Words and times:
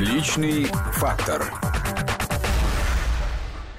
Личный 0.00 0.64
фактор. 0.94 1.44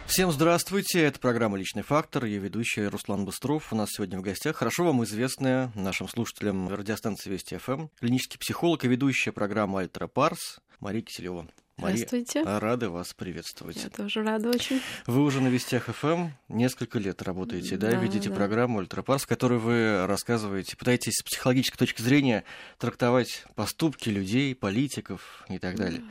Всем 0.06 0.32
здравствуйте, 0.32 1.02
это 1.02 1.20
программа 1.20 1.58
«Личный 1.58 1.82
фактор», 1.82 2.26
ее 2.26 2.38
ведущий 2.38 2.86
Руслан 2.86 3.26
Быстров. 3.26 3.74
У 3.74 3.76
нас 3.76 3.90
сегодня 3.90 4.20
в 4.20 4.22
гостях 4.22 4.58
хорошо 4.58 4.84
вам 4.84 5.04
известная 5.04 5.72
нашим 5.74 6.08
слушателям 6.08 6.70
радиостанции 6.70 7.32
Вести 7.32 7.58
ФМ, 7.58 7.88
клинический 8.00 8.38
психолог 8.38 8.86
и 8.86 8.88
ведущая 8.88 9.32
программы 9.32 9.80
«Альтера 9.80 10.06
Парс» 10.06 10.60
Мария 10.80 11.02
Киселева. 11.02 11.48
Здравствуйте. 11.82 12.44
Мария, 12.44 12.60
рады 12.60 12.90
вас 12.90 13.14
приветствовать. 13.14 13.84
Я 13.84 13.90
тоже 13.90 14.22
рада 14.24 14.50
очень. 14.50 14.80
Вы 15.08 15.24
уже 15.24 15.42
на 15.42 15.48
Вестях 15.48 15.86
ФМ 15.86 16.30
несколько 16.48 17.00
лет 17.00 17.22
работаете, 17.24 17.76
да, 17.78 17.92
да 17.92 17.98
ведете 17.98 18.30
да. 18.30 18.36
программу 18.36 18.80
«Альтера 18.80 19.04
Парс», 19.05 19.24
в 19.24 19.28
которой 19.28 19.58
вы 19.58 20.06
рассказываете, 20.06 20.78
пытаетесь 20.78 21.14
с 21.14 21.24
психологической 21.24 21.80
точки 21.80 22.02
зрения 22.02 22.44
трактовать 22.78 23.46
поступки 23.56 24.10
людей, 24.10 24.54
политиков 24.54 25.44
и 25.50 25.58
так 25.58 25.76
далее. 25.76 26.02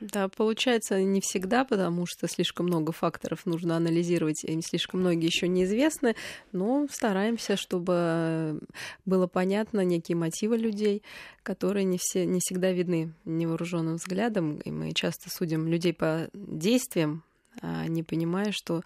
Да, 0.00 0.28
получается 0.28 1.02
не 1.02 1.20
всегда, 1.20 1.64
потому 1.64 2.06
что 2.06 2.26
слишком 2.28 2.66
много 2.66 2.92
факторов 2.92 3.44
нужно 3.44 3.76
анализировать, 3.76 4.44
и 4.44 4.62
слишком 4.62 5.00
многие 5.00 5.26
еще 5.26 5.48
неизвестны, 5.48 6.16
но 6.52 6.86
стараемся, 6.90 7.56
чтобы 7.56 8.60
было 9.04 9.26
понятно 9.26 9.84
некие 9.84 10.16
мотивы 10.16 10.56
людей, 10.56 11.02
которые 11.42 11.84
не, 11.84 11.98
все, 11.98 12.26
не 12.26 12.40
всегда 12.40 12.72
видны 12.72 13.14
невооруженным 13.24 13.96
взглядом, 13.96 14.58
и 14.58 14.70
мы 14.70 14.92
часто 14.92 15.17
судим 15.26 15.68
людей 15.68 15.92
по 15.92 16.28
действиям, 16.32 17.24
а 17.60 17.86
не 17.86 18.02
понимая, 18.02 18.52
что 18.52 18.82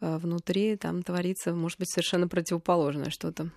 а, 0.00 0.18
внутри 0.18 0.76
там 0.76 1.02
творится, 1.02 1.54
может 1.54 1.78
быть, 1.78 1.90
совершенно 1.90 2.28
противоположное 2.28 3.10
что-то. 3.10 3.50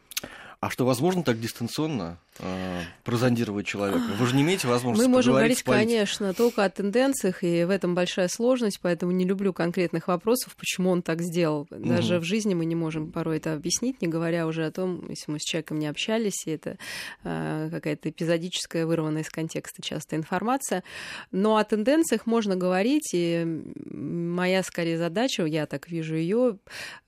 А 0.63 0.69
что, 0.69 0.85
возможно 0.85 1.23
так 1.23 1.41
дистанционно 1.41 2.19
э, 2.39 2.83
прозондировать 3.03 3.67
человека? 3.67 3.99
Вы 4.17 4.25
же 4.25 4.33
не 4.33 4.43
имеете 4.43 4.65
возможности 4.69 5.05
Мы 5.05 5.13
можем 5.13 5.33
говорить, 5.33 5.61
конечно, 5.61 6.33
только 6.33 6.63
о 6.63 6.69
тенденциях, 6.69 7.43
и 7.43 7.65
в 7.65 7.69
этом 7.69 7.95
большая 7.95 8.29
сложность, 8.29 8.79
поэтому 8.81 9.11
не 9.11 9.25
люблю 9.25 9.51
конкретных 9.51 10.07
вопросов, 10.07 10.55
почему 10.55 10.91
он 10.91 11.01
так 11.01 11.21
сделал. 11.21 11.67
Даже 11.69 12.15
угу. 12.15 12.23
в 12.23 12.25
жизни 12.25 12.53
мы 12.53 12.63
не 12.63 12.75
можем 12.75 13.11
порой 13.11 13.37
это 13.37 13.51
объяснить, 13.51 14.01
не 14.01 14.07
говоря 14.07 14.47
уже 14.47 14.65
о 14.65 14.71
том, 14.71 15.09
если 15.09 15.33
мы 15.33 15.39
с 15.39 15.43
человеком 15.43 15.79
не 15.79 15.87
общались, 15.87 16.47
и 16.47 16.51
это 16.51 16.77
э, 17.25 17.67
какая-то 17.69 18.09
эпизодическая, 18.11 18.85
вырванная 18.85 19.23
из 19.23 19.29
контекста 19.29 19.81
часто 19.81 20.15
информация. 20.15 20.85
Но 21.31 21.57
о 21.57 21.63
тенденциях 21.65 22.25
можно 22.25 22.55
говорить, 22.55 23.09
и 23.13 23.43
моя, 23.91 24.63
скорее, 24.63 24.97
задача, 24.97 25.43
я 25.43 25.65
так 25.65 25.89
вижу 25.89 26.15
ее, 26.15 26.57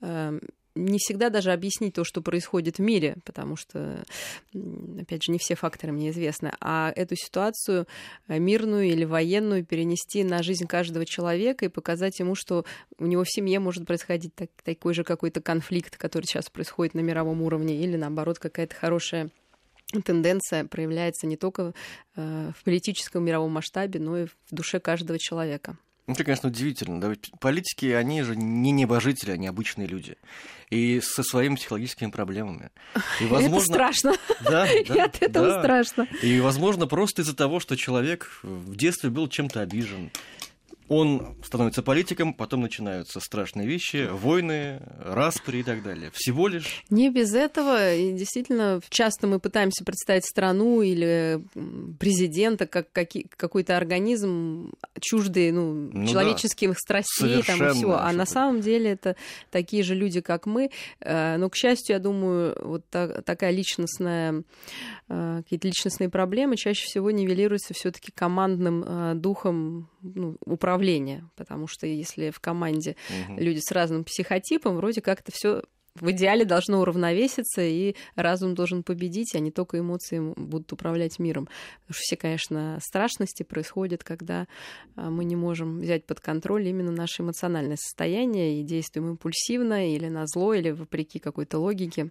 э, 0.01 0.39
не 0.75 0.99
всегда 0.99 1.29
даже 1.29 1.51
объяснить 1.51 1.95
то, 1.95 2.03
что 2.03 2.21
происходит 2.21 2.77
в 2.77 2.81
мире, 2.81 3.15
потому 3.23 3.55
что, 3.55 4.03
опять 4.99 5.23
же, 5.23 5.31
не 5.31 5.39
все 5.39 5.55
факторы 5.55 5.93
мне 5.93 6.09
известны, 6.09 6.51
а 6.59 6.91
эту 6.95 7.15
ситуацию 7.15 7.87
э, 8.27 8.37
мирную 8.39 8.85
или 8.85 9.05
военную 9.05 9.65
перенести 9.65 10.23
на 10.23 10.43
жизнь 10.43 10.67
каждого 10.67 11.05
человека 11.05 11.65
и 11.65 11.69
показать 11.69 12.19
ему, 12.19 12.35
что 12.35 12.65
у 12.99 13.05
него 13.05 13.23
в 13.23 13.31
семье 13.31 13.59
может 13.59 13.87
происходить 13.87 14.35
так, 14.35 14.49
такой 14.63 14.93
же 14.93 15.03
какой-то 15.03 15.41
конфликт, 15.41 15.97
который 15.97 16.25
сейчас 16.25 16.49
происходит 16.49 16.93
на 16.93 16.99
мировом 16.99 17.41
уровне, 17.41 17.75
или 17.81 17.95
наоборот 17.95 18.37
какая-то 18.39 18.75
хорошая 18.75 19.29
тенденция 20.03 20.65
проявляется 20.65 21.27
не 21.27 21.37
только 21.37 21.73
э, 22.15 22.51
в 22.57 22.63
политическом 22.63 23.23
мировом 23.23 23.53
масштабе, 23.53 23.99
но 23.99 24.17
и 24.17 24.25
в 24.25 24.35
душе 24.51 24.79
каждого 24.79 25.19
человека. 25.19 25.77
Ну, 26.07 26.13
это, 26.13 26.23
конечно, 26.23 26.49
удивительно. 26.49 27.01
Да? 27.01 27.13
Политики, 27.39 27.87
они 27.87 28.21
же 28.21 28.35
не 28.35 28.71
небожители, 28.71 29.31
они 29.31 29.47
обычные 29.47 29.87
люди. 29.87 30.17
И 30.69 30.99
со 31.01 31.23
своими 31.23 31.55
психологическими 31.55 32.11
проблемами. 32.11 32.69
И, 33.19 33.25
возможно... 33.25 33.55
Это 33.55 33.65
страшно. 33.65 34.13
Да, 34.41 34.49
да, 34.67 34.71
и 34.71 34.99
от 34.99 35.21
этого 35.21 35.47
да. 35.47 35.59
страшно. 35.61 36.07
И, 36.21 36.39
возможно, 36.39 36.85
просто 36.85 37.23
из-за 37.23 37.35
того, 37.35 37.59
что 37.59 37.75
человек 37.75 38.39
в 38.43 38.75
детстве 38.75 39.09
был 39.09 39.27
чем-то 39.27 39.61
обижен, 39.61 40.11
он 40.87 41.35
становится 41.43 41.81
политиком, 41.81 42.33
потом 42.33 42.61
начинаются 42.61 43.19
страшные 43.19 43.67
вещи, 43.67 44.07
войны, 44.11 44.81
распри 44.99 45.59
и 45.59 45.63
так 45.63 45.83
далее. 45.83 46.11
Всего 46.13 46.47
лишь... 46.47 46.83
Не 46.89 47.09
без 47.09 47.33
этого. 47.33 47.95
И 47.95 48.13
действительно, 48.13 48.81
часто 48.89 49.27
мы 49.27 49.39
пытаемся 49.39 49.83
представить 49.83 50.25
страну 50.25 50.81
или 50.81 51.43
президента 51.99 52.67
как 52.67 52.87
какой-то 52.91 53.77
организм 53.77 54.71
чуждый 54.99 55.51
ну, 55.51 55.89
ну 55.91 56.07
человеческим 56.07 56.71
да. 56.71 56.77
страстей 56.79 57.43
там, 57.43 57.63
и 57.63 57.73
всего. 57.73 57.97
А 57.97 58.11
на 58.11 58.25
самом 58.25 58.61
деле 58.61 58.91
это 58.91 59.15
такие 59.51 59.83
же 59.83 59.95
люди, 59.95 60.21
как 60.21 60.45
мы. 60.45 60.69
Э, 60.99 61.37
но, 61.37 61.49
к 61.49 61.55
счастью, 61.55 61.95
я 61.95 61.99
думаю, 61.99 62.55
вот 62.61 62.85
такая 62.89 63.51
личностная, 63.51 64.43
э, 65.09 65.41
какие-то 65.43 65.67
личностные 65.67 66.09
проблемы 66.09 66.57
чаще 66.57 66.85
всего 66.85 67.11
нивелируются 67.11 67.73
все-таки 67.73 68.11
командным 68.11 68.83
э, 68.85 69.13
духом 69.15 69.89
ну, 70.01 70.37
управления, 70.45 70.74
потому 71.35 71.67
что 71.67 71.87
если 71.87 72.29
в 72.29 72.39
команде 72.39 72.95
угу. 73.09 73.39
люди 73.39 73.59
с 73.59 73.71
разным 73.71 74.03
психотипом, 74.03 74.75
вроде 74.75 75.01
как 75.01 75.21
это 75.21 75.31
все 75.33 75.63
в 75.99 76.11
идеале 76.11 76.43
должно 76.43 76.81
уравновеситься, 76.81 77.61
и 77.61 77.95
разум 78.15 78.53
должен 78.53 78.83
победить, 78.83 79.33
а 79.33 79.39
не 79.39 79.51
только 79.51 79.79
эмоции 79.79 80.19
будут 80.19 80.71
управлять 80.73 81.19
миром. 81.19 81.47
Потому 81.81 81.93
что 81.93 82.01
все, 82.01 82.17
конечно, 82.17 82.79
страшности 82.81 83.43
происходят, 83.43 84.03
когда 84.03 84.47
а, 84.95 85.09
мы 85.09 85.23
не 85.23 85.35
можем 85.35 85.79
взять 85.79 86.05
под 86.05 86.19
контроль 86.19 86.67
именно 86.67 86.91
наше 86.91 87.21
эмоциональное 87.21 87.77
состояние 87.77 88.59
и 88.59 88.63
действуем 88.63 89.11
импульсивно 89.11 89.93
или 89.93 90.09
на 90.09 90.27
зло, 90.27 90.53
или 90.53 90.71
вопреки 90.71 91.19
какой-то 91.19 91.59
логике. 91.59 92.09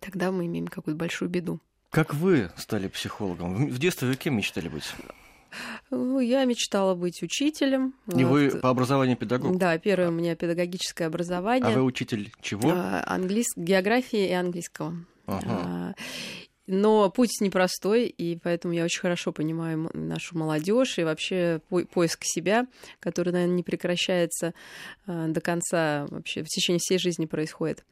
Тогда 0.00 0.32
мы 0.32 0.46
имеем 0.46 0.66
какую-то 0.66 0.98
большую 0.98 1.28
беду. 1.28 1.60
Как 1.90 2.12
вы 2.14 2.50
стали 2.56 2.88
психологом? 2.88 3.68
В 3.68 3.78
детстве 3.78 4.08
вы 4.08 4.16
кем 4.16 4.36
мечтали 4.36 4.68
быть? 4.68 4.92
Ну, 5.90 6.20
я 6.20 6.44
мечтала 6.44 6.94
быть 6.94 7.22
учителем. 7.22 7.94
И 8.14 8.24
вот. 8.24 8.30
вы 8.30 8.50
по 8.50 8.70
образованию 8.70 9.16
педагог? 9.16 9.56
Да, 9.56 9.76
первое 9.78 10.08
у 10.08 10.12
меня 10.12 10.36
педагогическое 10.36 11.08
образование. 11.08 11.68
А 11.68 11.70
вы 11.70 11.82
учитель 11.82 12.32
чего? 12.40 12.70
А, 12.70 13.02
английс... 13.06 13.46
Географии 13.56 14.28
и 14.28 14.32
английского. 14.32 14.94
Ага. 15.26 15.46
А, 15.48 15.94
но 16.66 17.10
путь 17.10 17.40
непростой, 17.40 18.06
и 18.06 18.36
поэтому 18.36 18.74
я 18.74 18.84
очень 18.84 19.00
хорошо 19.00 19.32
понимаю 19.32 19.90
нашу 19.94 20.36
молодежь 20.36 20.98
и 20.98 21.04
вообще 21.04 21.60
поиск 21.92 22.20
себя, 22.24 22.66
который, 23.00 23.32
наверное, 23.32 23.56
не 23.56 23.62
прекращается 23.62 24.52
а, 25.06 25.28
до 25.28 25.40
конца, 25.40 26.06
вообще 26.10 26.42
в 26.42 26.48
течение 26.48 26.80
всей 26.80 26.98
жизни 26.98 27.26
происходит. 27.26 27.84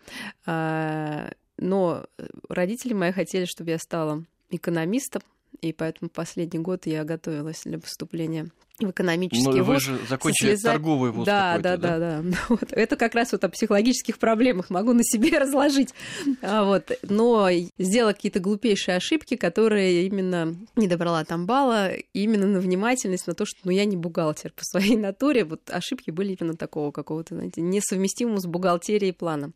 Но 1.59 2.05
родители 2.51 2.93
мои 2.93 3.13
хотели, 3.13 3.47
чтобы 3.47 3.71
я 3.71 3.79
стала 3.79 4.25
экономистом, 4.51 5.23
и 5.61 5.73
поэтому 5.73 6.11
последний 6.11 6.59
год 6.61 6.87
я 6.87 7.05
готовилась 7.05 7.63
для 7.65 7.79
поступления 7.79 8.51
в 8.85 8.91
экономический 8.91 9.45
Но 9.45 9.65
вуз. 9.65 9.67
вы 9.67 9.81
же 9.81 9.99
закончили 10.09 10.49
слеза... 10.49 10.73
торговый 10.73 11.11
вуз 11.11 11.25
да, 11.25 11.59
да, 11.59 11.77
да, 11.77 11.99
да, 11.99 12.23
да. 12.23 12.37
Вот. 12.49 12.73
Это 12.73 12.97
как 12.97 13.15
раз 13.15 13.33
вот 13.33 13.43
о 13.45 13.49
психологических 13.49 14.19
проблемах 14.19 14.71
могу 14.71 14.93
на 14.93 15.03
себе 15.03 15.39
разложить. 15.39 15.95
А 16.43 16.65
вот. 16.65 16.91
Но 17.03 17.49
сделала 17.79 18.13
какие-то 18.13 18.41
глупейшие 18.41 18.97
ошибки, 18.97 19.37
которые 19.37 20.07
именно 20.07 20.57
не 20.77 20.89
добрала 20.89 21.25
там 21.25 21.47
балла, 21.47 21.93
именно 22.13 22.47
на 22.47 22.61
внимательность, 22.61 23.27
на 23.27 23.35
то, 23.35 23.47
что 23.47 23.59
ну, 23.65 23.71
я 23.71 23.85
не 23.85 23.97
бухгалтер 23.97 24.53
по 24.53 24.65
своей 24.65 24.97
натуре. 24.97 25.45
Вот 25.45 25.71
ошибки 25.71 26.11
были 26.11 26.37
именно 26.39 26.57
такого 26.57 26.91
какого-то, 26.91 27.35
знаете, 27.35 27.63
несовместимого 27.63 28.41
с 28.41 28.47
бухгалтерией 28.47 29.13
плана. 29.13 29.53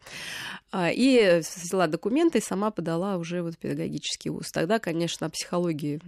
А, 0.73 0.91
и 0.91 1.41
взяла 1.41 1.89
документы 1.89 2.39
и 2.39 2.43
сама 2.43 2.71
подала 2.71 3.17
уже 3.17 3.43
вот 3.43 3.59
педагогический 3.59 4.31
вуз. 4.31 4.51
Тогда, 4.51 4.79
конечно, 4.79 5.27
о 5.27 5.31
психологии 5.31 6.01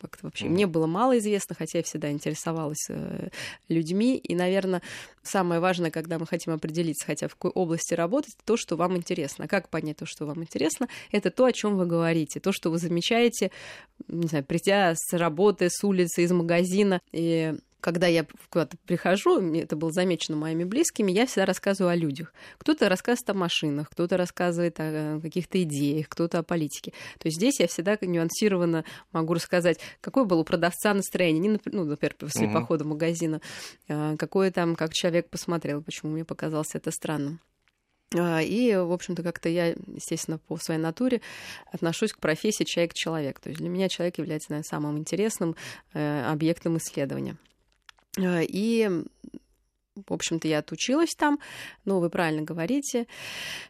как-то 0.00 0.26
вообще 0.26 0.46
mm. 0.46 0.50
мне 0.50 0.66
было 0.66 0.86
мало 0.86 1.18
известно, 1.18 1.54
хотя 1.58 1.78
я 1.78 1.84
всегда 1.84 2.10
интересовалась 2.10 2.29
интересовалась 2.30 2.86
э, 2.88 3.28
людьми. 3.68 4.16
И, 4.16 4.34
наверное, 4.34 4.82
самое 5.22 5.60
важное, 5.60 5.90
когда 5.90 6.18
мы 6.18 6.26
хотим 6.26 6.52
определиться, 6.52 7.06
хотя 7.06 7.28
в 7.28 7.34
какой 7.34 7.50
области 7.50 7.94
работать, 7.94 8.34
то, 8.44 8.56
что 8.56 8.76
вам 8.76 8.96
интересно. 8.96 9.48
Как 9.48 9.68
понять 9.68 9.98
то, 9.98 10.06
что 10.06 10.26
вам 10.26 10.42
интересно? 10.42 10.88
Это 11.12 11.30
то, 11.30 11.44
о 11.44 11.52
чем 11.52 11.76
вы 11.76 11.86
говорите, 11.86 12.40
то, 12.40 12.52
что 12.52 12.70
вы 12.70 12.78
замечаете, 12.78 13.50
не 14.08 14.28
знаю, 14.28 14.44
придя 14.44 14.94
с 14.96 15.12
работы, 15.16 15.68
с 15.70 15.84
улицы, 15.84 16.22
из 16.22 16.32
магазина. 16.32 17.00
И 17.12 17.54
когда 17.80 18.06
я 18.06 18.26
куда-то 18.50 18.76
прихожу, 18.86 19.40
это 19.54 19.76
было 19.76 19.92
замечено 19.92 20.36
моими 20.36 20.64
близкими, 20.64 21.12
я 21.12 21.26
всегда 21.26 21.46
рассказываю 21.46 21.92
о 21.92 21.96
людях. 21.96 22.32
Кто-то 22.58 22.88
рассказывает 22.88 23.30
о 23.30 23.34
машинах, 23.34 23.90
кто-то 23.90 24.16
рассказывает 24.16 24.76
о 24.78 25.20
каких-то 25.20 25.62
идеях, 25.62 26.08
кто-то 26.08 26.38
о 26.38 26.42
политике. 26.42 26.92
То 27.18 27.26
есть 27.26 27.36
здесь 27.36 27.60
я 27.60 27.66
всегда 27.66 27.96
нюансированно 28.00 28.84
могу 29.12 29.34
рассказать, 29.34 29.78
какое 30.00 30.24
было 30.24 30.40
у 30.40 30.44
продавца 30.44 30.94
настроение, 30.94 31.40
не, 31.40 31.60
ну, 31.66 31.84
например, 31.84 32.14
после 32.18 32.46
угу. 32.46 32.54
похода 32.54 32.84
магазина, 32.84 33.40
а, 33.88 34.16
какое 34.16 34.50
там, 34.50 34.76
как 34.76 34.92
человек 34.92 35.28
посмотрел, 35.30 35.82
почему 35.82 36.12
мне 36.12 36.24
показалось 36.24 36.74
это 36.74 36.90
странным. 36.90 37.40
А, 38.16 38.40
и, 38.42 38.74
в 38.74 38.92
общем-то, 38.92 39.22
как-то 39.22 39.48
я, 39.48 39.68
естественно, 39.68 40.38
по 40.38 40.56
своей 40.56 40.80
натуре 40.80 41.20
отношусь 41.72 42.12
к 42.12 42.18
профессии 42.18 42.64
человек-человек. 42.64 43.38
То 43.38 43.50
есть 43.50 43.60
для 43.60 43.68
меня 43.68 43.88
человек 43.88 44.18
является, 44.18 44.50
наверное, 44.50 44.68
самым 44.68 44.98
интересным 44.98 45.54
э, 45.92 46.24
объектом 46.24 46.76
исследования. 46.78 47.36
Э, 48.18 48.44
и 48.44 48.88
в 50.08 50.12
общем-то, 50.12 50.48
я 50.48 50.58
отучилась 50.58 51.14
там, 51.16 51.38
но 51.84 52.00
вы 52.00 52.10
правильно 52.10 52.42
говорите, 52.42 53.06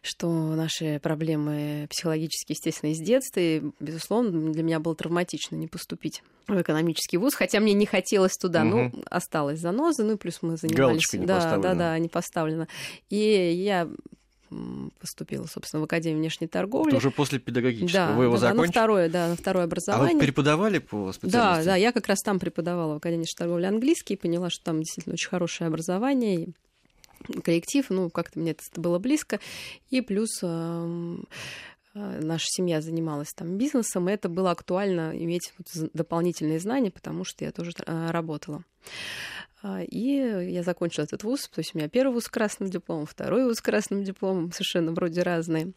что 0.01 0.29
наши 0.55 0.99
проблемы 0.99 1.87
психологические, 1.89 2.55
естественно, 2.55 2.91
из 2.91 2.99
детства, 2.99 3.39
и, 3.39 3.61
безусловно, 3.79 4.51
для 4.51 4.63
меня 4.63 4.79
было 4.79 4.95
травматично 4.95 5.55
не 5.55 5.67
поступить 5.67 6.23
в 6.47 6.61
экономический 6.61 7.17
вуз, 7.17 7.33
хотя 7.33 7.59
мне 7.59 7.73
не 7.73 7.85
хотелось 7.85 8.37
туда, 8.37 8.61
угу. 8.63 8.69
ну, 8.69 9.03
осталась 9.09 9.59
заноза, 9.59 10.03
ну, 10.03 10.13
и 10.13 10.17
плюс 10.17 10.41
мы 10.41 10.57
занимались... 10.57 10.77
Галочка 10.77 11.17
не 11.17 11.25
да, 11.25 11.35
поставлена. 11.35 11.61
да, 11.61 11.75
да, 11.75 11.99
не 11.99 12.09
поставлена. 12.09 12.67
И 13.09 13.17
я 13.17 13.89
поступила, 14.99 15.45
собственно, 15.45 15.81
в 15.81 15.83
Академию 15.85 16.19
внешней 16.19 16.47
торговли. 16.47 16.89
Это 16.89 16.97
уже 16.97 17.11
после 17.11 17.39
педагогического. 17.39 18.07
Да, 18.07 18.13
Вы 18.13 18.23
его 18.25 18.33
да, 18.33 18.39
закончили? 18.39 18.65
на 18.65 18.71
второе, 18.71 19.09
да, 19.09 19.27
на 19.29 19.35
второе 19.35 19.63
образование. 19.65 20.11
А 20.11 20.19
вы 20.19 20.19
преподавали 20.19 20.79
по 20.79 21.11
специальности? 21.11 21.65
Да, 21.65 21.71
да, 21.71 21.75
я 21.75 21.91
как 21.91 22.07
раз 22.07 22.19
там 22.19 22.39
преподавала 22.39 22.93
в 22.93 22.97
Академии 22.97 23.21
внешней 23.21 23.37
торговли 23.37 23.65
английский, 23.65 24.13
и 24.15 24.17
поняла, 24.17 24.49
что 24.49 24.63
там 24.63 24.79
действительно 24.79 25.13
очень 25.13 25.29
хорошее 25.29 25.67
образование, 25.67 26.41
и 26.41 27.41
коллектив, 27.43 27.85
ну, 27.89 28.09
как-то 28.09 28.39
мне 28.39 28.51
это 28.51 28.63
было 28.75 28.99
близко, 28.99 29.39
и 29.89 30.01
плюс 30.01 30.39
э, 30.41 31.17
наша 31.93 32.45
семья 32.47 32.81
занималась 32.81 33.33
там 33.33 33.57
бизнесом, 33.57 34.09
и 34.09 34.13
это 34.13 34.29
было 34.29 34.51
актуально 34.51 35.11
иметь 35.15 35.53
вот 35.57 35.91
дополнительные 35.93 36.59
знания, 36.59 36.91
потому 36.91 37.23
что 37.23 37.45
я 37.45 37.51
тоже 37.51 37.71
э, 37.85 38.11
работала. 38.11 38.63
А, 39.63 39.83
и 39.83 40.51
я 40.51 40.63
закончила 40.63 41.03
этот 41.03 41.23
вуз, 41.23 41.47
то 41.47 41.59
есть 41.59 41.75
у 41.75 41.77
меня 41.77 41.87
первый 41.87 42.13
вуз 42.13 42.25
с 42.25 42.29
красным 42.29 42.69
дипломом, 42.69 43.05
второй 43.05 43.45
вуз 43.45 43.57
с 43.57 43.61
красным 43.61 44.03
дипломом, 44.03 44.51
совершенно 44.51 44.91
вроде 44.91 45.21
разные. 45.21 45.73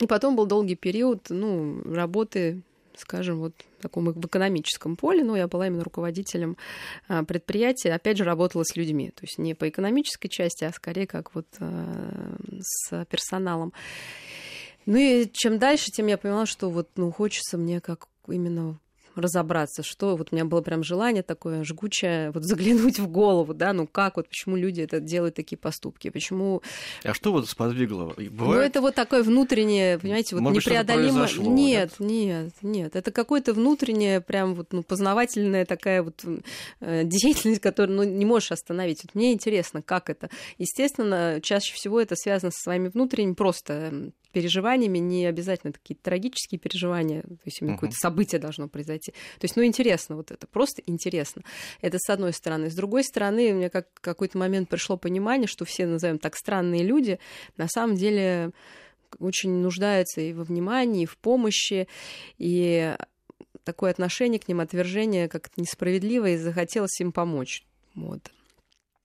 И 0.00 0.06
потом 0.06 0.34
был 0.34 0.46
долгий 0.46 0.74
период, 0.74 1.26
ну, 1.30 1.80
работы, 1.84 2.62
скажем, 2.96 3.38
вот 3.38 3.54
в 3.78 3.82
таком 3.82 4.06
в 4.06 4.26
экономическом 4.26 4.96
поле, 4.96 5.22
но 5.22 5.36
я 5.36 5.46
была 5.46 5.68
именно 5.68 5.84
руководителем 5.84 6.56
а, 7.06 7.24
предприятия, 7.24 7.92
опять 7.92 8.16
же, 8.16 8.24
работала 8.24 8.64
с 8.64 8.74
людьми, 8.74 9.10
то 9.10 9.22
есть 9.24 9.38
не 9.38 9.54
по 9.54 9.68
экономической 9.68 10.28
части, 10.28 10.64
а 10.64 10.72
скорее 10.72 11.06
как 11.06 11.34
вот 11.34 11.46
а, 11.60 12.36
с 12.60 13.04
персоналом. 13.04 13.72
Ну 14.84 14.96
и 14.96 15.30
чем 15.32 15.60
дальше, 15.60 15.92
тем 15.92 16.08
я 16.08 16.18
поняла, 16.18 16.44
что 16.44 16.68
вот, 16.68 16.88
ну, 16.96 17.12
хочется 17.12 17.56
мне 17.56 17.80
как 17.80 18.08
именно 18.26 18.80
разобраться, 19.16 19.82
что 19.82 20.16
вот 20.16 20.28
у 20.30 20.34
меня 20.34 20.44
было 20.44 20.62
прям 20.62 20.82
желание 20.82 21.22
такое 21.22 21.64
жгучее, 21.64 22.30
вот 22.32 22.44
заглянуть 22.44 22.98
в 22.98 23.08
голову, 23.08 23.54
да, 23.54 23.72
ну 23.72 23.86
как 23.86 24.16
вот, 24.16 24.28
почему 24.28 24.56
люди 24.56 24.80
это 24.80 25.00
делают 25.00 25.34
такие 25.34 25.56
поступки, 25.56 26.10
почему... 26.10 26.62
А 27.04 27.14
что 27.14 27.32
вот 27.32 27.48
сподвигло? 27.48 28.14
Бывает... 28.16 28.30
Ну 28.38 28.54
это 28.54 28.80
вот 28.80 28.94
такое 28.94 29.22
внутреннее, 29.22 29.98
понимаете, 29.98 30.36
вот 30.36 30.42
Может 30.42 30.66
непреодолимое... 30.66 31.26
Быть, 31.26 31.38
нет, 31.38 31.92
нет, 31.98 32.52
нет, 32.62 32.96
это 32.96 33.10
какое-то 33.10 33.52
внутреннее 33.52 34.20
прям 34.20 34.54
вот, 34.54 34.72
ну, 34.72 34.82
познавательная 34.82 35.64
такая 35.64 36.02
вот 36.02 36.24
э, 36.80 37.04
деятельность, 37.04 37.60
которую, 37.60 37.96
ну, 37.96 38.02
не 38.04 38.24
можешь 38.24 38.52
остановить. 38.52 39.00
Вот 39.04 39.14
мне 39.14 39.32
интересно, 39.32 39.82
как 39.82 40.10
это. 40.10 40.30
Естественно, 40.58 41.40
чаще 41.42 41.74
всего 41.74 42.00
это 42.00 42.16
связано 42.16 42.50
со 42.50 42.62
своими 42.62 42.88
внутренними 42.88 43.34
просто 43.34 44.12
переживаниями, 44.32 44.98
не 44.98 45.26
обязательно 45.26 45.72
какие-то 45.72 46.02
трагические 46.02 46.58
переживания, 46.58 47.22
то 47.22 47.38
есть 47.44 47.60
именно 47.60 47.72
uh-huh. 47.72 47.76
какое-то 47.76 47.96
событие 47.96 48.40
должно 48.40 48.68
произойти. 48.68 49.12
То 49.12 49.44
есть, 49.44 49.56
ну, 49.56 49.64
интересно 49.64 50.16
вот 50.16 50.30
это, 50.30 50.46
просто 50.46 50.82
интересно. 50.86 51.42
Это 51.80 51.98
с 51.98 52.08
одной 52.10 52.32
стороны. 52.32 52.70
С 52.70 52.74
другой 52.74 53.04
стороны, 53.04 53.52
мне 53.52 53.70
как 53.70 53.88
какой-то 54.00 54.38
момент 54.38 54.68
пришло 54.68 54.96
понимание, 54.96 55.46
что 55.46 55.64
все, 55.64 55.86
назовем 55.86 56.18
так, 56.18 56.36
странные 56.36 56.82
люди, 56.82 57.18
на 57.56 57.68
самом 57.68 57.96
деле 57.96 58.50
очень 59.18 59.50
нуждаются 59.50 60.20
и 60.20 60.32
во 60.32 60.44
внимании, 60.44 61.02
и 61.02 61.06
в 61.06 61.18
помощи, 61.18 61.86
и 62.38 62.96
такое 63.64 63.90
отношение 63.90 64.40
к 64.40 64.48
ним, 64.48 64.60
отвержение 64.60 65.28
как-то 65.28 65.60
несправедливое, 65.60 66.34
и 66.34 66.38
захотелось 66.38 67.00
им 67.00 67.12
помочь. 67.12 67.64
Вот. 67.94 68.30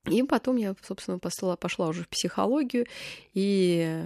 И 0.10 0.24
потом 0.24 0.56
я, 0.58 0.76
собственно, 0.84 1.20
пошла, 1.20 1.56
пошла 1.56 1.88
уже 1.88 2.04
в 2.04 2.10
психологию, 2.10 2.86
и 3.34 4.04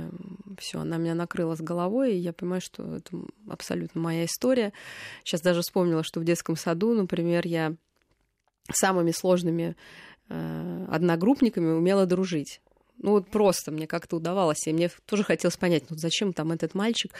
все, 0.58 0.80
она 0.80 0.98
меня 0.98 1.16
накрыла 1.16 1.56
с 1.56 1.62
головой, 1.62 2.16
и 2.16 2.20
я 2.20 2.34
понимаю, 2.34 2.62
что 2.62 2.96
это 2.96 3.18
абсолютно 3.50 4.02
моя 4.02 4.26
история. 4.26 4.74
Сейчас 5.24 5.42
даже 5.42 5.62
вспомнила, 5.62 6.04
что 6.04 6.20
в 6.20 6.24
детском 6.24 6.56
саду, 6.56 6.94
например, 6.94 7.46
я 7.46 7.76
самыми 8.72 9.12
сложными 9.12 9.76
э, 10.30 10.86
одногруппниками 10.90 11.72
умела 11.72 12.06
дружить. 12.06 12.62
Ну 12.98 13.12
вот 13.12 13.30
просто 13.30 13.72
мне 13.72 13.88
как-то 13.88 14.18
удавалось, 14.18 14.68
и 14.68 14.74
мне 14.74 14.90
тоже 15.06 15.24
хотелось 15.24 15.58
понять, 15.58 15.90
ну 15.90 15.98
зачем 15.98 16.34
там 16.34 16.52
этот 16.52 16.76
мальчик 16.76 17.12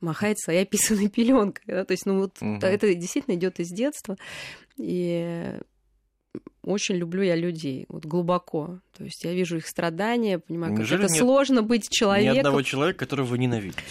махает 0.00 0.38
своей 0.40 0.62
описанной 0.62 1.08
пеленкой. 1.08 1.64
Да? 1.66 1.84
То 1.84 1.92
есть, 1.92 2.06
ну 2.06 2.18
вот 2.18 2.36
угу. 2.40 2.58
это 2.62 2.92
действительно 2.94 3.34
идет 3.34 3.60
из 3.60 3.68
детства. 3.68 4.16
И 4.76 5.58
очень 6.64 6.96
люблю 6.96 7.22
я 7.22 7.36
людей, 7.36 7.86
вот 7.88 8.04
глубоко. 8.04 8.80
То 8.96 9.04
есть 9.04 9.24
я 9.24 9.32
вижу 9.32 9.56
их 9.56 9.66
страдания, 9.66 10.38
понимаю, 10.38 10.74
Неужели 10.74 11.02
как 11.02 11.10
это 11.10 11.18
сложно 11.18 11.62
быть 11.62 11.88
человеком. 11.88 12.34
Ни 12.34 12.38
одного 12.38 12.62
человека, 12.62 13.00
которого 13.00 13.26
вы 13.26 13.38
ненавидите. 13.38 13.82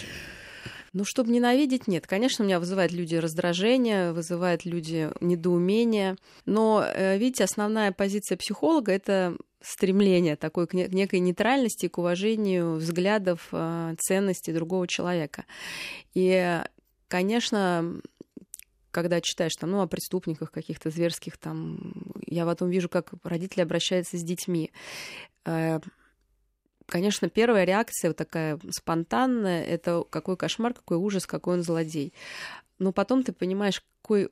Ну, 0.92 1.04
чтобы 1.04 1.30
ненавидеть, 1.30 1.86
нет. 1.86 2.06
Конечно, 2.06 2.42
меня 2.42 2.58
вызывают 2.58 2.92
люди 2.92 3.14
раздражение, 3.14 4.12
вызывают 4.12 4.64
люди 4.64 5.10
недоумение. 5.20 6.16
Но, 6.46 6.84
э, 6.84 7.16
видите, 7.16 7.44
основная 7.44 7.92
позиция 7.92 8.36
психолога— 8.36 8.90
это 8.92 9.36
стремление 9.60 10.34
такой 10.36 10.66
к 10.66 10.74
некой 10.74 11.20
нейтральности, 11.20 11.86
к 11.86 11.98
уважению 11.98 12.76
взглядов, 12.76 13.48
э, 13.52 13.94
ценностей 14.00 14.52
другого 14.52 14.88
человека. 14.88 15.44
И, 16.14 16.60
конечно, 17.06 18.00
когда 18.90 19.20
читаешь 19.20 19.54
там, 19.58 19.70
ну, 19.70 19.80
о 19.80 19.86
преступниках 19.86 20.50
каких-то 20.50 20.90
зверских, 20.90 21.36
там, 21.36 21.94
я 22.26 22.44
потом 22.44 22.70
вижу, 22.70 22.88
как 22.88 23.12
родители 23.22 23.62
обращаются 23.62 24.16
с 24.18 24.22
детьми. 24.22 24.72
Э, 25.44 25.80
конечно, 26.86 27.28
первая 27.28 27.64
реакция 27.64 28.10
вот 28.10 28.16
такая 28.16 28.58
спонтанная, 28.70 29.64
это 29.64 30.04
какой 30.08 30.36
кошмар, 30.36 30.74
какой 30.74 30.96
ужас, 30.96 31.26
какой 31.26 31.54
он 31.54 31.62
злодей. 31.62 32.12
Но 32.78 32.92
потом 32.92 33.22
ты 33.22 33.32
понимаешь, 33.32 33.82
какой 34.02 34.30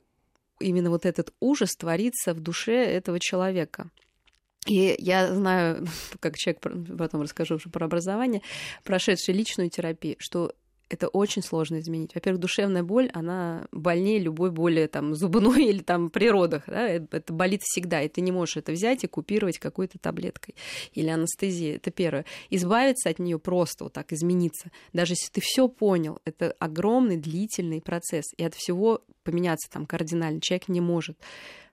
именно 0.59 0.89
вот 0.89 1.05
этот 1.05 1.33
ужас 1.39 1.75
творится 1.75 2.33
в 2.33 2.39
душе 2.39 2.75
этого 2.75 3.19
человека. 3.19 3.89
И 4.65 4.95
я 4.99 5.33
знаю, 5.33 5.87
как 6.19 6.37
человек, 6.37 6.61
потом 6.97 7.21
расскажу 7.21 7.55
уже 7.55 7.69
про 7.69 7.85
образование, 7.85 8.41
прошедший 8.83 9.33
личную 9.33 9.69
терапию, 9.69 10.15
что 10.19 10.53
это 10.89 11.07
очень 11.07 11.43
сложно 11.43 11.79
изменить. 11.79 12.15
Во-первых, 12.15 12.41
душевная 12.41 12.83
боль, 12.83 13.09
она 13.13 13.67
больнее 13.71 14.19
любой 14.19 14.51
боли 14.51 14.87
там, 14.87 15.15
зубной 15.15 15.65
или 15.69 15.79
там 15.79 16.09
при 16.09 16.29
родах. 16.29 16.63
Да? 16.67 16.87
Это 16.87 17.31
болит 17.31 17.61
всегда, 17.63 18.01
и 18.01 18.09
ты 18.09 18.21
не 18.21 18.31
можешь 18.31 18.57
это 18.57 18.71
взять 18.71 19.03
и 19.03 19.07
купировать 19.07 19.59
какой-то 19.59 19.99
таблеткой 19.99 20.55
или 20.93 21.07
анестезией. 21.07 21.75
Это 21.75 21.91
первое. 21.91 22.25
Избавиться 22.49 23.09
от 23.09 23.19
нее 23.19 23.39
просто 23.39 23.85
вот 23.85 23.93
так, 23.93 24.11
измениться. 24.11 24.71
Даже 24.91 25.13
если 25.13 25.29
ты 25.31 25.41
все 25.41 25.67
понял, 25.67 26.19
это 26.25 26.55
огромный 26.59 27.17
длительный 27.17 27.81
процесс, 27.81 28.25
и 28.37 28.43
от 28.43 28.55
всего 28.55 29.01
поменяться 29.23 29.69
там 29.69 29.85
кардинально 29.85 30.41
человек 30.41 30.67
не 30.69 30.81
может. 30.81 31.17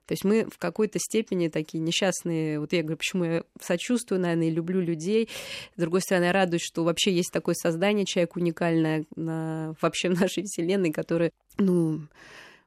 То 0.07 0.13
есть 0.13 0.23
мы 0.23 0.45
в 0.45 0.57
какой-то 0.57 0.99
степени 0.99 1.49
такие 1.49 1.79
несчастные, 1.79 2.59
вот 2.59 2.73
я 2.73 2.81
говорю, 2.81 2.97
почему 2.97 3.23
я 3.25 3.43
сочувствую, 3.61 4.21
наверное, 4.21 4.47
и 4.47 4.51
люблю 4.51 4.81
людей. 4.81 5.29
С 5.75 5.79
другой 5.79 6.01
стороны, 6.01 6.25
я 6.25 6.31
радуюсь, 6.31 6.63
что 6.63 6.83
вообще 6.83 7.11
есть 7.11 7.31
такое 7.31 7.55
создание, 7.55 8.05
человек 8.05 8.37
уникальное 8.37 9.05
на, 9.15 9.75
вообще 9.81 10.09
в 10.09 10.19
нашей 10.19 10.43
вселенной, 10.43 10.91
которое, 10.91 11.31
ну, 11.57 12.01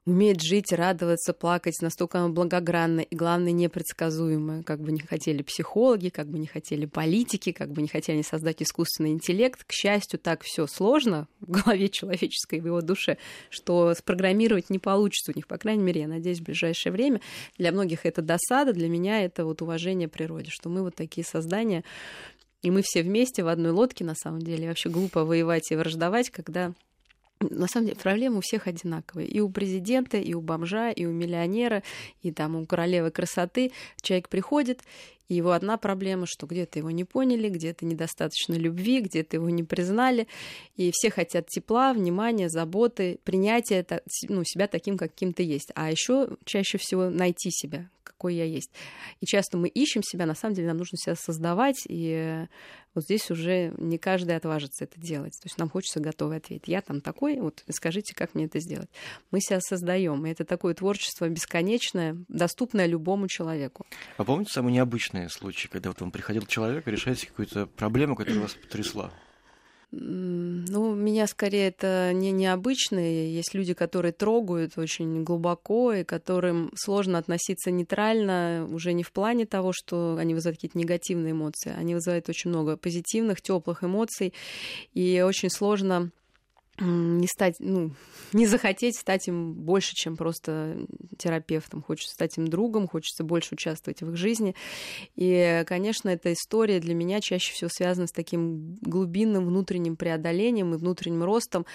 умеет 0.06 0.40
жить, 0.40 0.72
радоваться, 0.72 1.32
плакать, 1.32 1.80
настолько 1.82 2.26
благогранно 2.28 3.00
и, 3.00 3.14
главное, 3.14 3.52
непредсказуемое. 3.52 4.62
Как 4.62 4.80
бы 4.80 4.92
не 4.92 5.00
хотели 5.00 5.42
психологи, 5.42 6.08
как 6.08 6.28
бы 6.28 6.38
не 6.38 6.46
хотели 6.46 6.86
политики, 6.86 7.52
как 7.52 7.70
бы 7.70 7.82
не 7.82 7.88
хотели 7.88 8.22
создать 8.22 8.62
искусственный 8.62 9.10
интеллект. 9.10 9.62
К 9.64 9.72
счастью, 9.72 10.18
так 10.18 10.42
все 10.42 10.66
сложно 10.66 11.28
в 11.40 11.50
голове 11.50 11.88
человеческой, 11.88 12.60
в 12.60 12.66
его 12.66 12.80
душе, 12.80 13.18
что 13.50 13.94
спрограммировать 13.94 14.70
не 14.70 14.78
получится 14.78 15.32
у 15.32 15.36
них, 15.36 15.46
по 15.46 15.58
крайней 15.58 15.82
мере, 15.82 16.02
я 16.02 16.08
надеюсь, 16.08 16.40
в 16.40 16.44
ближайшее 16.44 16.92
время. 16.92 17.20
Для 17.58 17.70
многих 17.70 18.06
это 18.06 18.22
досада, 18.22 18.72
для 18.72 18.88
меня 18.88 19.22
это 19.22 19.44
вот 19.44 19.60
уважение 19.62 20.08
природе, 20.08 20.50
что 20.50 20.70
мы 20.70 20.82
вот 20.82 20.94
такие 20.94 21.24
создания, 21.24 21.84
и 22.62 22.70
мы 22.70 22.82
все 22.82 23.02
вместе 23.02 23.42
в 23.42 23.48
одной 23.48 23.72
лодке, 23.72 24.04
на 24.04 24.14
самом 24.14 24.40
деле. 24.40 24.68
Вообще 24.68 24.88
глупо 24.90 25.24
воевать 25.24 25.70
и 25.70 25.76
враждовать, 25.76 26.30
когда 26.30 26.72
на 27.40 27.66
самом 27.66 27.86
деле 27.86 27.98
проблемы 27.98 28.38
у 28.38 28.40
всех 28.40 28.66
одинаковые. 28.66 29.26
И 29.26 29.40
у 29.40 29.48
президента, 29.48 30.18
и 30.18 30.34
у 30.34 30.40
бомжа, 30.40 30.90
и 30.90 31.06
у 31.06 31.12
миллионера, 31.12 31.82
и 32.22 32.32
там 32.32 32.56
у 32.56 32.66
королевы 32.66 33.10
красоты. 33.10 33.72
Человек 34.02 34.28
приходит, 34.28 34.82
и 35.28 35.34
его 35.34 35.52
одна 35.52 35.78
проблема, 35.78 36.26
что 36.26 36.46
где-то 36.46 36.78
его 36.78 36.90
не 36.90 37.04
поняли, 37.04 37.48
где-то 37.48 37.86
недостаточно 37.86 38.54
любви, 38.54 39.00
где-то 39.00 39.36
его 39.36 39.48
не 39.48 39.62
признали. 39.62 40.26
И 40.76 40.90
все 40.92 41.10
хотят 41.10 41.46
тепла, 41.48 41.92
внимания, 41.94 42.48
заботы, 42.48 43.18
принятия 43.24 43.86
ну, 44.28 44.42
себя 44.44 44.66
таким, 44.66 44.98
каким 44.98 45.32
ты 45.32 45.42
есть. 45.42 45.70
А 45.74 45.90
еще 45.90 46.36
чаще 46.44 46.78
всего 46.78 47.08
найти 47.08 47.50
себя, 47.50 47.88
какой 48.20 48.34
я 48.34 48.44
есть. 48.44 48.70
И 49.20 49.26
часто 49.26 49.56
мы 49.56 49.68
ищем 49.68 50.02
себя, 50.02 50.26
на 50.26 50.34
самом 50.34 50.54
деле 50.54 50.68
нам 50.68 50.76
нужно 50.76 50.98
себя 50.98 51.14
создавать, 51.16 51.86
и 51.88 52.46
вот 52.94 53.04
здесь 53.04 53.30
уже 53.30 53.72
не 53.78 53.96
каждый 53.96 54.36
отважится 54.36 54.84
это 54.84 55.00
делать. 55.00 55.32
То 55.40 55.46
есть 55.46 55.56
нам 55.56 55.70
хочется 55.70 56.00
готовый 56.00 56.36
ответ. 56.36 56.64
Я 56.66 56.82
там 56.82 57.00
такой, 57.00 57.40
вот 57.40 57.64
скажите, 57.70 58.14
как 58.14 58.34
мне 58.34 58.44
это 58.44 58.60
сделать. 58.60 58.90
Мы 59.30 59.40
себя 59.40 59.60
создаем, 59.62 60.26
и 60.26 60.30
это 60.30 60.44
такое 60.44 60.74
творчество 60.74 61.26
бесконечное, 61.30 62.18
доступное 62.28 62.84
любому 62.84 63.26
человеку. 63.26 63.86
А 64.18 64.24
помните 64.24 64.52
самые 64.52 64.74
необычные 64.74 65.30
случаи, 65.30 65.68
когда 65.68 65.88
вот 65.88 66.02
вам 66.02 66.10
приходил 66.10 66.44
человек 66.44 66.86
и 66.86 66.90
решаете 66.90 67.26
какую-то 67.26 67.66
проблему, 67.68 68.16
которая 68.16 68.42
вас 68.42 68.52
потрясла? 68.52 69.10
Ну, 69.92 70.94
меня 70.94 71.26
скорее 71.26 71.66
это 71.68 72.12
не 72.14 72.30
необычные. 72.30 73.34
Есть 73.34 73.54
люди, 73.54 73.74
которые 73.74 74.12
трогают 74.12 74.78
очень 74.78 75.24
глубоко 75.24 75.92
и 75.92 76.04
которым 76.04 76.70
сложно 76.76 77.18
относиться 77.18 77.72
нейтрально, 77.72 78.68
уже 78.70 78.92
не 78.92 79.02
в 79.02 79.10
плане 79.10 79.46
того, 79.46 79.72
что 79.72 80.16
они 80.16 80.34
вызывают 80.34 80.58
какие-то 80.58 80.78
негативные 80.78 81.32
эмоции. 81.32 81.74
Они 81.76 81.94
вызывают 81.94 82.28
очень 82.28 82.50
много 82.50 82.76
позитивных, 82.76 83.42
теплых 83.42 83.82
эмоций. 83.82 84.32
И 84.94 85.22
очень 85.26 85.50
сложно 85.50 86.10
не 86.80 87.26
стать, 87.26 87.56
ну, 87.58 87.92
не 88.32 88.46
захотеть 88.46 88.96
стать 88.96 89.28
им 89.28 89.54
больше, 89.54 89.94
чем 89.94 90.16
просто 90.16 90.78
терапевтом. 91.18 91.82
Хочется 91.82 92.14
стать 92.14 92.36
им 92.38 92.48
другом, 92.48 92.88
хочется 92.88 93.24
больше 93.24 93.54
участвовать 93.54 94.02
в 94.02 94.10
их 94.10 94.16
жизни. 94.16 94.54
И, 95.16 95.62
конечно, 95.66 96.08
эта 96.08 96.32
история 96.32 96.80
для 96.80 96.94
меня 96.94 97.20
чаще 97.20 97.52
всего 97.52 97.70
связана 97.72 98.06
с 98.06 98.12
таким 98.12 98.76
глубинным 98.80 99.46
внутренним 99.46 99.96
преодолением 99.96 100.74
и 100.74 100.78
внутренним 100.78 101.24
ростом, 101.24 101.66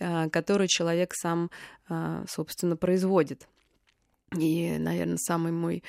а, 0.00 0.28
который 0.30 0.68
человек 0.68 1.12
сам, 1.14 1.50
а, 1.88 2.24
собственно, 2.28 2.76
производит. 2.76 3.46
И, 4.36 4.76
наверное, 4.78 5.18
самый 5.18 5.52
мой 5.52 5.82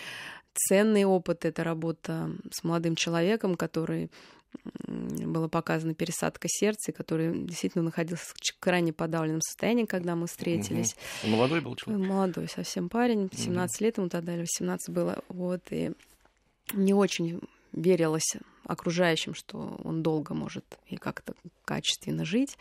ценный 0.54 1.06
опыт— 1.06 1.46
это 1.46 1.64
работа 1.64 2.32
с 2.52 2.64
молодым 2.64 2.96
человеком, 2.96 3.56
который 3.56 4.12
была 4.88 5.48
показана 5.48 5.94
пересадка 5.94 6.48
сердца, 6.50 6.92
который 6.92 7.46
действительно 7.46 7.84
находился 7.84 8.26
в 8.26 8.60
крайне 8.60 8.94
подавленном 8.94 9.42
состоянии, 9.42 9.86
когда 9.86 10.16
мы 10.16 10.28
встретились. 10.28 10.96
Угу. 11.24 11.32
Молодой 11.32 11.62
был 11.62 11.76
человек? 11.76 12.08
Молодой 12.08 12.48
совсем 12.48 12.90
парень, 12.90 13.30
17 13.32 13.76
угу. 13.76 13.86
лет 13.86 13.98
ему 13.98 14.10
тогда, 14.10 14.34
или 14.34 14.42
18 14.42 14.90
было. 14.90 15.24
Вот, 15.30 15.62
и 15.72 15.92
не 16.74 16.94
очень 16.94 17.42
верилось 17.72 18.36
окружающим, 18.66 19.34
что 19.34 19.80
он 19.84 20.04
долго 20.04 20.34
может 20.34 20.66
и 20.88 20.98
как-то 20.98 21.34
качественно 21.64 22.26
жить. 22.26 22.58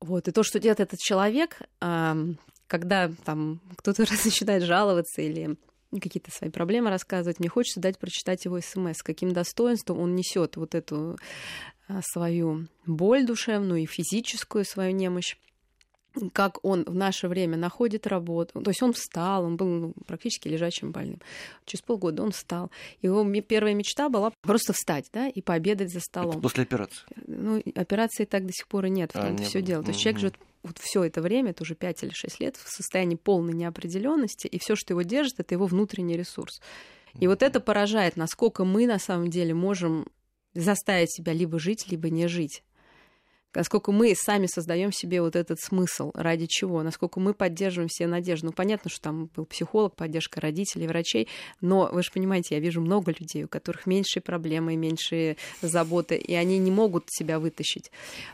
Вот, 0.00 0.26
и 0.26 0.32
то, 0.32 0.42
что 0.42 0.58
делает 0.58 0.80
этот 0.80 0.98
человек, 0.98 1.60
когда 1.78 3.10
там 3.24 3.60
кто-то 3.76 4.02
начинает 4.24 4.64
жаловаться 4.64 5.22
или 5.22 5.56
какие-то 6.00 6.30
свои 6.30 6.50
проблемы 6.50 6.90
рассказывать, 6.90 7.38
мне 7.38 7.48
хочется 7.48 7.80
дать 7.80 7.98
прочитать 7.98 8.44
его 8.44 8.60
смс, 8.60 8.98
с 8.98 9.02
каким 9.02 9.32
достоинством 9.32 9.98
он 9.98 10.14
несет 10.14 10.56
вот 10.56 10.74
эту 10.74 11.18
а, 11.88 12.00
свою 12.02 12.66
боль 12.86 13.26
душевную 13.26 13.82
и 13.82 13.86
физическую 13.86 14.64
свою 14.64 14.92
немощь 14.92 15.36
как 16.32 16.64
он 16.64 16.84
в 16.84 16.94
наше 16.94 17.28
время 17.28 17.56
находит 17.56 18.06
работу. 18.06 18.60
То 18.60 18.70
есть 18.70 18.82
он 18.82 18.92
встал, 18.92 19.44
он 19.44 19.56
был 19.56 19.66
ну, 19.66 19.94
практически 20.06 20.48
лежачим 20.48 20.92
больным. 20.92 21.20
Через 21.64 21.82
полгода 21.82 22.22
он 22.22 22.32
встал. 22.32 22.70
Его 23.00 23.24
первая 23.40 23.74
мечта 23.74 24.08
была 24.08 24.32
просто 24.42 24.72
встать, 24.72 25.06
да, 25.12 25.28
и 25.28 25.40
пообедать 25.40 25.90
за 25.90 26.00
столом. 26.00 26.32
Это 26.32 26.40
после 26.40 26.62
операции? 26.64 27.06
Ну, 27.26 27.62
операции 27.74 28.24
так 28.24 28.46
до 28.46 28.52
сих 28.52 28.68
пор 28.68 28.86
и 28.86 28.90
нет, 28.90 29.10
а, 29.14 29.28
том-то 29.28 29.42
все 29.44 29.62
дело. 29.62 29.82
То 29.82 29.90
есть 29.90 30.00
человек 30.00 30.20
живет 30.20 30.34
вот 30.62 30.78
все 30.78 31.04
это 31.04 31.20
время, 31.20 31.50
это 31.50 31.62
уже 31.62 31.74
5 31.74 32.04
или 32.04 32.12
6 32.12 32.40
лет, 32.40 32.56
в 32.56 32.70
состоянии 32.70 33.16
полной 33.16 33.54
неопределенности, 33.54 34.46
и 34.46 34.58
все, 34.58 34.76
что 34.76 34.94
его 34.94 35.02
держит, 35.02 35.40
это 35.40 35.54
его 35.54 35.66
внутренний 35.66 36.16
ресурс. 36.16 36.60
И 37.18 37.26
вот 37.26 37.42
это 37.42 37.60
поражает, 37.60 38.16
насколько 38.16 38.64
мы 38.64 38.86
на 38.86 38.98
самом 38.98 39.28
деле 39.28 39.54
можем 39.54 40.06
заставить 40.54 41.12
себя 41.12 41.32
либо 41.32 41.58
жить, 41.58 41.90
либо 41.90 42.10
не 42.10 42.26
жить 42.26 42.62
насколько 43.54 43.92
мы 43.92 44.14
сами 44.14 44.46
создаем 44.46 44.92
себе 44.92 45.20
вот 45.20 45.36
этот 45.36 45.60
смысл, 45.60 46.10
ради 46.14 46.46
чего, 46.46 46.82
насколько 46.82 47.20
мы 47.20 47.34
поддерживаем 47.34 47.88
все 47.88 48.06
надежды. 48.06 48.46
Ну, 48.46 48.52
понятно, 48.52 48.90
что 48.90 49.00
там 49.02 49.30
был 49.34 49.44
психолог, 49.44 49.94
поддержка 49.94 50.40
родителей, 50.40 50.86
врачей, 50.86 51.28
но 51.60 51.88
вы 51.92 52.02
же 52.02 52.10
понимаете, 52.12 52.54
я 52.54 52.60
вижу 52.60 52.80
много 52.80 53.12
людей, 53.12 53.44
у 53.44 53.48
которых 53.48 53.86
меньшие 53.86 54.22
проблемы, 54.22 54.76
меньшие 54.76 55.36
заботы, 55.60 56.16
и 56.16 56.34
они 56.34 56.58
не 56.58 56.70
могут 56.70 57.04
себя 57.08 57.38
вытащить. 57.38 57.90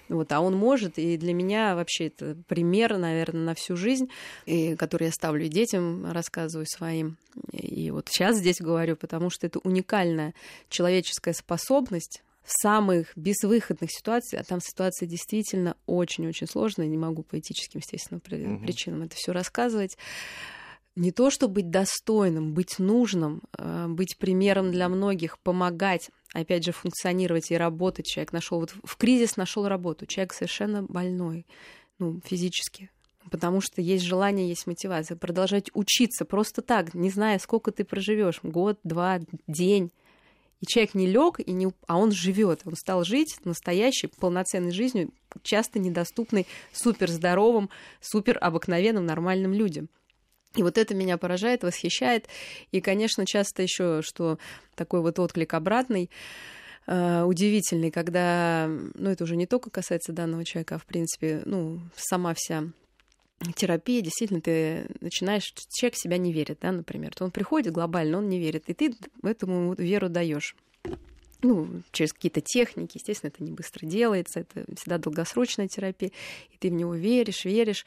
Вот, 0.09 0.33
а 0.33 0.41
он 0.41 0.57
может, 0.57 0.99
и 0.99 1.17
для 1.17 1.35
меня 1.35 1.75
вообще 1.75 2.07
это 2.07 2.37
пример, 2.47 2.97
наверное, 2.97 3.43
на 3.43 3.55
всю 3.55 3.77
жизнь, 3.77 4.09
и, 4.47 4.77
который 4.77 5.05
я 5.05 5.13
ставлю 5.13 5.47
и 5.47 5.49
детям, 5.49 6.11
рассказываю 6.11 6.67
своим. 6.67 7.17
И 7.53 7.91
вот 7.91 8.09
сейчас 8.09 8.39
здесь 8.39 8.61
говорю, 8.61 8.97
потому 8.97 9.31
что 9.31 9.47
это 9.47 9.59
уникальная 9.61 10.35
человеческая 10.69 11.35
способность 11.35 12.23
в 12.49 12.63
самых 12.63 13.13
безвыходных 13.15 13.91
ситуациях, 13.93 14.43
а 14.43 14.45
там 14.49 14.61
ситуация 14.63 15.07
действительно 15.07 15.77
очень-очень 15.85 16.47
сложная, 16.47 16.87
не 16.87 16.97
могу 16.97 17.23
по 17.23 17.39
этическим, 17.39 17.81
естественно, 17.81 18.21
угу. 18.25 18.65
причинам 18.65 19.03
это 19.03 19.15
все 19.17 19.33
рассказывать. 19.33 19.99
Не 20.97 21.13
то, 21.13 21.31
чтобы 21.31 21.55
быть 21.57 21.71
достойным, 21.71 22.55
быть 22.55 22.79
нужным, 22.79 23.43
э, 23.59 23.87
быть 23.89 24.17
примером 24.17 24.73
для 24.73 24.89
многих, 24.89 25.39
помогать, 25.41 26.11
опять 26.33 26.65
же, 26.65 26.73
функционировать 26.73 27.51
и 27.51 27.57
работать. 27.57 28.07
Человек 28.07 28.33
нашел 28.33 28.61
вот 28.61 28.75
в 28.83 28.97
кризис 28.97 29.37
нашел 29.37 29.69
работу. 29.69 30.07
Человек 30.07 30.33
совершенно 30.33 30.83
больной, 30.83 31.47
ну, 31.99 32.19
физически, 32.25 32.91
потому 33.31 33.61
что 33.61 33.83
есть 33.83 34.05
желание, 34.05 34.49
есть 34.49 34.67
мотивация. 34.67 35.19
Продолжать 35.19 35.71
учиться 35.75 36.25
просто 36.25 36.63
так, 36.63 36.95
не 36.95 37.11
зная, 37.11 37.39
сколько 37.39 37.73
ты 37.73 37.85
проживешь, 37.85 38.41
год, 38.43 38.79
два, 38.85 39.21
день. 39.47 39.93
И 40.61 40.67
человек 40.67 40.95
не 40.95 41.07
лег, 41.07 41.39
и 41.39 41.53
не... 41.53 41.73
а 41.87 41.99
он 41.99 42.11
живет. 42.11 42.63
Он 42.65 42.75
стал 42.75 43.05
жить 43.05 43.37
настоящей, 43.45 44.09
полноценной 44.09 44.73
жизнью, 44.73 45.13
часто 45.43 45.79
недоступной 45.79 46.47
супер 46.73 47.11
здоровым, 47.11 47.71
супер 48.01 48.39
обыкновенным, 48.41 49.07
нормальным 49.07 49.53
людям. 49.53 49.89
И 50.57 50.63
вот 50.63 50.79
это 50.79 50.95
меня 50.95 51.19
поражает, 51.19 51.63
восхищает. 51.63 52.27
И, 52.73 52.81
конечно, 52.81 53.27
часто 53.27 53.63
еще, 53.63 54.01
что 54.03 54.39
такой 54.75 55.01
вот 55.01 55.19
отклик 55.19 55.55
обратный, 55.55 56.11
э, 56.87 57.23
удивительный, 57.23 57.91
когда, 57.91 58.67
ну, 58.95 59.11
это 59.11 59.25
уже 59.25 59.37
не 59.37 59.47
только 59.47 59.71
касается 59.71 60.13
данного 60.13 60.45
человека, 60.45 60.77
а, 60.77 60.79
в 60.79 60.87
принципе, 60.87 61.43
ну, 61.45 61.81
сама 61.97 62.35
вся 62.35 62.65
терапия, 63.55 64.01
действительно, 64.01 64.41
ты 64.41 64.87
начинаешь, 65.01 65.53
человек 65.71 65.97
себя 65.97 66.19
не 66.19 66.33
верит, 66.33 66.59
да, 66.61 66.73
например, 66.73 67.15
то 67.15 67.25
он 67.25 67.31
приходит 67.31 67.73
глобально, 67.73 68.19
он 68.19 68.29
не 68.29 68.39
верит, 68.39 68.65
и 68.67 68.75
ты 68.75 68.95
этому 69.23 69.75
веру 69.75 70.09
даешь. 70.09 70.57
Ну, 71.41 71.83
через 71.93 72.13
какие-то 72.13 72.41
техники, 72.41 72.97
естественно, 72.97 73.31
это 73.33 73.45
не 73.45 73.53
быстро 73.53 73.87
делается, 73.87 74.41
это 74.41 74.65
всегда 74.75 74.99
долгосрочная 74.99 75.69
терапия, 75.69 76.11
и 76.51 76.57
ты 76.59 76.69
в 76.69 76.73
него 76.73 76.97
веришь, 76.97 77.45
веришь, 77.45 77.87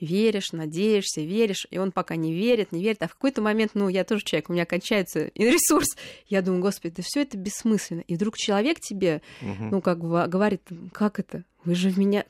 веришь, 0.00 0.52
надеешься, 0.52 1.20
веришь, 1.20 1.66
и 1.72 1.78
он 1.78 1.90
пока 1.90 2.14
не 2.14 2.32
верит, 2.32 2.70
не 2.70 2.80
верит, 2.80 3.02
а 3.02 3.08
в 3.08 3.14
какой-то 3.14 3.42
момент, 3.42 3.72
ну, 3.74 3.88
я 3.88 4.04
тоже 4.04 4.22
человек, 4.24 4.50
у 4.50 4.52
меня 4.52 4.66
кончается 4.66 5.32
ресурс, 5.34 5.96
я 6.28 6.42
думаю, 6.42 6.62
господи, 6.62 6.94
да 6.98 7.02
все 7.04 7.22
это 7.22 7.36
бессмысленно, 7.36 8.02
и 8.06 8.14
вдруг 8.14 8.36
человек 8.36 8.78
тебе, 8.78 9.20
угу. 9.40 9.64
ну, 9.72 9.80
как 9.80 9.98
бы 9.98 10.24
говорит, 10.28 10.62
как 10.92 11.18
это, 11.18 11.42
вы 11.64 11.74
же 11.74 11.90
в 11.90 11.98
меня 11.98 12.24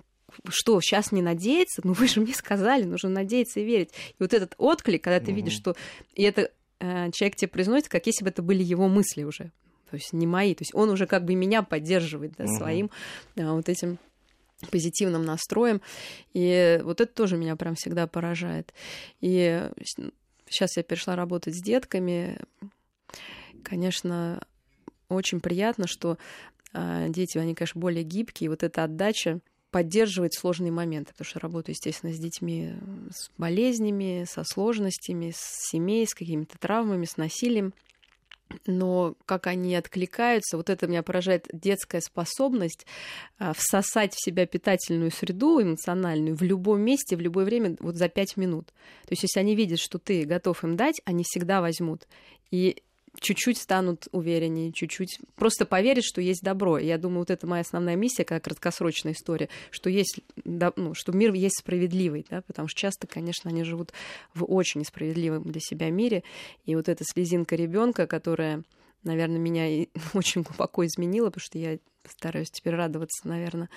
что, 0.48 0.80
сейчас 0.80 1.12
не 1.12 1.22
надеяться? 1.22 1.82
Ну, 1.84 1.92
вы 1.92 2.08
же 2.08 2.20
мне 2.20 2.34
сказали, 2.34 2.84
нужно 2.84 3.10
надеяться 3.10 3.60
и 3.60 3.64
верить. 3.64 3.90
И 4.10 4.16
вот 4.18 4.34
этот 4.34 4.54
отклик, 4.58 5.02
когда 5.02 5.20
ты 5.20 5.30
угу. 5.30 5.36
видишь, 5.36 5.54
что... 5.54 5.74
И 6.14 6.22
это 6.22 6.50
э, 6.80 7.10
человек 7.12 7.36
тебе 7.36 7.48
произносит, 7.48 7.88
как 7.88 8.06
если 8.06 8.24
бы 8.24 8.30
это 8.30 8.42
были 8.42 8.62
его 8.62 8.88
мысли 8.88 9.24
уже. 9.24 9.52
То 9.90 9.96
есть 9.96 10.12
не 10.12 10.26
мои. 10.26 10.54
То 10.54 10.62
есть 10.62 10.74
он 10.74 10.88
уже 10.88 11.06
как 11.06 11.24
бы 11.24 11.34
меня 11.34 11.62
поддерживает 11.62 12.34
да, 12.36 12.44
угу. 12.44 12.56
своим 12.56 12.90
э, 13.36 13.50
вот 13.50 13.68
этим 13.68 13.98
позитивным 14.70 15.24
настроем. 15.24 15.80
И 16.32 16.80
вот 16.82 17.00
это 17.00 17.12
тоже 17.12 17.36
меня 17.36 17.56
прям 17.56 17.74
всегда 17.74 18.06
поражает. 18.06 18.72
И 19.20 19.68
сейчас 20.48 20.76
я 20.76 20.82
перешла 20.82 21.16
работать 21.16 21.54
с 21.54 21.62
детками. 21.62 22.38
Конечно, 23.64 24.40
очень 25.08 25.40
приятно, 25.40 25.86
что 25.86 26.18
э, 26.72 27.06
дети, 27.08 27.38
они, 27.38 27.54
конечно, 27.54 27.80
более 27.80 28.04
гибкие. 28.04 28.46
И 28.46 28.48
вот 28.48 28.62
эта 28.62 28.84
отдача 28.84 29.40
поддерживать 29.72 30.34
сложные 30.34 30.70
моменты, 30.70 31.12
потому 31.12 31.26
что 31.26 31.40
работаю, 31.40 31.74
естественно, 31.74 32.12
с 32.12 32.18
детьми 32.18 32.74
с 33.10 33.30
болезнями, 33.38 34.24
со 34.28 34.44
сложностями, 34.44 35.32
с 35.34 35.70
семей, 35.70 36.06
с 36.06 36.14
какими-то 36.14 36.58
травмами, 36.58 37.06
с 37.06 37.16
насилием. 37.16 37.72
Но 38.66 39.16
как 39.24 39.46
они 39.46 39.74
откликаются, 39.74 40.58
вот 40.58 40.68
это 40.68 40.86
меня 40.86 41.02
поражает 41.02 41.48
детская 41.54 42.02
способность 42.02 42.86
а, 43.38 43.54
всосать 43.54 44.12
в 44.14 44.22
себя 44.22 44.44
питательную 44.44 45.10
среду 45.10 45.62
эмоциональную 45.62 46.36
в 46.36 46.42
любом 46.42 46.82
месте, 46.82 47.16
в 47.16 47.20
любое 47.20 47.46
время, 47.46 47.74
вот 47.80 47.96
за 47.96 48.10
пять 48.10 48.36
минут. 48.36 48.66
То 48.66 49.12
есть, 49.12 49.22
если 49.22 49.40
они 49.40 49.56
видят, 49.56 49.80
что 49.80 49.98
ты 49.98 50.24
готов 50.24 50.64
им 50.64 50.76
дать, 50.76 51.00
они 51.06 51.24
всегда 51.26 51.62
возьмут. 51.62 52.06
И 52.50 52.82
чуть-чуть 53.20 53.58
станут 53.58 54.08
увереннее, 54.12 54.72
чуть-чуть 54.72 55.20
просто 55.36 55.66
поверят, 55.66 56.04
что 56.04 56.20
есть 56.20 56.42
добро. 56.42 56.78
Я 56.78 56.98
думаю, 56.98 57.20
вот 57.20 57.30
это 57.30 57.46
моя 57.46 57.62
основная 57.62 57.96
миссия, 57.96 58.24
как 58.24 58.44
краткосрочная 58.44 59.12
история, 59.12 59.48
что 59.70 59.90
есть, 59.90 60.20
ну, 60.44 60.94
что 60.94 61.12
мир 61.12 61.32
есть 61.32 61.58
справедливый, 61.58 62.24
да, 62.28 62.42
потому 62.42 62.68
что 62.68 62.80
часто, 62.80 63.06
конечно, 63.06 63.50
они 63.50 63.64
живут 63.64 63.92
в 64.34 64.44
очень 64.44 64.80
несправедливом 64.80 65.44
для 65.44 65.60
себя 65.60 65.90
мире, 65.90 66.22
и 66.64 66.74
вот 66.74 66.88
эта 66.88 67.04
слезинка 67.04 67.54
ребенка, 67.56 68.06
которая 68.06 68.64
наверное, 69.04 69.38
меня 69.38 69.86
очень 70.14 70.42
глубоко 70.42 70.86
изменила, 70.86 71.26
потому 71.26 71.42
что 71.44 71.58
я 71.58 71.78
стараюсь 72.08 72.50
теперь 72.50 72.74
радоваться, 72.74 73.26
наверное, 73.28 73.68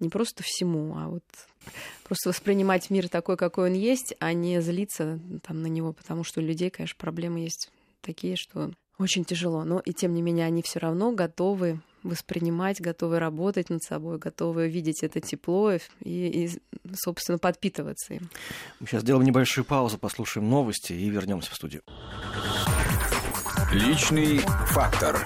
не 0.00 0.08
просто 0.08 0.42
всему, 0.42 0.96
а 0.96 1.08
вот 1.08 1.24
просто 2.02 2.30
воспринимать 2.30 2.90
мир 2.90 3.08
такой, 3.08 3.36
какой 3.36 3.70
он 3.70 3.74
есть, 3.74 4.14
а 4.18 4.32
не 4.32 4.60
злиться 4.60 5.20
там 5.46 5.62
на 5.62 5.66
него, 5.66 5.92
потому 5.92 6.24
что 6.24 6.40
у 6.40 6.44
людей, 6.44 6.70
конечно, 6.70 6.96
проблемы 6.98 7.40
есть 7.40 7.70
такие, 8.04 8.36
что 8.36 8.70
очень 8.98 9.24
тяжело. 9.24 9.64
Но 9.64 9.80
и 9.80 9.92
тем 9.92 10.14
не 10.14 10.22
менее 10.22 10.46
они 10.46 10.62
все 10.62 10.78
равно 10.78 11.12
готовы 11.12 11.80
воспринимать, 12.02 12.80
готовы 12.80 13.18
работать 13.18 13.70
над 13.70 13.82
собой, 13.82 14.18
готовы 14.18 14.68
видеть 14.68 15.02
это 15.02 15.20
тепло 15.20 15.72
и, 15.72 15.80
и 16.02 16.50
собственно, 16.94 17.38
подпитываться 17.38 18.14
им. 18.14 18.28
Мы 18.78 18.86
сейчас 18.86 19.02
сделаем 19.02 19.26
небольшую 19.26 19.64
паузу, 19.64 19.98
послушаем 19.98 20.48
новости 20.48 20.92
и 20.92 21.08
вернемся 21.08 21.50
в 21.50 21.54
студию. 21.54 21.82
Личный 23.72 24.38
фактор. 24.66 25.18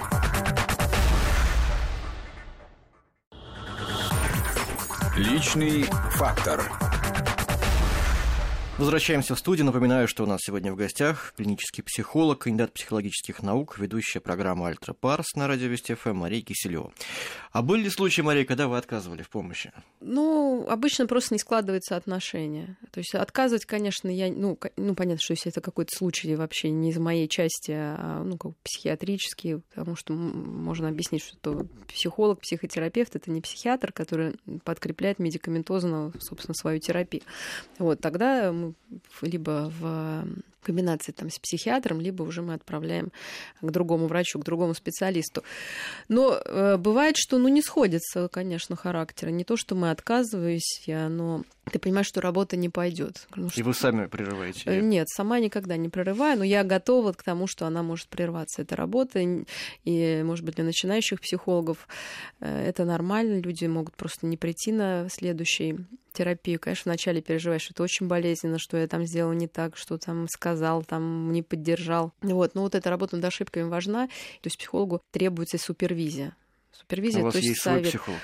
Личный 5.17 5.83
фактор. 6.11 6.88
Возвращаемся 8.79 9.35
в 9.35 9.39
студию. 9.39 9.65
Напоминаю, 9.65 10.07
что 10.07 10.23
у 10.23 10.25
нас 10.25 10.39
сегодня 10.41 10.71
в 10.71 10.77
гостях 10.77 11.33
клинический 11.35 11.83
психолог, 11.83 12.39
кандидат 12.39 12.73
психологических 12.73 13.43
наук, 13.43 13.77
ведущая 13.77 14.21
программа 14.21 14.69
«Альтра 14.69 14.93
Парс» 14.93 15.35
на 15.35 15.47
радио 15.49 15.67
Вести 15.67 15.95
ФМ 15.95 16.15
Мария 16.15 16.41
Киселева. 16.41 16.93
А 17.51 17.61
были 17.61 17.83
ли 17.83 17.89
случаи, 17.89 18.21
Мария, 18.21 18.45
когда 18.45 18.69
вы 18.69 18.77
отказывали 18.77 19.21
в 19.21 19.29
помощи? 19.29 19.73
Ну, 19.99 20.65
обычно 20.69 21.07
просто 21.07 21.33
не 21.33 21.39
складываются 21.39 21.97
отношения. 21.97 22.77
То 22.91 22.99
есть 22.99 23.13
отказывать, 23.15 23.65
конечно, 23.65 24.07
я... 24.07 24.31
Ну, 24.31 24.57
ну 24.77 24.95
понятно, 24.95 25.19
что 25.21 25.33
если 25.33 25.51
это 25.51 25.59
какой-то 25.59 25.93
случай 25.93 26.33
вообще 26.37 26.69
не 26.69 26.91
из 26.91 26.97
моей 26.97 27.27
части, 27.27 27.71
а 27.75 28.23
ну, 28.23 28.37
как 28.37 28.53
психиатрический, 28.63 29.57
потому 29.75 29.97
что 29.97 30.13
можно 30.13 30.87
объяснить, 30.87 31.23
что 31.23 31.67
психолог, 31.89 32.39
психотерапевт— 32.39 33.13
это 33.17 33.29
не 33.29 33.41
психиатр, 33.41 33.91
который 33.91 34.37
подкрепляет 34.63 35.19
медикаментозно, 35.19 36.13
собственно, 36.21 36.55
свою 36.55 36.79
терапию. 36.79 37.23
Вот, 37.77 37.99
тогда 37.99 38.53
мы 38.53 38.68
либо 39.21 39.71
в 39.79 40.25
комбинации 40.61 41.11
там, 41.11 41.29
с 41.29 41.39
психиатром, 41.39 42.01
либо 42.01 42.23
уже 42.23 42.41
мы 42.41 42.53
отправляем 42.53 43.11
к 43.61 43.71
другому 43.71 44.07
врачу, 44.07 44.39
к 44.39 44.43
другому 44.43 44.73
специалисту. 44.73 45.43
Но 46.07 46.39
э, 46.43 46.77
бывает, 46.77 47.15
что 47.17 47.37
ну, 47.37 47.47
не 47.47 47.61
сходится, 47.61 48.27
конечно, 48.29 48.75
характера. 48.75 49.29
Не 49.29 49.43
то, 49.43 49.57
что 49.57 49.75
мы 49.75 49.91
отказываюсь, 49.91 50.83
я, 50.85 51.09
но 51.09 51.43
ты 51.69 51.79
понимаешь, 51.79 52.07
что 52.07 52.21
работа 52.21 52.57
не 52.57 52.69
пойдет. 52.69 53.27
И 53.55 53.63
вы 53.63 53.73
сами 53.73 54.07
прерываете? 54.07 54.69
Ее? 54.69 54.81
Нет, 54.81 55.07
сама 55.09 55.39
никогда 55.39 55.77
не 55.77 55.89
прерываю, 55.89 56.39
но 56.39 56.43
я 56.43 56.63
готова 56.63 57.13
к 57.13 57.23
тому, 57.23 57.47
что 57.47 57.65
она 57.65 57.83
может 57.83 58.07
прерваться. 58.07 58.61
Это 58.61 58.75
работа, 58.75 59.19
и, 59.85 60.23
может 60.23 60.45
быть, 60.45 60.55
для 60.55 60.63
начинающих 60.63 61.21
психологов 61.21 61.87
э, 62.39 62.67
это 62.67 62.85
нормально. 62.85 63.39
Люди 63.39 63.65
могут 63.65 63.95
просто 63.95 64.25
не 64.25 64.37
прийти 64.37 64.71
на 64.71 65.07
следующий 65.09 65.77
терапию. 66.11 66.59
Конечно, 66.59 66.91
вначале 66.91 67.21
переживаешь, 67.21 67.61
что 67.61 67.73
это 67.73 67.83
очень 67.83 68.07
болезненно, 68.07 68.57
что 68.59 68.77
я 68.77 68.87
там 68.87 69.05
сделал 69.05 69.33
не 69.33 69.47
так, 69.47 69.77
что 69.77 69.97
там 69.97 70.27
сказал, 70.49 70.83
там 70.83 71.31
не 71.31 71.41
поддержал. 71.43 72.11
Вот, 72.21 72.55
но 72.55 72.61
вот 72.61 72.75
эта 72.75 72.89
работа 72.89 73.15
над 73.15 73.25
ошибками 73.25 73.63
важна. 73.63 74.07
То 74.07 74.47
есть 74.47 74.57
психологу 74.57 75.01
требуется 75.11 75.57
супервизия. 75.57 76.35
Супервизия, 76.71 77.21
У 77.21 77.25
вас 77.25 77.33
то 77.33 77.37
есть 77.39 77.49
есть 77.49 77.61
совет. 77.61 77.81
свой 77.81 77.89
психолог? 77.91 78.19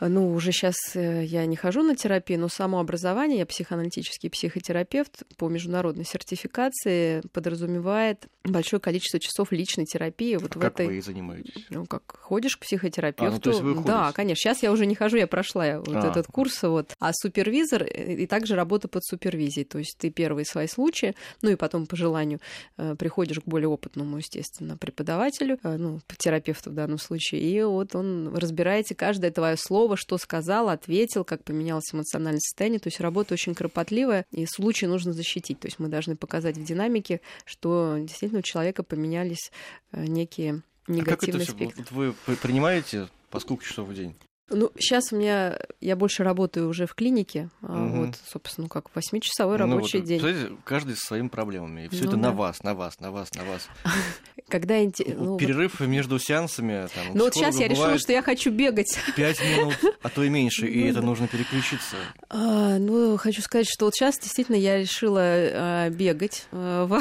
Ну, 0.00 0.32
уже 0.32 0.52
сейчас 0.52 0.76
э, 0.94 1.24
я 1.24 1.44
не 1.46 1.56
хожу 1.56 1.82
на 1.82 1.96
терапию, 1.96 2.40
но 2.40 2.48
само 2.48 2.78
образование, 2.80 3.40
я 3.40 3.46
психоаналитический 3.46 4.30
психотерапевт 4.30 5.24
по 5.36 5.48
международной 5.48 6.04
сертификации 6.04 7.22
подразумевает 7.32 8.26
большое 8.44 8.80
количество 8.80 9.18
часов 9.20 9.52
личной 9.52 9.84
терапии. 9.84 10.36
Вот 10.36 10.54
как 10.54 10.62
в 10.62 10.66
этой... 10.66 10.86
вы 10.86 11.02
занимаетесь? 11.02 11.66
Ну, 11.70 11.86
как 11.86 12.16
ходишь 12.20 12.56
к 12.56 12.60
психотерапевту. 12.60 13.26
А, 13.26 13.34
ну, 13.34 13.40
то 13.40 13.50
есть 13.50 13.62
вы 13.62 13.82
да, 13.84 14.12
конечно. 14.12 14.36
Сейчас 14.36 14.62
я 14.62 14.72
уже 14.72 14.86
не 14.86 14.94
хожу, 14.94 15.16
я 15.16 15.26
прошла 15.26 15.78
вот 15.78 15.94
А. 15.94 16.08
этот 16.08 16.26
курс. 16.26 16.62
Вот. 16.62 16.94
А 16.98 17.12
супервизор 17.12 17.82
э, 17.82 18.14
и 18.14 18.26
также 18.26 18.54
работа 18.54 18.88
под 18.88 19.04
супервизией. 19.04 19.64
То 19.64 19.78
есть 19.78 19.96
ты 19.98 20.10
первые 20.10 20.44
свои 20.44 20.66
случаи, 20.66 21.14
ну 21.42 21.50
и 21.50 21.56
потом 21.56 21.86
по 21.86 21.96
желанию 21.96 22.40
э, 22.76 22.94
приходишь 22.96 23.40
к 23.40 23.44
более 23.44 23.68
опытному, 23.68 24.18
естественно, 24.18 24.76
преподавателю, 24.76 25.58
ну, 25.62 26.00
терапевту 26.16 26.70
в 26.70 26.74
данном 26.74 26.98
случае, 26.98 27.40
и 27.40 27.62
вот 27.62 27.94
он 27.94 28.34
разбирается 28.36 28.94
каждое 28.94 29.30
твое 29.30 29.56
слово, 29.56 29.87
что 29.96 30.18
сказал, 30.18 30.68
ответил, 30.68 31.24
как 31.24 31.44
поменялось 31.44 31.92
эмоциональное 31.92 32.40
состояние. 32.40 32.80
То 32.80 32.88
есть 32.88 33.00
работа 33.00 33.34
очень 33.34 33.54
кропотливая, 33.54 34.24
и 34.30 34.46
случай 34.46 34.86
нужно 34.86 35.12
защитить. 35.12 35.58
То 35.60 35.66
есть 35.68 35.78
мы 35.78 35.88
должны 35.88 36.16
показать 36.16 36.56
в 36.56 36.64
динамике, 36.64 37.20
что 37.44 37.96
действительно 37.98 38.40
у 38.40 38.42
человека 38.42 38.82
поменялись 38.82 39.50
э, 39.92 40.04
некие 40.04 40.62
А 40.88 40.92
как 41.04 41.22
это 41.22 41.36
негативные 41.36 41.44
все? 41.46 41.54
Вот 41.76 41.90
вы 41.90 42.14
при- 42.26 42.34
принимаете 42.36 43.08
по 43.30 43.40
сколько 43.40 43.64
часов 43.64 43.88
в 43.88 43.94
день? 43.94 44.14
Ну, 44.50 44.70
сейчас 44.78 45.12
у 45.12 45.16
меня, 45.16 45.58
я 45.80 45.94
больше 45.94 46.24
работаю 46.24 46.68
уже 46.68 46.86
в 46.86 46.94
клинике, 46.94 47.50
Мгм. 47.60 48.06
вот, 48.06 48.14
собственно, 48.30 48.64
ну, 48.64 48.68
как 48.68 48.86
восьмичасовой 48.94 49.58
Ну, 49.58 49.64
рабочий 49.74 49.98
вот, 49.98 50.06
день. 50.06 50.58
Каждый 50.64 50.96
со 50.96 51.06
своими 51.06 51.28
проблемами. 51.28 51.84
И 51.84 51.88
все 51.88 52.04
Ну 52.04 52.08
это 52.08 52.16
да. 52.16 52.22
на 52.28 52.32
вас, 52.32 52.62
на 52.62 52.74
вас, 52.74 52.98
на 53.00 53.10
вас, 53.10 53.28
на 53.34 53.44
вас. 53.44 53.68
Когда 54.48 54.78
ну, 54.78 55.32
вот- 55.32 55.38
Перерыв 55.40 55.78
между 55.80 56.18
сеансами. 56.18 56.88
Там, 56.94 57.04
ну, 57.14 57.24
вот 57.24 57.34
сейчас 57.34 57.60
я 57.60 57.68
решила, 57.68 57.98
что 57.98 58.12
я 58.12 58.22
хочу 58.22 58.50
бегать. 58.50 58.98
5 59.16 59.40
минут, 59.42 59.74
а 60.02 60.08
то 60.08 60.22
и 60.24 60.30
меньше, 60.30 60.66
и 60.66 60.84
Ну 60.84 60.90
это 60.90 61.02
нужно 61.02 61.28
переключиться. 61.28 61.96
А, 62.30 62.78
ну, 62.78 63.18
хочу 63.18 63.42
сказать, 63.42 63.66
что 63.68 63.84
вот 63.84 63.94
сейчас 63.94 64.18
действительно 64.18 64.56
я 64.56 64.78
решила 64.78 65.20
а, 65.22 65.90
бегать 65.90 66.46
а, 66.52 66.86
во- 66.86 67.00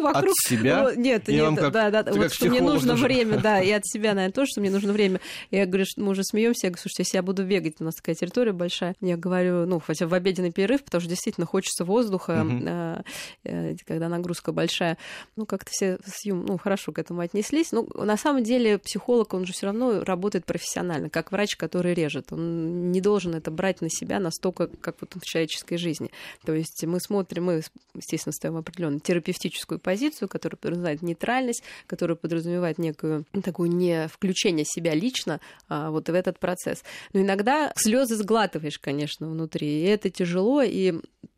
вокруг. 0.00 0.32
себя? 0.48 0.84
Ну, 0.94 0.98
нет, 1.00 1.28
нет, 1.28 1.58
как- 1.58 1.72
да, 1.72 1.90
да, 1.90 2.10
вот 2.12 2.32
что 2.32 2.46
мне 2.48 2.62
нужно 2.62 2.92
даже? 2.92 3.04
время, 3.04 3.38
да, 3.38 3.60
и 3.60 3.70
от 3.70 3.86
себя, 3.86 4.14
наверное, 4.14 4.32
тоже, 4.32 4.52
что 4.52 4.60
мне 4.62 4.70
нужно 4.70 4.94
время. 4.94 5.20
Я 5.50 5.66
говорю, 5.66 5.84
что 5.86 6.00
мы 6.00 6.12
уже 6.12 6.22
смеемся, 6.24 6.68
я 6.68 6.70
говорю, 6.70 6.85
слушайте, 6.86 7.02
если 7.02 7.16
я 7.18 7.22
буду 7.22 7.44
бегать, 7.44 7.74
у 7.80 7.84
нас 7.84 7.96
такая 7.96 8.14
территория 8.14 8.52
большая, 8.52 8.94
я 9.00 9.16
говорю, 9.16 9.66
ну, 9.66 9.80
хотя 9.80 10.06
в 10.06 10.14
обеденный 10.14 10.52
перерыв, 10.52 10.84
потому 10.84 11.00
что 11.00 11.10
действительно 11.10 11.46
хочется 11.46 11.84
воздуха, 11.84 12.46
а, 12.66 13.02
э, 13.44 13.74
когда 13.84 14.08
нагрузка 14.08 14.52
большая. 14.52 14.96
Ну, 15.34 15.46
как-то 15.46 15.70
все 15.72 15.98
с 16.06 16.24
юм- 16.24 16.46
ну, 16.46 16.58
хорошо 16.58 16.92
к 16.92 16.98
этому 16.98 17.20
отнеслись. 17.20 17.72
Ну, 17.72 17.88
на 17.94 18.16
самом 18.16 18.44
деле 18.44 18.78
психолог, 18.78 19.34
он 19.34 19.46
же 19.46 19.52
все 19.52 19.66
равно 19.66 20.04
работает 20.04 20.44
профессионально, 20.44 21.10
как 21.10 21.32
врач, 21.32 21.56
который 21.56 21.92
режет. 21.94 22.32
Он 22.32 22.92
не 22.92 23.00
должен 23.00 23.34
это 23.34 23.50
брать 23.50 23.80
на 23.80 23.90
себя 23.90 24.20
настолько, 24.20 24.68
как 24.68 24.96
вот 25.00 25.14
в 25.16 25.24
человеческой 25.24 25.76
жизни. 25.78 26.10
То 26.44 26.54
есть 26.54 26.84
мы 26.84 27.00
смотрим, 27.00 27.46
мы, 27.46 27.62
естественно, 27.94 28.32
ставим 28.32 28.58
определенную 28.58 29.00
терапевтическую 29.00 29.80
позицию, 29.80 30.28
которая 30.28 30.56
подразумевает 30.56 31.02
нейтральность, 31.02 31.64
которая 31.86 32.16
подразумевает 32.16 32.78
некую 32.78 33.24
такую 33.42 33.70
не 33.70 34.08
включение 34.08 34.64
себя 34.64 34.94
лично 34.94 35.40
а, 35.68 35.90
вот 35.90 36.08
в 36.08 36.14
этот 36.14 36.38
процесс. 36.38 36.75
Но 37.12 37.20
иногда 37.20 37.72
слезы 37.76 38.16
сглатываешь, 38.16 38.78
конечно, 38.78 39.28
внутри, 39.28 39.82
и 39.82 39.84
это 39.84 40.10
тяжело, 40.10 40.62
и 40.62 40.94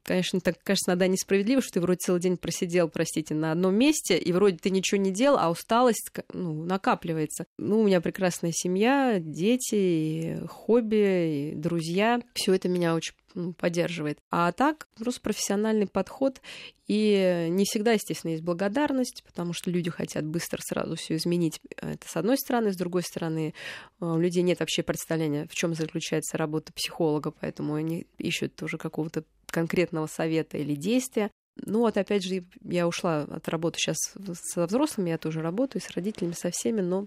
Конечно, 0.08 0.40
так 0.40 0.56
кажется 0.62 0.90
иногда 0.90 1.06
несправедливо, 1.06 1.60
что 1.60 1.74
ты 1.74 1.80
вроде 1.82 1.98
целый 1.98 2.18
день 2.18 2.38
просидел, 2.38 2.88
простите, 2.88 3.34
на 3.34 3.52
одном 3.52 3.74
месте, 3.74 4.16
и 4.16 4.32
вроде 4.32 4.56
ты 4.56 4.70
ничего 4.70 4.98
не 4.98 5.10
делал, 5.10 5.36
а 5.38 5.50
усталость 5.50 6.10
ну, 6.32 6.64
накапливается. 6.64 7.44
Ну, 7.58 7.80
у 7.82 7.84
меня 7.84 8.00
прекрасная 8.00 8.52
семья, 8.54 9.18
дети, 9.20 9.74
и 9.74 10.36
хобби, 10.46 11.50
и 11.50 11.54
друзья. 11.54 12.22
Все 12.32 12.54
это 12.54 12.70
меня 12.70 12.94
очень 12.94 13.12
ну, 13.34 13.52
поддерживает. 13.52 14.18
А 14.30 14.50
так, 14.52 14.88
просто 14.96 15.20
профессиональный 15.20 15.86
подход. 15.86 16.40
И 16.86 17.48
не 17.50 17.66
всегда, 17.66 17.92
естественно, 17.92 18.30
есть 18.30 18.42
благодарность, 18.42 19.22
потому 19.26 19.52
что 19.52 19.70
люди 19.70 19.90
хотят 19.90 20.24
быстро 20.24 20.62
сразу 20.62 20.96
все 20.96 21.16
изменить. 21.16 21.60
Это 21.76 22.08
с 22.08 22.16
одной 22.16 22.38
стороны, 22.38 22.72
с 22.72 22.76
другой 22.76 23.02
стороны, 23.02 23.52
э, 24.00 24.04
у 24.06 24.16
людей 24.16 24.42
нет 24.42 24.60
вообще 24.60 24.82
представления, 24.82 25.46
в 25.50 25.54
чем 25.54 25.74
заключается 25.74 26.38
работа 26.38 26.72
психолога, 26.72 27.30
поэтому 27.30 27.74
они 27.74 28.06
ищут 28.16 28.56
тоже 28.56 28.78
какого-то 28.78 29.24
конкретного 29.50 30.06
совета 30.06 30.58
или 30.58 30.74
действия. 30.74 31.30
Ну 31.56 31.80
вот 31.80 31.96
опять 31.96 32.24
же, 32.24 32.44
я 32.62 32.87
ушла 32.87 33.22
от 33.22 33.48
работы 33.48 33.78
сейчас 33.78 33.96
со 34.34 34.66
взрослыми, 34.66 35.11
я 35.11 35.18
тоже 35.18 35.42
работаю, 35.42 35.82
с 35.82 35.90
родителями, 35.90 36.32
со 36.32 36.50
всеми, 36.50 36.80
но 36.80 37.06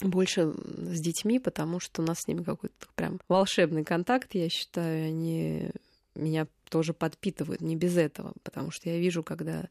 больше 0.00 0.52
с 0.66 1.00
детьми, 1.00 1.38
потому 1.38 1.80
что 1.80 2.02
у 2.02 2.04
нас 2.04 2.20
с 2.20 2.28
ними 2.28 2.42
какой-то 2.42 2.86
прям 2.94 3.20
волшебный 3.28 3.84
контакт, 3.84 4.34
я 4.34 4.48
считаю, 4.48 5.08
они 5.08 5.70
меня 6.14 6.46
тоже 6.70 6.94
подпитывают, 6.94 7.60
не 7.60 7.76
без 7.76 7.96
этого, 7.96 8.32
потому 8.42 8.70
что 8.70 8.88
я 8.88 8.98
вижу, 8.98 9.22
когда 9.22 9.68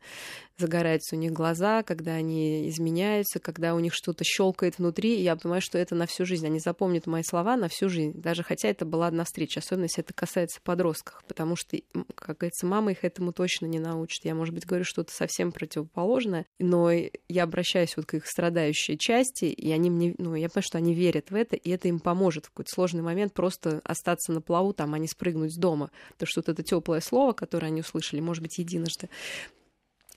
загораются 0.57 1.15
у 1.15 1.19
них 1.19 1.31
глаза, 1.31 1.81
когда 1.83 2.11
они 2.13 2.69
изменяются, 2.69 3.39
когда 3.39 3.73
у 3.73 3.79
них 3.79 3.93
что-то 3.95 4.23
щелкает 4.23 4.77
внутри, 4.77 5.17
и 5.17 5.23
я 5.23 5.35
понимаю, 5.35 5.61
что 5.61 5.77
это 5.77 5.95
на 5.95 6.05
всю 6.05 6.25
жизнь. 6.25 6.45
Они 6.45 6.59
запомнят 6.59 7.07
мои 7.07 7.23
слова 7.23 7.55
на 7.57 7.69
всю 7.69 7.89
жизнь, 7.89 8.13
даже 8.13 8.43
хотя 8.43 8.67
это 8.67 8.85
была 8.85 9.07
одна 9.07 9.23
встреча, 9.23 9.59
особенно 9.59 9.85
если 9.85 10.03
это 10.03 10.13
касается 10.13 10.59
подростков, 10.61 11.23
потому 11.27 11.55
что, 11.55 11.77
как 12.15 12.37
говорится, 12.37 12.65
мама 12.65 12.91
их 12.91 13.03
этому 13.03 13.31
точно 13.31 13.65
не 13.65 13.79
научит. 13.79 14.25
Я, 14.25 14.35
может 14.35 14.53
быть, 14.53 14.65
говорю 14.65 14.83
что-то 14.83 15.11
совсем 15.13 15.51
противоположное, 15.51 16.45
но 16.59 16.91
я 16.91 17.43
обращаюсь 17.43 17.95
вот 17.95 18.05
к 18.05 18.15
их 18.15 18.27
страдающей 18.27 18.97
части, 18.97 19.45
и 19.45 19.71
они 19.71 19.89
мне, 19.89 20.15
ну, 20.17 20.35
я 20.35 20.49
понимаю, 20.49 20.63
что 20.63 20.77
они 20.77 20.93
верят 20.93 21.31
в 21.31 21.35
это, 21.35 21.55
и 21.55 21.69
это 21.69 21.87
им 21.87 21.99
поможет 21.99 22.45
в 22.45 22.49
какой-то 22.49 22.71
сложный 22.73 23.01
момент 23.01 23.33
просто 23.33 23.79
остаться 23.83 24.33
на 24.33 24.41
плаву, 24.41 24.73
там, 24.73 24.93
а 24.93 24.99
не 24.99 25.07
спрыгнуть 25.07 25.53
с 25.53 25.57
дома. 25.57 25.91
Потому 26.11 26.27
что 26.27 26.41
вот 26.41 26.49
это 26.49 26.63
теплое 26.63 26.88
слово, 27.01 27.33
которое 27.33 27.67
они 27.67 27.81
услышали, 27.81 28.19
может 28.19 28.41
быть, 28.43 28.57
единожды, 28.57 29.09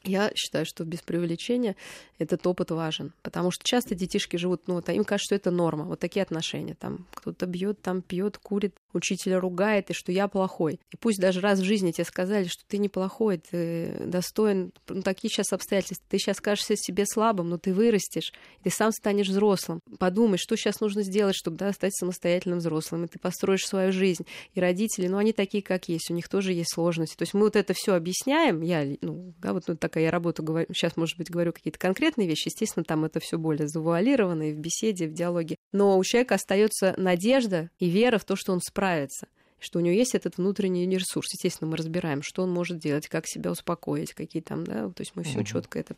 я 0.05 0.33
считаю, 0.35 0.67
что 0.67 0.85
без 0.85 1.01
преувеличения 1.01 1.77
этот 2.19 2.47
опыт 2.47 2.71
важен, 2.71 3.13
потому 3.23 3.51
что 3.51 3.65
часто 3.65 3.95
детишки 3.95 4.37
живут, 4.37 4.69
ну, 4.69 4.75
вот, 4.75 4.89
им 4.89 5.05
кажется, 5.05 5.27
что 5.27 5.35
это 5.35 5.51
норма, 5.51 5.85
вот 5.85 6.01
такие 6.01 6.23
отношения, 6.23 6.75
там 6.75 7.07
кто-то 7.15 7.47
бьет, 7.47 7.81
там 7.83 8.03
пьет, 8.03 8.39
курит, 8.39 8.75
учителя 8.93 9.41
ругает, 9.41 9.91
и 9.91 9.95
что 9.95 10.13
я 10.13 10.29
плохой. 10.29 10.81
И 10.93 10.97
пусть 10.97 11.21
даже 11.21 11.41
раз 11.41 11.61
в 11.61 11.65
жизни 11.65 11.93
тебе 11.93 12.05
сказали, 12.05 12.47
что 12.47 12.65
ты 12.67 12.79
неплохой, 12.79 13.39
ты 13.39 13.97
достоин, 14.07 14.73
ну, 14.89 15.03
такие 15.03 15.31
сейчас 15.31 15.53
обстоятельства, 15.53 16.07
ты 16.09 16.19
сейчас 16.19 16.41
кажешься 16.41 16.77
себе 16.77 17.05
слабым, 17.07 17.49
но 17.49 17.59
ты 17.59 17.73
вырастешь, 17.73 18.33
ты 18.63 18.71
сам 18.71 18.93
станешь 18.93 19.29
взрослым. 19.29 19.81
Подумай, 19.99 20.39
что 20.39 20.57
сейчас 20.57 20.81
нужно 20.81 21.03
сделать, 21.03 21.37
чтобы 21.37 21.57
да, 21.57 21.73
стать 21.73 21.95
самостоятельным 21.95 22.59
взрослым, 22.59 23.05
и 23.05 23.09
ты 23.09 23.19
построишь 23.19 23.67
свою 23.67 23.93
жизнь. 23.93 24.27
И 24.55 24.61
родители, 24.61 25.07
ну, 25.07 25.19
они 25.19 25.33
такие, 25.33 25.63
как 25.63 25.89
есть, 25.89 26.11
у 26.11 26.15
них 26.15 26.29
тоже 26.29 26.53
есть 26.53 26.73
сложности. 26.73 27.17
То 27.17 27.23
есть 27.23 27.35
мы 27.35 27.43
вот 27.43 27.57
это 27.57 27.73
все 27.75 27.95
объясняем, 27.95 28.63
я, 28.63 28.97
ну, 29.01 29.35
да, 29.39 29.53
вот 29.53 29.65
ну, 29.67 29.77
такая 29.93 30.05
я 30.05 30.11
работаю, 30.11 30.47
говорю, 30.47 30.67
сейчас, 30.73 30.97
может 30.97 31.19
быть, 31.19 31.31
говорю 31.31 31.53
какие-то 31.53 31.79
конкретные 31.79 32.27
вещи, 32.27 32.49
естественно, 32.49 32.85
там 32.85 33.05
это 33.05 33.21
все 33.21 33.39
более 33.39 33.69
завуалировано 33.69 34.51
и 34.51 34.53
в 34.53 34.59
беседе, 34.59 35.05
и 35.05 35.09
в 35.09 35.13
диалоге. 35.13 35.57
Но 35.71 35.99
у 35.99 36.05
человека 36.05 36.37
остается 36.37 36.95
надежда 36.97 37.71
и 37.79 37.89
вера 37.89 38.19
в 38.19 38.25
то, 38.25 38.37
что 38.37 38.53
он 38.53 38.61
справится 38.61 38.83
справится, 38.83 39.29
что 39.59 39.79
у 39.79 39.83
него 39.83 39.95
есть 39.95 40.15
этот 40.15 40.39
внутренний 40.39 40.87
ресурс. 40.89 41.33
Естественно, 41.33 41.71
мы 41.71 41.77
разбираем, 41.77 42.23
что 42.23 42.43
он 42.43 42.51
может 42.51 42.79
делать, 42.79 43.09
как 43.09 43.27
себя 43.27 43.51
успокоить, 43.51 44.13
какие 44.13 44.43
там, 44.43 44.65
да, 44.65 44.89
то 44.89 45.01
есть 45.01 45.13
мы 45.15 45.23
все 45.23 45.39
угу. 45.39 45.45
четко 45.45 45.79
это 45.79 45.95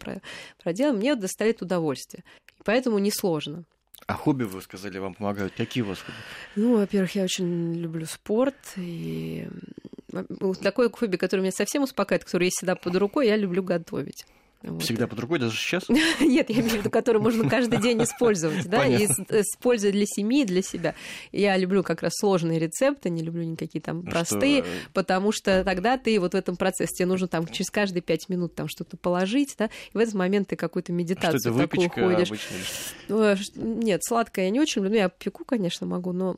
проделаем. 0.63 0.97
Мне 0.97 1.15
доставит 1.15 1.63
удовольствие. 1.63 2.25
И 2.59 2.63
поэтому 2.65 2.99
несложно. 2.99 3.65
А 4.07 4.15
хобби, 4.15 4.45
вы 4.45 4.61
сказали, 4.61 4.99
вам 4.99 5.15
помогают. 5.15 5.55
Какие 5.57 5.83
у 5.83 5.87
вас 5.87 5.99
хобби? 5.99 6.17
Ну, 6.57 6.77
во-первых, 6.77 7.15
я 7.15 7.25
очень 7.25 7.75
люблю 7.75 8.05
спорт. 8.05 8.55
И 8.77 9.49
такое 10.63 10.91
хобби, 10.91 11.17
которое 11.17 11.43
меня 11.43 11.53
совсем 11.53 11.83
успокаивает, 11.83 12.25
которое 12.25 12.47
есть 12.47 12.59
всегда 12.59 12.75
под 12.75 12.97
рукой, 12.97 13.29
я 13.29 13.37
люблю 13.37 13.63
готовить. 13.63 14.25
Вот. 14.65 14.83
Всегда 14.83 15.07
под 15.07 15.21
рукой, 15.21 15.39
даже 15.39 15.57
сейчас? 15.59 15.89
Нет, 16.21 16.49
я 16.49 16.57
имею 16.57 16.71
в 16.71 16.75
виду, 16.79 16.91
который 16.91 17.21
можно 17.21 17.49
каждый 17.49 17.81
день 17.83 18.03
использовать, 18.03 18.67
да, 18.67 18.87
и 18.87 19.05
использовать 19.05 19.95
для 19.95 20.07
семьи, 20.07 20.45
для 20.45 20.63
себя. 20.63 20.95
Я 21.33 21.57
люблю 21.59 21.83
как 21.83 22.03
раз 22.03 22.15
сложные 22.19 22.59
рецепты, 22.59 23.11
не 23.11 23.23
люблю 23.23 23.43
никакие 23.43 23.83
там 23.83 24.03
а 24.07 24.11
простые, 24.11 24.63
что... 24.63 24.71
потому 24.95 25.33
что 25.33 25.63
тогда 25.65 25.99
ты 25.99 26.19
вот 26.19 26.33
в 26.33 26.37
этом 26.37 26.57
процессе, 26.57 26.95
тебе 26.95 27.07
нужно 27.07 27.29
там 27.29 27.47
через 27.47 27.71
каждые 27.71 28.01
пять 28.01 28.31
минут 28.31 28.55
там 28.55 28.69
что-то 28.69 28.97
положить, 28.97 29.55
да, 29.59 29.67
и 29.67 29.99
в 29.99 29.99
этот 29.99 30.15
момент 30.15 30.49
ты 30.49 30.57
какую-то 30.57 30.93
медитацию 30.93 31.41
что 31.41 31.51
это, 31.51 31.69
такую 31.69 31.91
ходишь. 31.91 32.29
Обычно? 33.09 33.37
Нет, 33.57 34.01
сладкое 34.03 34.47
я 34.47 34.51
не 34.51 34.61
очень 34.61 34.81
люблю, 34.81 34.93
ну, 34.93 34.97
я 34.97 35.09
пеку, 35.11 35.45
конечно, 35.45 35.87
могу, 35.87 36.13
но 36.13 36.37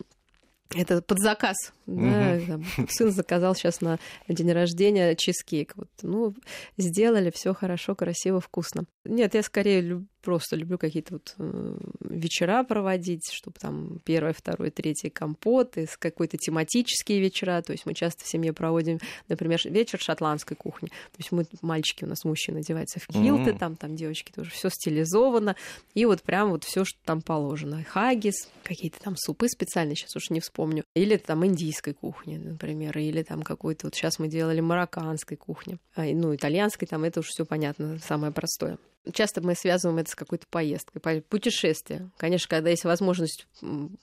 это 0.75 1.01
под 1.01 1.21
заказ. 1.21 1.57
Угу. 1.87 2.01
Да, 2.01 2.41
там, 2.47 2.65
сын 2.89 3.11
заказал 3.11 3.55
сейчас 3.55 3.81
на 3.81 3.99
день 4.29 4.53
рождения 4.53 5.15
чизкейк. 5.15 5.75
Вот, 5.77 5.89
ну, 6.03 6.35
сделали, 6.77 7.31
все 7.35 7.55
хорошо, 7.55 7.95
красиво, 7.95 8.41
вкусно. 8.41 8.85
Нет, 9.05 9.35
я 9.35 9.43
скорее 9.43 9.81
люб, 9.81 10.05
просто 10.27 10.57
люблю 10.57 10.77
какие-то 10.77 11.15
вот 11.15 11.35
э, 11.39 11.79
вечера 12.01 12.65
проводить, 12.65 13.31
чтобы 13.33 13.57
там 13.61 14.01
первое, 14.05 14.33
второе, 14.33 14.73
третье 14.73 15.09
компоты, 15.09 15.89
какой-то 16.01 16.37
тематические 16.37 17.21
вечера. 17.21 17.63
То 17.63 17.71
есть 17.71 17.87
мы 17.87 17.95
часто 17.95 18.25
в 18.25 18.29
семье 18.29 18.53
проводим, 18.53 18.99
например, 19.29 19.61
вечер 19.65 20.01
шотландской 20.01 20.57
кухни. 20.57 20.89
То 20.89 21.19
есть 21.19 21.31
мы, 21.31 21.47
мальчики 21.63 22.03
у 22.03 22.09
нас, 22.09 22.25
мужчины, 22.25 22.59
одеваются 22.59 22.99
в 22.99 23.07
килты, 23.07 23.51
mm-hmm. 23.51 23.59
там, 23.59 23.77
там 23.77 23.95
девочки 23.95 24.33
тоже 24.33 24.51
все 24.51 24.69
стилизовано. 24.69 25.55
И 25.95 26.05
вот 26.07 26.23
прям 26.23 26.51
вот 26.51 26.65
все, 26.65 26.85
что 26.85 26.99
там 27.05 27.23
положено. 27.23 27.85
Хагис, 27.85 28.49
какие-то 28.65 28.99
там 29.01 29.17
супы 29.17 29.49
специальные, 29.49 29.95
сейчас 29.95 30.17
уж 30.17 30.31
не 30.31 30.41
вспомню. 30.41 30.83
Или 30.95 31.19
там 31.19 31.47
индийской 31.77 31.95
кухни, 31.95 32.37
например, 32.39 32.97
или 32.99 33.23
там 33.23 33.43
какой-то, 33.43 33.87
вот 33.87 33.95
сейчас 33.95 34.19
мы 34.19 34.29
делали 34.29 34.61
марокканской 34.61 35.37
кухни. 35.37 35.79
А, 35.95 36.05
ну, 36.05 36.35
итальянской, 36.35 36.89
там 36.89 37.05
это 37.05 37.21
уж 37.21 37.27
все 37.27 37.45
понятно, 37.45 37.99
самое 37.99 38.33
простое. 38.33 38.79
Часто 39.13 39.41
мы 39.41 39.55
связываем 39.55 39.99
это 39.99 40.11
с 40.11 40.15
какой-то 40.15 40.47
поездкой, 40.49 41.23
путешествие. 41.23 42.11
Конечно, 42.17 42.49
когда 42.49 42.71
есть 42.71 42.85
возможность 42.85 43.47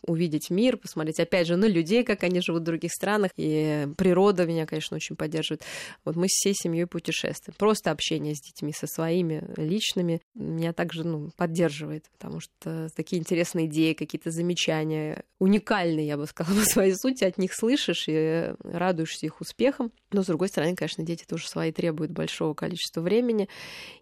увидеть 0.06 0.50
мир, 0.50 0.78
посмотреть, 0.78 1.20
опять 1.20 1.48
же, 1.48 1.56
на 1.56 1.66
людей, 1.66 2.04
как 2.04 2.24
они 2.24 2.42
живут 2.42 2.62
в 2.62 2.66
других 2.66 2.92
странах, 2.92 3.32
и 3.38 3.88
природа 3.98 4.46
меня, 4.46 4.66
конечно, 4.66 4.96
очень 4.96 5.16
поддерживает. 5.16 5.64
Вот 6.06 6.16
мы 6.16 6.28
всей 6.28 6.54
семьей 6.54 6.86
путешествуем. 6.86 7.56
Просто 7.58 7.92
общение 7.92 8.36
с 8.36 8.42
детьми, 8.42 8.74
со 8.74 8.88
своими 8.88 9.44
личными, 9.58 10.22
меня 10.34 10.74
также 10.74 11.04
ну, 11.04 11.32
поддерживает, 11.36 12.06
потому 12.18 12.40
что 12.40 12.90
такие 12.96 13.20
интересные 13.20 13.68
идеи, 13.68 13.94
какие-то 13.94 14.32
замечания, 14.32 15.24
уникальные, 15.40 16.08
я 16.08 16.18
бы 16.18 16.26
сказала, 16.28 16.58
по 16.60 16.66
своей 16.66 16.96
сути, 16.96 17.24
от 17.24 17.38
них 17.38 17.54
слышишь 17.54 18.06
и 18.08 18.54
радуешься 18.64 19.26
их 19.26 19.42
успехам. 19.42 19.92
Но, 20.14 20.24
с 20.24 20.28
другой 20.28 20.48
стороны, 20.48 20.76
конечно, 20.76 21.04
дети 21.04 21.26
тоже 21.28 21.48
свои 21.48 21.72
требуют 21.72 22.12
большого 22.12 22.54
количества 22.54 23.02
времени. 23.02 23.50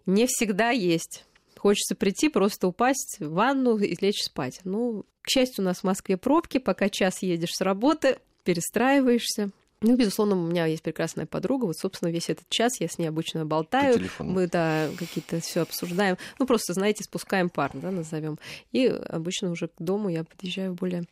Не 0.06 0.26
всегда 0.26 0.70
есть. 0.70 1.24
Хочется 1.56 1.94
прийти, 1.94 2.28
просто 2.28 2.68
упасть 2.68 3.16
в 3.18 3.32
ванну 3.32 3.78
и 3.78 3.96
лечь 4.00 4.22
спать. 4.22 4.60
Ну, 4.64 5.04
к 5.22 5.30
счастью, 5.30 5.62
у 5.62 5.66
нас 5.66 5.78
в 5.78 5.84
Москве 5.84 6.16
пробки, 6.16 6.58
пока 6.58 6.88
час 6.88 7.22
едешь 7.22 7.54
с 7.54 7.60
работы, 7.60 8.18
перестраиваешься. 8.44 9.50
Ну, 9.80 9.96
безусловно, 9.96 10.36
у 10.36 10.46
меня 10.46 10.66
есть 10.66 10.82
прекрасная 10.82 11.26
подруга. 11.26 11.66
Вот, 11.66 11.76
собственно, 11.76 12.10
весь 12.10 12.30
этот 12.30 12.48
час 12.48 12.80
я 12.80 12.88
с 12.88 12.98
ней 12.98 13.06
обычно 13.06 13.44
болтаю. 13.44 14.00
Мы, 14.18 14.46
да, 14.46 14.88
какие-то 14.98 15.40
все 15.40 15.62
обсуждаем. 15.62 16.16
Ну, 16.38 16.46
просто, 16.46 16.72
знаете, 16.72 17.04
спускаем 17.04 17.48
пар, 17.48 17.72
да, 17.74 17.90
назовем. 17.90 18.38
И 18.70 18.86
обычно 18.86 19.50
уже 19.50 19.68
к 19.68 19.74
дому 19.78 20.08
я 20.08 20.24
подъезжаю 20.24 20.72
в 20.72 20.76
более 20.76 21.04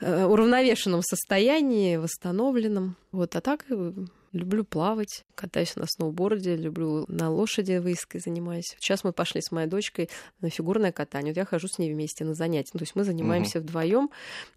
э, 0.00 0.24
уравновешенном 0.24 1.02
состоянии, 1.02 1.96
восстановленном. 1.96 2.96
Вот, 3.12 3.36
а 3.36 3.40
так 3.42 3.66
э, 3.68 3.92
Люблю 4.32 4.64
плавать, 4.64 5.24
катаюсь 5.34 5.76
на 5.76 5.86
сноуборде, 5.86 6.56
люблю 6.56 7.04
на 7.08 7.30
лошади 7.30 7.78
выездкой 7.78 8.20
занимаюсь. 8.20 8.76
Сейчас 8.78 9.04
мы 9.04 9.12
пошли 9.12 9.40
с 9.40 9.50
моей 9.50 9.68
дочкой 9.68 10.10
на 10.40 10.50
фигурное 10.50 10.92
катание. 10.92 11.32
Вот 11.32 11.38
я 11.38 11.44
хожу 11.44 11.68
с 11.68 11.78
ней 11.78 11.92
вместе 11.92 12.24
на 12.24 12.34
занятия. 12.34 12.72
То 12.72 12.80
есть 12.80 12.94
мы 12.94 13.04
занимаемся 13.04 13.58
угу. 13.58 13.68
вдвоем, 13.68 14.10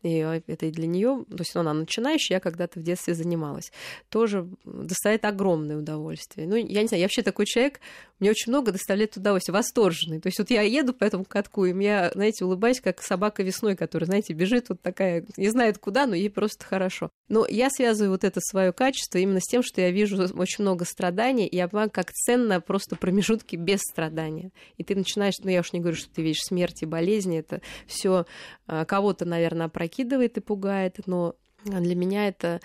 и 0.04 0.18
это 0.48 0.66
и 0.66 0.72
для 0.72 0.88
нее, 0.88 1.24
то 1.30 1.38
есть 1.40 1.56
она 1.56 1.74
начинающая, 1.74 2.38
я 2.38 2.40
когда-то 2.40 2.80
в 2.80 2.84
детстве 2.84 3.14
занималась. 3.14 3.72
Тоже 4.10 4.48
доставляет 4.66 5.26
огромное 5.26 5.78
удовольствие. 5.78 6.48
Ну, 6.48 6.56
я 6.56 6.82
не 6.82 6.88
знаю, 6.88 7.00
я 7.00 7.06
вообще 7.06 7.22
такой 7.22 7.46
человек, 7.46 7.80
мне 8.20 8.30
очень 8.30 8.52
много 8.52 8.72
доставляет 8.72 9.18
удовольствие, 9.18 9.54
восторженный. 9.54 10.20
То 10.20 10.28
есть 10.28 10.38
вот 10.38 10.52
я 10.52 10.62
еду 10.62 10.94
по 10.94 11.04
этому 11.04 11.26
катку, 11.26 11.66
и 11.66 11.84
я, 11.84 12.12
знаете, 12.14 12.46
улыбаюсь, 12.46 12.80
как 12.80 13.02
собака 13.02 13.42
весной, 13.42 13.76
которая, 13.76 14.06
знаете, 14.06 14.34
бежит 14.34 14.70
вот 14.70 14.82
такая, 14.82 15.26
не 15.38 15.50
знает 15.50 15.80
куда, 15.80 16.06
но 16.06 16.16
ей 16.16 16.30
просто 16.30 16.64
хорошо. 16.64 17.10
Но 17.30 17.48
я 17.48 17.70
связываю 17.70 18.12
вот 18.12 18.24
это 18.24 18.40
свое 18.42 18.74
качество 18.74 19.18
именно 19.18 19.40
с 19.40 19.46
тем, 19.46 19.61
тем, 19.62 19.64
что 19.64 19.82
я 19.82 19.92
вижу 19.92 20.18
очень 20.36 20.64
много 20.64 20.86
страданий, 20.86 21.48
и 21.48 21.56
я 21.56 21.68
понимаю, 21.68 21.90
как 21.92 22.12
ценно 22.12 22.62
просто 22.62 22.96
промежутки 22.96 23.56
без 23.56 23.80
страдания. 23.82 24.52
И 24.78 24.84
ты 24.84 24.96
начинаешь, 24.96 25.40
ну 25.40 25.50
я 25.50 25.62
уж 25.62 25.74
не 25.74 25.80
говорю, 25.80 25.98
что 25.98 26.10
ты 26.14 26.22
видишь 26.22 26.44
смерть 26.44 26.84
и 26.84 26.86
болезни, 26.86 27.40
это 27.40 27.62
все 27.88 28.26
а, 28.68 28.86
кого-то, 28.86 29.26
наверное, 29.26 29.68
опрокидывает 29.68 30.38
и 30.38 30.42
пугает, 30.42 31.00
но 31.06 31.36
для 31.64 31.96
меня 31.96 32.28
это 32.28 32.60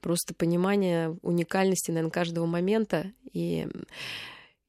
просто 0.00 0.34
понимание 0.34 1.16
уникальности, 1.22 1.90
наверное, 1.90 2.10
каждого 2.10 2.46
момента. 2.46 3.10
И 3.32 3.66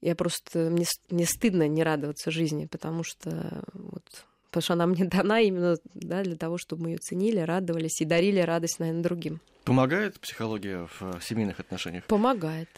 я 0.02 0.16
просто... 0.16 0.70
Мне, 0.70 0.86
мне 1.10 1.26
стыдно 1.26 1.68
не 1.68 1.84
радоваться 1.84 2.32
жизни, 2.32 2.68
потому 2.68 3.04
что 3.04 3.64
вот 3.74 4.26
потому 4.56 4.64
что 4.64 4.74
она 4.74 4.86
мне 4.88 5.04
дана 5.10 5.42
именно 5.42 5.76
да, 5.94 6.24
для 6.24 6.38
того, 6.38 6.58
чтобы 6.58 6.84
мы 6.84 6.90
ее 6.92 6.98
ценили, 6.98 7.40
радовались 7.40 8.00
и 8.00 8.06
дарили 8.06 8.40
радость, 8.40 8.80
наверное, 8.80 9.04
другим. 9.04 9.42
Помогает 9.66 10.20
психология 10.20 10.88
в 10.88 11.02
э, 11.02 11.20
семейных 11.22 11.60
отношениях? 11.60 12.06
Помогает. 12.06 12.70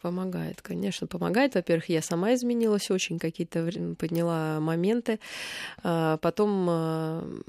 Помогает, 0.00 0.60
конечно, 0.60 1.06
помогает. 1.06 1.54
Во-первых, 1.54 1.88
я 1.88 2.02
сама 2.02 2.34
изменилась 2.34 2.90
очень, 2.90 3.18
какие-то 3.18 3.66
подняла 3.98 4.60
моменты. 4.60 5.18
А, 5.82 6.18
потом 6.18 6.66
а, 6.68 7.40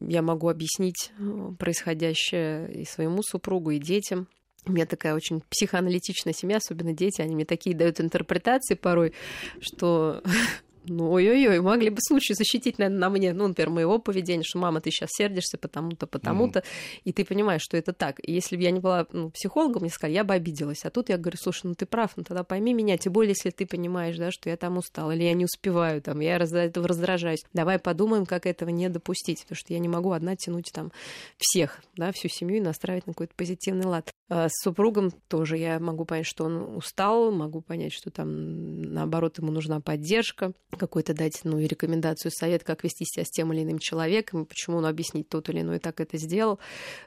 я 0.00 0.22
могу 0.22 0.48
объяснить 0.48 1.10
э, 1.18 1.50
происходящее 1.58 2.72
и 2.72 2.84
своему 2.84 3.20
супругу, 3.22 3.72
и 3.72 3.78
детям. 3.78 4.28
У 4.66 4.72
меня 4.72 4.86
такая 4.86 5.14
очень 5.14 5.42
психоаналитичная 5.50 6.32
семья, 6.32 6.58
особенно 6.58 6.94
дети, 6.94 7.20
они 7.20 7.34
мне 7.34 7.44
такие 7.44 7.76
дают 7.76 8.00
интерпретации 8.00 8.74
порой, 8.74 9.12
что 9.60 10.22
ну, 10.86 11.10
ой-ой-ой, 11.10 11.60
могли 11.60 11.90
бы 11.90 11.98
случай 12.00 12.34
защитить, 12.34 12.78
наверное, 12.78 13.00
на 13.00 13.10
мне, 13.10 13.32
ну, 13.32 13.48
например, 13.48 13.70
моего 13.70 13.98
поведения, 13.98 14.42
что 14.44 14.58
мама, 14.58 14.80
ты 14.80 14.90
сейчас 14.90 15.10
сердишься 15.12 15.58
потому-то, 15.58 16.06
потому-то, 16.06 16.60
mm-hmm. 16.60 17.00
и 17.04 17.12
ты 17.12 17.24
понимаешь, 17.24 17.62
что 17.62 17.76
это 17.76 17.92
так. 17.92 18.20
И 18.22 18.32
если 18.32 18.56
бы 18.56 18.62
я 18.62 18.70
не 18.70 18.80
была 18.80 19.06
ну, 19.12 19.30
психологом, 19.30 19.82
мне 19.82 19.90
сказали, 19.90 20.14
я 20.14 20.24
бы 20.24 20.34
обиделась. 20.34 20.84
А 20.84 20.90
тут 20.90 21.08
я 21.08 21.18
говорю, 21.18 21.38
слушай, 21.40 21.66
ну 21.66 21.74
ты 21.74 21.86
прав, 21.86 22.12
ну 22.16 22.24
тогда 22.24 22.44
пойми 22.44 22.74
меня, 22.74 22.98
тем 22.98 23.12
более, 23.12 23.30
если 23.30 23.50
ты 23.50 23.66
понимаешь, 23.66 24.16
да, 24.16 24.30
что 24.30 24.50
я 24.50 24.56
там 24.56 24.78
устала, 24.78 25.12
или 25.12 25.24
я 25.24 25.32
не 25.32 25.44
успеваю, 25.44 26.02
там, 26.02 26.20
я 26.20 26.36
из-за 26.36 26.58
этого 26.58 26.86
раздражаюсь. 26.86 27.44
Давай 27.52 27.78
подумаем, 27.78 28.26
как 28.26 28.46
этого 28.46 28.68
не 28.70 28.88
допустить, 28.88 29.42
потому 29.42 29.56
что 29.56 29.72
я 29.72 29.78
не 29.78 29.88
могу 29.88 30.12
одна 30.12 30.36
тянуть 30.36 30.70
там 30.72 30.92
всех, 31.38 31.82
да, 31.96 32.12
всю 32.12 32.28
семью 32.28 32.58
и 32.58 32.60
настраивать 32.60 33.06
на 33.06 33.12
какой-то 33.12 33.34
позитивный 33.34 33.86
лад. 33.86 34.10
А 34.28 34.48
с 34.48 34.62
супругом 34.62 35.10
тоже 35.28 35.56
я 35.58 35.78
могу 35.78 36.04
понять, 36.04 36.26
что 36.26 36.44
он 36.44 36.76
устал, 36.76 37.30
могу 37.30 37.60
понять, 37.60 37.92
что 37.92 38.10
там, 38.10 38.82
наоборот, 38.82 39.38
ему 39.38 39.52
нужна 39.52 39.80
поддержка 39.80 40.52
какой-то 40.76 41.14
дать, 41.14 41.40
ну, 41.44 41.58
и 41.58 41.66
рекомендацию, 41.66 42.30
совет, 42.32 42.64
как 42.64 42.84
вести 42.84 43.04
себя 43.04 43.24
с 43.24 43.30
тем 43.30 43.52
или 43.52 43.62
иным 43.62 43.78
человеком, 43.78 44.46
почему 44.46 44.78
он 44.78 44.86
объяснить 44.86 45.28
тот 45.28 45.48
или 45.48 45.60
иной 45.60 45.78
так 45.78 46.00
это 46.00 46.16
сделал. 46.18 46.58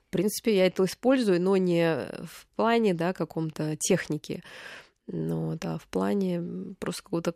В 0.08 0.12
принципе, 0.12 0.56
я 0.56 0.67
это 0.67 0.84
использую, 0.86 1.41
но 1.41 1.58
не 1.58 2.08
в 2.23 2.47
плане, 2.56 2.93
да, 2.93 3.13
каком-то 3.13 3.75
техники, 3.77 4.43
ну, 5.08 5.58
да, 5.60 5.78
в 5.78 5.88
плане 5.88 6.76
просто 6.80 7.04
какого-то 7.04 7.34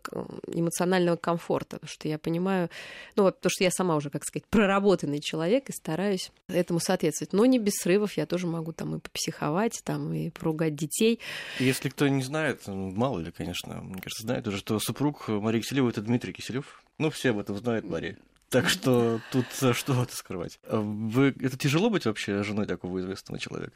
эмоционального 0.48 1.16
комфорта, 1.16 1.78
потому 1.78 1.90
что 1.90 2.08
я 2.08 2.20
понимаю, 2.20 2.70
ну, 3.16 3.26
потому 3.26 3.50
что 3.50 3.64
я 3.64 3.72
сама 3.72 3.96
уже, 3.96 4.10
как 4.10 4.26
сказать, 4.26 4.46
проработанный 4.50 5.20
человек 5.20 5.70
и 5.70 5.74
стараюсь 5.74 6.32
этому 6.48 6.80
соответствовать. 6.80 7.34
Но 7.34 7.46
не 7.46 7.60
без 7.60 7.74
срывов, 7.76 8.18
я 8.18 8.26
тоже 8.26 8.48
могу 8.48 8.74
там 8.74 8.96
и 8.96 9.00
попсиховать, 9.00 9.82
там 9.84 10.14
и 10.14 10.30
поругать 10.30 10.76
детей. 10.76 11.20
Если 11.60 11.90
кто 11.90 12.08
не 12.08 12.24
знает, 12.24 12.64
ну, 12.68 12.92
мало 12.92 13.20
ли, 13.20 13.32
конечно, 13.32 13.82
мне 13.82 14.02
кажется, 14.02 14.24
знает 14.24 14.48
уже, 14.48 14.58
что 14.58 14.80
супруг 14.80 15.28
Марии 15.28 15.62
Киселевой– 15.62 15.92
это 15.92 16.02
Дмитрий 16.02 16.34
Киселев. 16.34 16.84
Ну, 16.98 17.10
все 17.10 17.32
об 17.32 17.40
этом 17.40 17.58
знают, 17.58 17.86
Мария. 17.86 18.18
Так 18.52 18.68
что 18.68 19.22
тут 19.32 19.46
э, 19.62 19.72
что 19.72 20.04
это 20.04 20.14
скрывать? 20.14 20.60
А 20.68 20.82
вы, 20.82 21.34
это 21.40 21.58
тяжело 21.58 21.90
быть 21.90 22.06
вообще 22.06 22.44
женой 22.44 22.66
такого 22.66 23.00
известного 23.00 23.40
человека? 23.40 23.72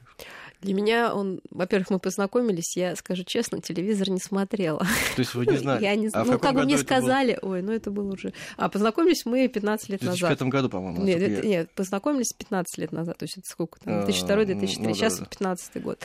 Для 0.60 0.74
меня 0.74 1.14
он, 1.14 1.40
во-первых, 1.50 1.92
мы 1.92 2.00
познакомились, 2.00 2.76
я 2.76 2.98
скажу 2.98 3.24
честно, 3.24 3.62
телевизор 3.62 4.10
не 4.10 4.20
смотрела. 4.20 4.80
То 4.80 5.20
есть 5.20 5.34
вы 5.34 5.46
не 5.46 5.58
знали? 5.60 5.82
Я 5.82 5.96
не. 5.96 6.10
А 6.12 6.26
ну, 6.26 6.38
как 6.38 6.56
бы 6.56 6.64
мне 6.64 6.78
сказали, 6.78 7.40
было? 7.42 7.54
ой, 7.54 7.62
ну 7.62 7.72
это 7.72 7.90
было 7.90 8.12
уже... 8.12 8.34
А 8.58 8.68
познакомились 8.68 9.26
мы 9.26 9.48
15 9.48 9.90
лет 9.90 10.02
назад. 10.02 10.18
В 10.18 10.20
2005 10.20 10.50
году, 10.50 10.70
по-моему. 10.70 11.04
Нет, 11.04 11.22
я... 11.22 11.42
нет, 11.42 11.72
познакомились 11.72 12.34
15 12.34 12.78
лет 12.78 12.92
назад, 12.92 13.18
то 13.18 13.24
есть 13.24 13.38
это 13.38 13.48
сколько 13.48 13.80
там, 13.80 14.06
2002-2003, 14.06 14.76
ну, 14.80 14.94
сейчас 14.94 15.20
да, 15.20 15.26
15 15.26 15.82
год. 15.82 16.00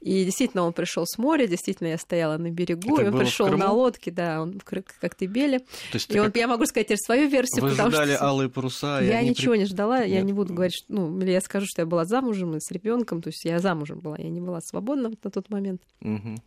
И 0.00 0.24
действительно 0.24 0.64
он 0.64 0.72
пришел 0.72 1.06
с 1.06 1.16
моря, 1.16 1.46
действительно 1.46 1.88
я 1.88 1.98
стояла 1.98 2.38
на 2.38 2.50
берегу, 2.50 2.98
это 2.98 3.12
он 3.12 3.18
пришел 3.20 3.46
на 3.48 3.70
лодке, 3.70 4.10
да, 4.10 4.42
он 4.42 4.58
в 4.58 4.64
Коктебеле. 4.64 5.60
И 6.08 6.18
он, 6.18 6.32
я 6.34 6.48
могу 6.48 6.66
сказать 6.66 6.88
теперь 6.88 6.98
свою 6.98 7.28
версию, 7.28 7.68
потому 7.68 7.99
ждали 8.04 8.18
алые 8.20 8.48
паруса. 8.48 9.00
Я 9.00 9.22
ничего 9.22 9.54
не 9.54 9.64
ждала, 9.64 10.00
я 10.00 10.22
не 10.22 10.32
буду 10.32 10.54
говорить, 10.54 10.84
ну, 10.88 11.18
или 11.20 11.30
я 11.30 11.40
скажу, 11.40 11.66
что 11.66 11.82
я 11.82 11.86
была 11.86 12.04
замужем 12.04 12.56
и 12.56 12.60
с 12.60 12.70
ребенком, 12.70 13.22
то 13.22 13.28
есть 13.28 13.44
я 13.44 13.58
замужем 13.58 14.00
была, 14.00 14.16
я 14.18 14.28
не 14.28 14.40
была 14.40 14.60
свободна 14.60 15.10
на 15.22 15.30
тот 15.30 15.50
момент. 15.50 15.82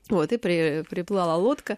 Вот, 0.09 0.31
и 0.31 0.37
при, 0.37 0.83
приплыла 0.89 1.35
лодка, 1.35 1.77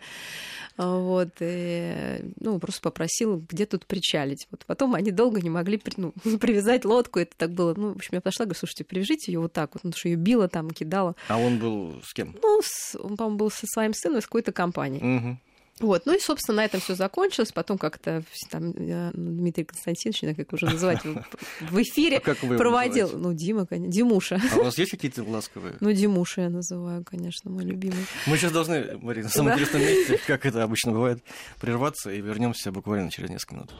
вот, 0.77 1.29
и, 1.39 2.33
ну, 2.39 2.59
просто 2.59 2.81
попросила, 2.81 3.41
где 3.49 3.65
тут 3.65 3.85
причалить. 3.85 4.47
Вот 4.51 4.65
потом 4.65 4.95
они 4.95 5.11
долго 5.11 5.41
не 5.41 5.49
могли 5.49 5.81
ну, 5.97 6.13
привязать 6.39 6.85
лодку, 6.85 7.19
это 7.19 7.35
так 7.37 7.51
было, 7.51 7.73
ну, 7.75 7.93
в 7.93 7.95
общем, 7.97 8.11
я 8.13 8.21
подошла, 8.21 8.45
говорю, 8.45 8.59
слушайте, 8.59 8.83
привяжите 8.83 9.31
ее 9.31 9.39
вот 9.39 9.53
так 9.53 9.73
вот, 9.73 9.81
потому 9.83 9.97
что 9.97 10.09
ее 10.09 10.15
била 10.15 10.47
там, 10.47 10.69
кидала. 10.71 11.15
А 11.27 11.37
он 11.37 11.59
был 11.59 12.01
с 12.03 12.13
кем? 12.13 12.35
Ну, 12.41 12.61
с, 12.63 12.95
он, 12.97 13.17
по-моему, 13.17 13.37
был 13.37 13.51
со 13.51 13.65
своим 13.67 13.93
сыном 13.93 14.19
из 14.19 14.25
какой-то 14.25 14.51
компании. 14.51 15.17
Угу. 15.17 15.37
Вот, 15.81 16.05
ну 16.05 16.15
и, 16.15 16.19
собственно, 16.19 16.57
на 16.57 16.65
этом 16.65 16.79
все 16.79 16.95
закончилось. 16.95 17.51
Потом 17.51 17.77
как-то 17.77 18.23
там 18.49 18.71
Дмитрий 18.71 19.65
Константинович, 19.65 20.37
как 20.37 20.53
уже 20.53 20.67
называть, 20.67 21.03
в 21.03 21.81
эфире 21.81 22.21
а 22.25 22.57
проводил. 22.57 23.09
Ну, 23.13 23.33
Дима, 23.33 23.65
конечно. 23.65 23.91
Димуша. 23.91 24.41
А 24.53 24.59
у 24.59 24.63
вас 24.63 24.77
есть 24.77 24.91
какие-то 24.91 25.23
ласковые? 25.23 25.75
Ну, 25.81 25.91
Димуша 25.91 26.43
я 26.43 26.49
называю, 26.49 27.03
конечно, 27.03 27.51
мой 27.51 27.65
любимый. 27.65 28.05
Мы 28.25 28.37
сейчас 28.37 28.53
должны, 28.53 28.97
Марина, 29.01 29.25
на 29.25 29.29
самом 29.29 29.51
интересном 29.51 29.81
месте, 29.81 30.19
как 30.25 30.45
это 30.45 30.63
обычно 30.63 30.93
бывает, 30.93 31.21
прерваться 31.59 32.09
и 32.09 32.21
вернемся 32.21 32.71
буквально 32.71 33.11
через 33.11 33.29
несколько 33.29 33.55
минут. 33.55 33.73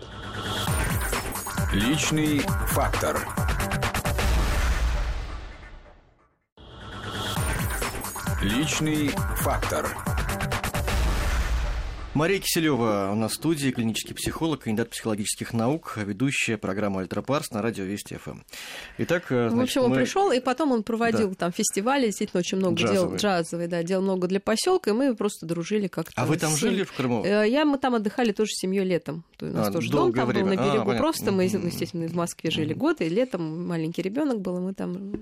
Личный 1.72 2.40
фактор. 2.68 3.26
Личный 8.42 9.08
фактор. 9.38 9.88
Мария 12.16 12.40
Киселева 12.40 13.10
у 13.12 13.16
нас 13.16 13.34
в 13.34 13.36
студии, 13.36 13.72
клинический 13.72 14.16
психолог, 14.16 14.62
кандидат 14.62 14.90
психологических 14.90 15.52
наук, 15.52 15.98
ведущая 15.98 16.56
программы 16.56 17.02
Альтрапарс 17.02 17.52
на 17.52 17.62
радио 17.62 17.84
Вести 17.84 18.16
ФМ. 18.16 18.40
Итак, 19.00 19.26
значит, 19.28 19.54
в 19.54 19.60
общем, 19.60 19.82
он 19.82 19.90
мы... 19.90 19.98
пришел, 19.98 20.32
и 20.32 20.40
потом 20.40 20.72
он 20.72 20.84
проводил 20.84 21.32
да. 21.32 21.36
там 21.36 21.52
фестивали, 21.52 22.06
действительно 22.06 22.40
очень 22.40 22.58
много 22.58 22.78
джазовый. 22.78 22.96
делал 22.96 23.16
джазовый, 23.18 23.68
да, 23.68 23.84
делал 23.84 24.02
много 24.02 24.30
для 24.30 24.40
поселка, 24.40 24.92
и 24.92 24.94
мы 24.94 25.14
просто 25.14 25.46
дружили 25.46 25.88
как-то. 25.88 26.14
А 26.16 26.26
вы 26.26 26.38
там 26.38 26.52
с... 26.52 26.58
жили 26.58 26.86
в 26.86 26.94
Крыму? 26.94 27.26
Э, 27.26 27.44
я 27.50 27.66
мы 27.66 27.78
там 27.78 27.96
отдыхали 27.96 28.32
тоже 28.32 28.52
с 28.52 28.62
семьей 28.62 28.86
летом. 28.86 29.26
У 29.42 29.46
нас 29.48 29.68
а, 29.68 29.72
тоже 29.74 29.92
дом 29.92 30.14
там 30.14 30.30
время. 30.30 30.52
был 30.52 30.56
на 30.56 30.72
берегу. 30.72 30.92
А, 30.92 30.96
просто 30.96 31.34
мы, 31.34 31.44
естественно, 31.44 32.08
в 32.08 32.16
Москве 32.16 32.50
жили 32.50 32.74
год, 32.74 33.02
и 33.02 33.10
летом 33.10 33.68
маленький 33.68 34.02
ребенок 34.02 34.40
был, 34.40 34.60
и 34.60 34.62
мы 34.62 34.74
там, 34.74 35.20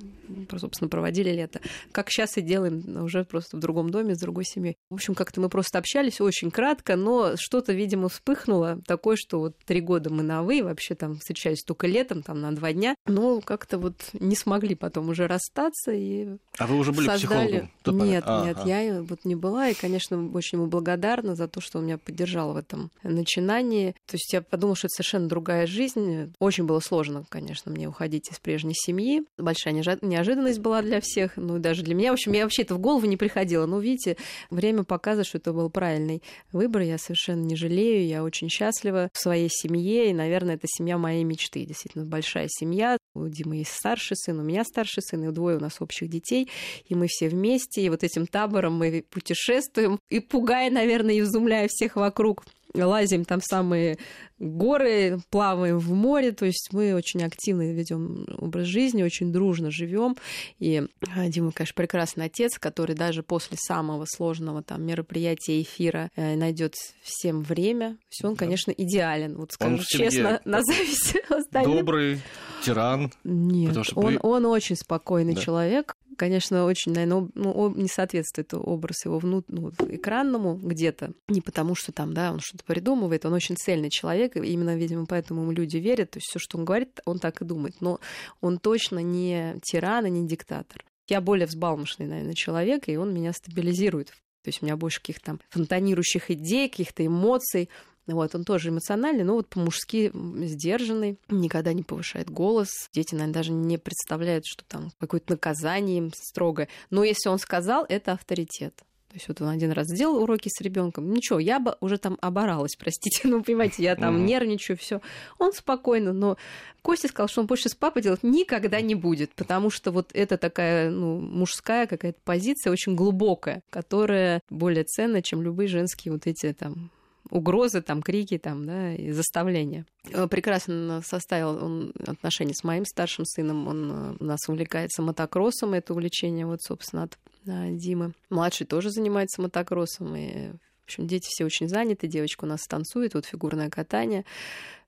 собственно, 0.59 0.89
проводили 0.89 1.31
лето. 1.31 1.59
Как 1.91 2.11
сейчас 2.11 2.37
и 2.37 2.41
делаем 2.41 2.83
уже 3.03 3.23
просто 3.23 3.57
в 3.57 3.59
другом 3.59 3.89
доме 3.89 4.13
с 4.13 4.19
другой 4.19 4.45
семьей. 4.45 4.77
В 4.91 4.93
общем, 4.93 5.15
как-то 5.15 5.41
мы 5.41 5.49
просто 5.49 5.79
общались 5.79 6.21
очень 6.21 6.51
кратко 6.51 6.82
кратко, 6.83 6.95
но 6.95 7.35
что-то, 7.37 7.73
видимо, 7.73 8.09
вспыхнуло 8.09 8.81
такое, 8.85 9.15
что 9.15 9.39
вот 9.39 9.57
три 9.65 9.81
года 9.81 10.09
мы 10.11 10.23
на 10.23 10.43
«вы», 10.43 10.63
вообще 10.63 10.95
там 10.95 11.15
встречались 11.15 11.63
только 11.63 11.87
летом, 11.87 12.21
там 12.21 12.41
на 12.41 12.53
два 12.55 12.73
дня, 12.73 12.95
но 13.05 13.41
как-то 13.41 13.77
вот 13.77 13.95
не 14.13 14.35
смогли 14.35 14.75
потом 14.75 15.09
уже 15.09 15.27
расстаться 15.27 15.91
и 15.91 16.37
А 16.57 16.67
вы 16.67 16.77
уже 16.77 16.91
были 16.91 17.07
создали... 17.07 17.69
психологом? 17.81 18.07
Нет, 18.07 18.23
а, 18.27 18.45
нет, 18.45 18.57
а. 18.61 18.67
я 18.67 19.01
вот 19.01 19.25
не 19.25 19.35
была, 19.35 19.69
и, 19.69 19.73
конечно, 19.73 20.29
очень 20.33 20.57
ему 20.57 20.67
благодарна 20.67 21.35
за 21.35 21.47
то, 21.47 21.61
что 21.61 21.79
он 21.79 21.85
меня 21.85 21.97
поддержал 21.97 22.53
в 22.53 22.57
этом 22.57 22.91
начинании. 23.03 23.91
То 24.05 24.15
есть 24.15 24.31
я 24.33 24.41
подумала, 24.41 24.75
что 24.75 24.87
это 24.87 24.95
совершенно 24.95 25.27
другая 25.27 25.67
жизнь. 25.67 26.33
Очень 26.39 26.65
было 26.65 26.79
сложно, 26.79 27.25
конечно, 27.29 27.71
мне 27.71 27.87
уходить 27.87 28.31
из 28.31 28.39
прежней 28.39 28.75
семьи. 28.75 29.23
Большая 29.37 29.73
неожиданность 29.73 30.59
была 30.59 30.81
для 30.81 31.01
всех, 31.01 31.37
ну 31.37 31.57
и 31.57 31.59
даже 31.59 31.83
для 31.83 31.95
меня. 31.95 32.11
В 32.11 32.13
общем, 32.13 32.33
я 32.33 32.43
вообще 32.43 32.63
это 32.63 32.75
в 32.75 32.79
голову 32.79 33.05
не 33.05 33.17
приходило. 33.17 33.65
Но, 33.65 33.79
видите, 33.79 34.17
время 34.49 34.83
показывает, 34.83 35.27
что 35.27 35.37
это 35.37 35.53
был 35.53 35.69
правильный 35.69 36.21
выбор 36.51 36.72
выбор, 36.73 36.81
я 36.81 36.97
совершенно 36.97 37.43
не 37.43 37.55
жалею, 37.55 38.07
я 38.07 38.23
очень 38.23 38.49
счастлива 38.49 39.09
в 39.13 39.19
своей 39.19 39.49
семье, 39.49 40.09
и, 40.09 40.13
наверное, 40.13 40.55
это 40.55 40.65
семья 40.67 40.97
моей 40.97 41.23
мечты, 41.23 41.65
действительно 41.65 42.05
большая 42.05 42.47
семья. 42.49 42.97
У 43.13 43.27
Димы 43.27 43.57
есть 43.57 43.71
старший 43.71 44.17
сын, 44.17 44.39
у 44.39 44.43
меня 44.43 44.63
старший 44.63 45.03
сын, 45.03 45.23
и 45.23 45.31
двое 45.31 45.57
у 45.57 45.59
нас 45.59 45.81
общих 45.81 46.09
детей, 46.09 46.49
и 46.87 46.95
мы 46.95 47.05
все 47.07 47.29
вместе, 47.29 47.83
и 47.83 47.89
вот 47.89 48.03
этим 48.03 48.25
табором 48.25 48.73
мы 48.73 49.05
путешествуем, 49.07 49.99
и 50.09 50.19
пугая, 50.19 50.71
наверное, 50.71 51.13
и 51.13 51.19
изумляя 51.19 51.67
всех 51.69 51.95
вокруг 51.95 52.43
лазим 52.75 53.25
там 53.25 53.41
самые 53.41 53.97
горы, 54.39 55.19
плаваем 55.29 55.79
в 55.79 55.93
море, 55.93 56.31
то 56.31 56.45
есть 56.45 56.69
мы 56.71 56.93
очень 56.95 57.23
активно 57.23 57.71
ведем 57.71 58.25
образ 58.37 58.67
жизни, 58.67 59.03
очень 59.03 59.31
дружно 59.31 59.71
живем. 59.71 60.15
И 60.59 60.83
а, 61.15 61.27
Дима, 61.27 61.51
конечно, 61.51 61.75
прекрасный 61.75 62.25
отец, 62.25 62.57
который 62.59 62.95
даже 62.95 63.23
после 63.23 63.57
самого 63.59 64.05
сложного 64.07 64.63
там 64.63 64.83
мероприятия 64.83 65.61
эфира 65.61 66.09
э, 66.15 66.35
найдет 66.35 66.75
всем 67.01 67.41
время. 67.41 67.97
Все 68.09 68.27
он, 68.27 68.35
конечно, 68.35 68.71
идеален. 68.71 69.35
Вот 69.37 69.53
скажу 69.53 69.75
он 69.75 69.81
честно, 69.81 70.41
на 70.45 70.61
зависть. 70.63 71.17
Добрый, 71.51 72.21
тиран. 72.63 73.11
Нет, 73.23 73.77
он, 73.95 74.19
он 74.21 74.45
очень 74.45 74.75
спокойный 74.75 75.35
да. 75.35 75.41
человек 75.41 75.95
конечно, 76.15 76.65
очень, 76.65 76.93
наверное, 76.93 77.29
ну, 77.35 77.75
не 77.75 77.87
соответствует 77.87 78.53
образ 78.53 79.05
его 79.05 79.19
внут... 79.19 79.45
ну, 79.49 79.71
экранному 79.89 80.55
где-то. 80.55 81.13
Не 81.27 81.41
потому, 81.41 81.75
что 81.75 81.91
там, 81.91 82.13
да, 82.13 82.31
он 82.31 82.39
что-то 82.41 82.63
придумывает, 82.63 83.25
он 83.25 83.33
очень 83.33 83.55
цельный 83.55 83.89
человек, 83.89 84.35
и 84.35 84.39
именно, 84.39 84.75
видимо, 84.75 85.05
поэтому 85.05 85.41
ему 85.41 85.51
люди 85.51 85.77
верят, 85.77 86.11
то 86.11 86.17
есть 86.17 86.27
все, 86.29 86.39
что 86.39 86.57
он 86.57 86.65
говорит, 86.65 86.99
он 87.05 87.19
так 87.19 87.41
и 87.41 87.45
думает. 87.45 87.81
Но 87.81 87.99
он 88.41 88.59
точно 88.59 88.99
не 88.99 89.55
тиран 89.63 90.05
и 90.05 90.09
не 90.09 90.27
диктатор. 90.27 90.85
Я 91.07 91.21
более 91.21 91.47
взбалмошный, 91.47 92.07
наверное, 92.07 92.33
человек, 92.33 92.87
и 92.87 92.97
он 92.97 93.13
меня 93.13 93.33
стабилизирует. 93.33 94.07
То 94.43 94.49
есть 94.49 94.61
у 94.61 94.65
меня 94.65 94.75
больше 94.75 94.99
каких-то 94.99 95.25
там 95.25 95.39
фонтанирующих 95.49 96.29
идей, 96.31 96.69
каких-то 96.69 97.05
эмоций. 97.05 97.69
Вот, 98.07 98.35
он 98.35 98.43
тоже 98.43 98.69
эмоциональный, 98.69 99.23
но 99.23 99.35
вот 99.35 99.47
по-мужски 99.47 100.11
сдержанный, 100.45 101.17
никогда 101.29 101.71
не 101.71 101.83
повышает 101.83 102.29
голос. 102.29 102.69
Дети, 102.91 103.15
наверное, 103.15 103.33
даже 103.33 103.51
не 103.51 103.77
представляют, 103.77 104.45
что 104.45 104.65
там 104.65 104.91
какое-то 104.99 105.33
наказание 105.33 105.99
им 105.99 106.11
строгое. 106.13 106.67
Но 106.89 107.03
если 107.03 107.29
он 107.29 107.39
сказал, 107.39 107.85
это 107.87 108.11
авторитет. 108.11 108.75
То 109.13 109.17
есть 109.17 109.27
вот 109.27 109.41
он 109.41 109.49
один 109.49 109.71
раз 109.71 109.89
сделал 109.89 110.23
уроки 110.23 110.49
с 110.51 110.59
ребенком, 110.59 111.13
ничего, 111.13 111.37
я 111.37 111.59
бы 111.59 111.77
уже 111.81 111.99
там 111.99 112.17
оборалась, 112.19 112.75
простите, 112.79 113.27
ну 113.27 113.43
понимаете, 113.43 113.83
я 113.83 113.95
там 113.95 114.25
нервничаю, 114.25 114.75
все. 114.75 115.01
Он 115.37 115.53
спокойно, 115.53 116.13
но 116.13 116.35
Костя 116.81 117.09
сказал, 117.09 117.27
что 117.27 117.41
он 117.41 117.47
больше 117.47 117.69
с 117.69 117.75
папой 117.75 118.01
делать 118.01 118.23
никогда 118.23 118.81
не 118.81 118.95
будет, 118.95 119.31
потому 119.35 119.69
что 119.69 119.91
вот 119.91 120.09
это 120.15 120.39
такая 120.39 120.89
ну, 120.89 121.19
мужская 121.19 121.85
какая-то 121.85 122.19
позиция 122.23 122.71
очень 122.71 122.95
глубокая, 122.95 123.61
которая 123.69 124.41
более 124.49 124.83
ценна, 124.83 125.21
чем 125.21 125.43
любые 125.43 125.67
женские 125.67 126.11
вот 126.11 126.25
эти 126.25 126.51
там 126.51 126.89
угрозы, 127.29 127.81
там, 127.81 128.01
крики, 128.01 128.37
там, 128.37 128.65
да, 128.65 128.93
и 128.93 129.11
заставления. 129.11 129.85
Э, 130.09 130.27
прекрасно 130.27 131.01
составил 131.05 131.63
он 131.63 131.93
отношения 132.05 132.53
с 132.53 132.63
моим 132.63 132.85
старшим 132.85 133.25
сыном. 133.25 133.67
Он 133.67 133.91
э, 133.91 134.15
у 134.19 134.23
нас 134.23 134.39
увлекается 134.47 135.01
мотокроссом, 135.01 135.73
это 135.73 135.93
увлечение, 135.93 136.45
вот, 136.45 136.61
собственно, 136.61 137.03
от 137.03 137.17
Димы. 137.45 138.13
Младший 138.29 138.65
тоже 138.65 138.89
занимается 138.89 139.41
мотокроссом, 139.41 140.15
и 140.15 140.51
в 140.51 140.85
общем, 140.85 141.07
дети 141.07 141.27
все 141.29 141.43
очень 141.43 141.67
заняты, 141.67 142.07
девочка 142.07 142.45
у 142.45 142.47
нас 142.47 142.61
танцует, 142.67 143.13
вот 143.15 143.25
фигурное 143.25 143.69
катание 143.69 144.25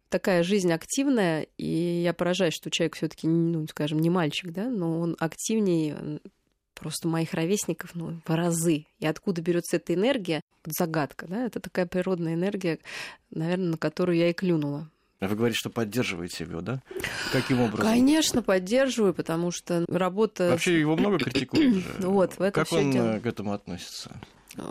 такая 0.09 0.43
жизнь 0.43 0.71
активная, 0.71 1.47
и 1.57 2.01
я 2.03 2.13
поражаюсь, 2.13 2.53
что 2.53 2.71
человек 2.71 2.95
все-таки, 2.95 3.27
ну, 3.27 3.67
скажем, 3.67 3.99
не 3.99 4.09
мальчик, 4.09 4.51
да, 4.51 4.69
но 4.69 4.99
он 4.99 5.17
активнее 5.19 6.21
просто 6.75 7.07
моих 7.07 7.33
ровесников 7.33 7.95
ну, 7.95 8.19
в 8.25 8.35
разы. 8.35 8.85
И 8.99 9.07
откуда 9.07 9.41
берется 9.41 9.77
эта 9.77 9.93
энергия? 9.93 10.41
Загадка, 10.65 11.27
да? 11.27 11.45
Это 11.45 11.59
такая 11.59 11.85
природная 11.85 12.35
энергия, 12.35 12.79
наверное, 13.31 13.71
на 13.71 13.77
которую 13.77 14.17
я 14.17 14.29
и 14.29 14.33
клюнула. 14.33 14.89
А 15.19 15.27
вы 15.27 15.35
говорите, 15.35 15.57
что 15.57 15.69
поддерживаете 15.69 16.43
его, 16.43 16.61
да? 16.61 16.81
Каким 17.31 17.61
образом? 17.61 17.85
Конечно, 17.85 18.41
поддерживаю, 18.41 19.13
потому 19.13 19.51
что 19.51 19.85
работа... 19.87 20.49
Вообще 20.49 20.79
его 20.79 20.95
много 20.97 21.17
критикуют 21.23 21.75
же. 21.75 21.93
Вот, 21.99 22.33
в 22.33 22.41
этом 22.41 22.63
Как 22.63 22.73
он 22.73 22.91
дело. 22.91 23.19
к 23.19 23.25
этому 23.25 23.53
относится? 23.53 24.11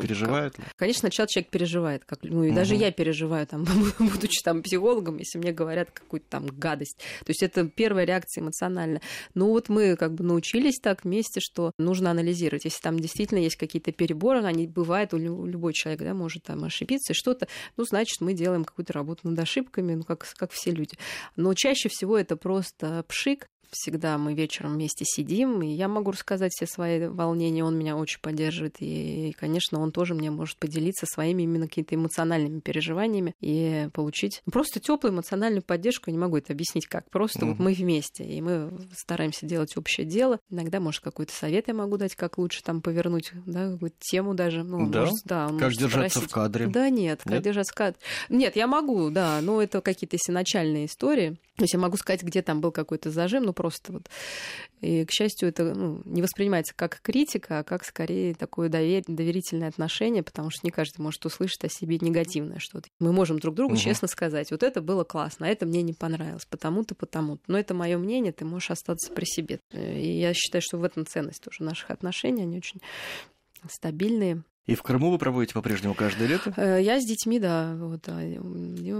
Переживает 0.00 0.58
ли? 0.58 0.64
Конечно, 0.76 1.00
сначала 1.00 1.28
человек 1.28 1.50
переживает, 1.50 2.04
как, 2.04 2.22
ну 2.22 2.44
и 2.44 2.48
угу. 2.48 2.56
даже 2.56 2.74
я 2.74 2.90
переживаю, 2.90 3.46
там, 3.46 3.64
будучи 3.98 4.42
там 4.42 4.62
психологом, 4.62 5.18
если 5.18 5.38
мне 5.38 5.52
говорят 5.52 5.90
какую-то 5.90 6.26
там 6.28 6.46
гадость. 6.46 6.98
То 7.20 7.30
есть 7.30 7.42
это 7.42 7.68
первая 7.68 8.04
реакция 8.04 8.42
эмоциональная. 8.42 9.02
Ну 9.34 9.48
вот 9.48 9.68
мы 9.68 9.96
как 9.96 10.14
бы 10.14 10.24
научились 10.24 10.78
так 10.80 11.04
вместе, 11.04 11.40
что 11.40 11.72
нужно 11.78 12.10
анализировать. 12.10 12.64
Если 12.64 12.80
там 12.80 12.98
действительно 12.98 13.38
есть 13.38 13.56
какие-то 13.56 13.92
переборы, 13.92 14.42
они 14.44 14.66
бывают, 14.66 15.14
у 15.14 15.18
любой 15.18 15.72
человек 15.72 16.02
да, 16.02 16.14
может 16.14 16.44
там 16.44 16.64
ошибиться 16.64 17.12
и 17.12 17.16
что-то, 17.16 17.48
ну 17.76 17.84
значит 17.84 18.20
мы 18.20 18.34
делаем 18.34 18.64
какую-то 18.64 18.92
работу 18.92 19.28
над 19.28 19.38
ошибками, 19.38 19.94
ну 19.94 20.04
как, 20.04 20.26
как 20.36 20.52
все 20.52 20.70
люди. 20.70 20.96
Но 21.36 21.54
чаще 21.54 21.88
всего 21.88 22.18
это 22.18 22.36
просто 22.36 23.04
пшик, 23.08 23.48
всегда 23.74 24.18
мы 24.18 24.34
вечером 24.34 24.74
вместе 24.74 25.04
сидим, 25.06 25.62
и 25.62 25.68
я 25.68 25.88
могу 25.88 26.12
рассказать 26.12 26.52
все 26.52 26.66
свои 26.66 27.06
волнения, 27.06 27.64
он 27.64 27.78
меня 27.78 27.96
очень 27.96 28.20
поддерживает, 28.20 28.76
и, 28.80 29.34
конечно, 29.38 29.80
он 29.80 29.92
тоже 29.92 30.14
мне 30.14 30.30
может 30.30 30.58
поделиться 30.58 31.06
своими 31.06 31.42
именно 31.42 31.66
какими-то 31.66 31.94
эмоциональными 31.94 32.60
переживаниями 32.60 33.34
и 33.40 33.88
получить 33.92 34.42
просто 34.50 34.80
теплую 34.80 35.14
эмоциональную 35.14 35.62
поддержку, 35.62 36.10
я 36.10 36.12
не 36.12 36.18
могу 36.18 36.36
это 36.36 36.52
объяснить 36.52 36.86
как, 36.86 37.10
просто 37.10 37.40
mm 37.40 37.44
вот 37.44 37.58
мы 37.58 37.72
вместе, 37.74 38.24
и 38.24 38.40
мы 38.40 38.72
стараемся 38.96 39.46
делать 39.46 39.76
общее 39.76 40.06
дело, 40.06 40.40
иногда, 40.50 40.80
может, 40.80 41.02
какой-то 41.02 41.32
совет 41.32 41.68
я 41.68 41.74
могу 41.74 41.96
дать, 41.98 42.14
как 42.14 42.38
лучше 42.38 42.62
там 42.62 42.80
повернуть, 42.80 43.32
да, 43.46 43.72
какую-то 43.72 43.96
тему 44.00 44.34
даже, 44.34 44.62
ну, 44.62 44.88
да? 44.88 45.00
может, 45.00 45.24
да, 45.24 45.46
он 45.48 45.58
как 45.58 45.72
держаться 45.72 46.18
спросить. 46.18 46.30
в 46.30 46.34
кадре? 46.34 46.66
Да, 46.68 46.88
нет, 46.88 47.20
как 47.22 47.32
нет? 47.32 47.42
держаться 47.42 47.72
в 47.72 47.76
кадре. 47.76 48.00
Нет, 48.28 48.56
я 48.56 48.66
могу, 48.66 49.10
да, 49.10 49.40
но 49.42 49.60
это 49.62 49.80
какие-то 49.80 50.16
если 50.16 50.32
начальные 50.32 50.86
истории, 50.86 51.38
то 51.56 51.62
есть 51.62 51.72
я 51.72 51.78
могу 51.78 51.96
сказать, 51.96 52.22
где 52.22 52.42
там 52.42 52.60
был 52.60 52.72
какой-то 52.72 53.10
зажим, 53.10 53.44
ну 53.44 53.52
просто 53.64 53.92
вот. 53.94 54.10
И, 54.82 55.06
к 55.06 55.10
счастью, 55.10 55.48
это 55.48 55.72
ну, 55.72 56.02
не 56.04 56.20
воспринимается 56.20 56.74
как 56.76 57.00
критика, 57.00 57.60
а 57.60 57.64
как 57.64 57.82
скорее 57.82 58.34
такое 58.34 58.68
довер... 58.68 59.02
доверительное 59.06 59.68
отношение, 59.68 60.22
потому 60.22 60.50
что 60.50 60.60
не 60.64 60.70
каждый 60.70 61.00
может 61.00 61.24
услышать 61.24 61.64
о 61.64 61.70
себе 61.70 61.96
негативное 61.98 62.58
что-то. 62.58 62.88
Мы 63.00 63.10
можем 63.14 63.38
друг 63.38 63.54
другу 63.54 63.72
угу. 63.72 63.80
честно 63.80 64.06
сказать, 64.06 64.50
вот 64.50 64.62
это 64.62 64.82
было 64.82 65.02
классно, 65.04 65.46
а 65.46 65.48
это 65.48 65.64
мне 65.64 65.80
не 65.80 65.94
понравилось, 65.94 66.44
потому-то, 66.44 66.94
потому-то. 66.94 67.42
Но 67.46 67.58
это 67.58 67.72
мое 67.72 67.96
мнение, 67.96 68.34
ты 68.34 68.44
можешь 68.44 68.70
остаться 68.70 69.10
при 69.10 69.24
себе. 69.24 69.60
И 69.72 70.18
я 70.18 70.34
считаю, 70.34 70.60
что 70.60 70.76
в 70.76 70.84
этом 70.84 71.06
ценность 71.06 71.42
тоже 71.42 71.62
наших 71.62 71.90
отношений, 71.90 72.42
они 72.42 72.58
очень 72.58 72.82
стабильные. 73.66 74.42
И 74.66 74.74
в 74.74 74.82
Крыму 74.82 75.10
вы 75.10 75.18
проводите 75.18 75.52
по-прежнему 75.52 75.92
каждое 75.92 76.26
лето? 76.26 76.54
Э, 76.56 76.80
я 76.80 76.98
с 76.98 77.04
детьми, 77.04 77.38
да. 77.38 77.74
Вот, 77.76 78.00
да. 78.06 78.14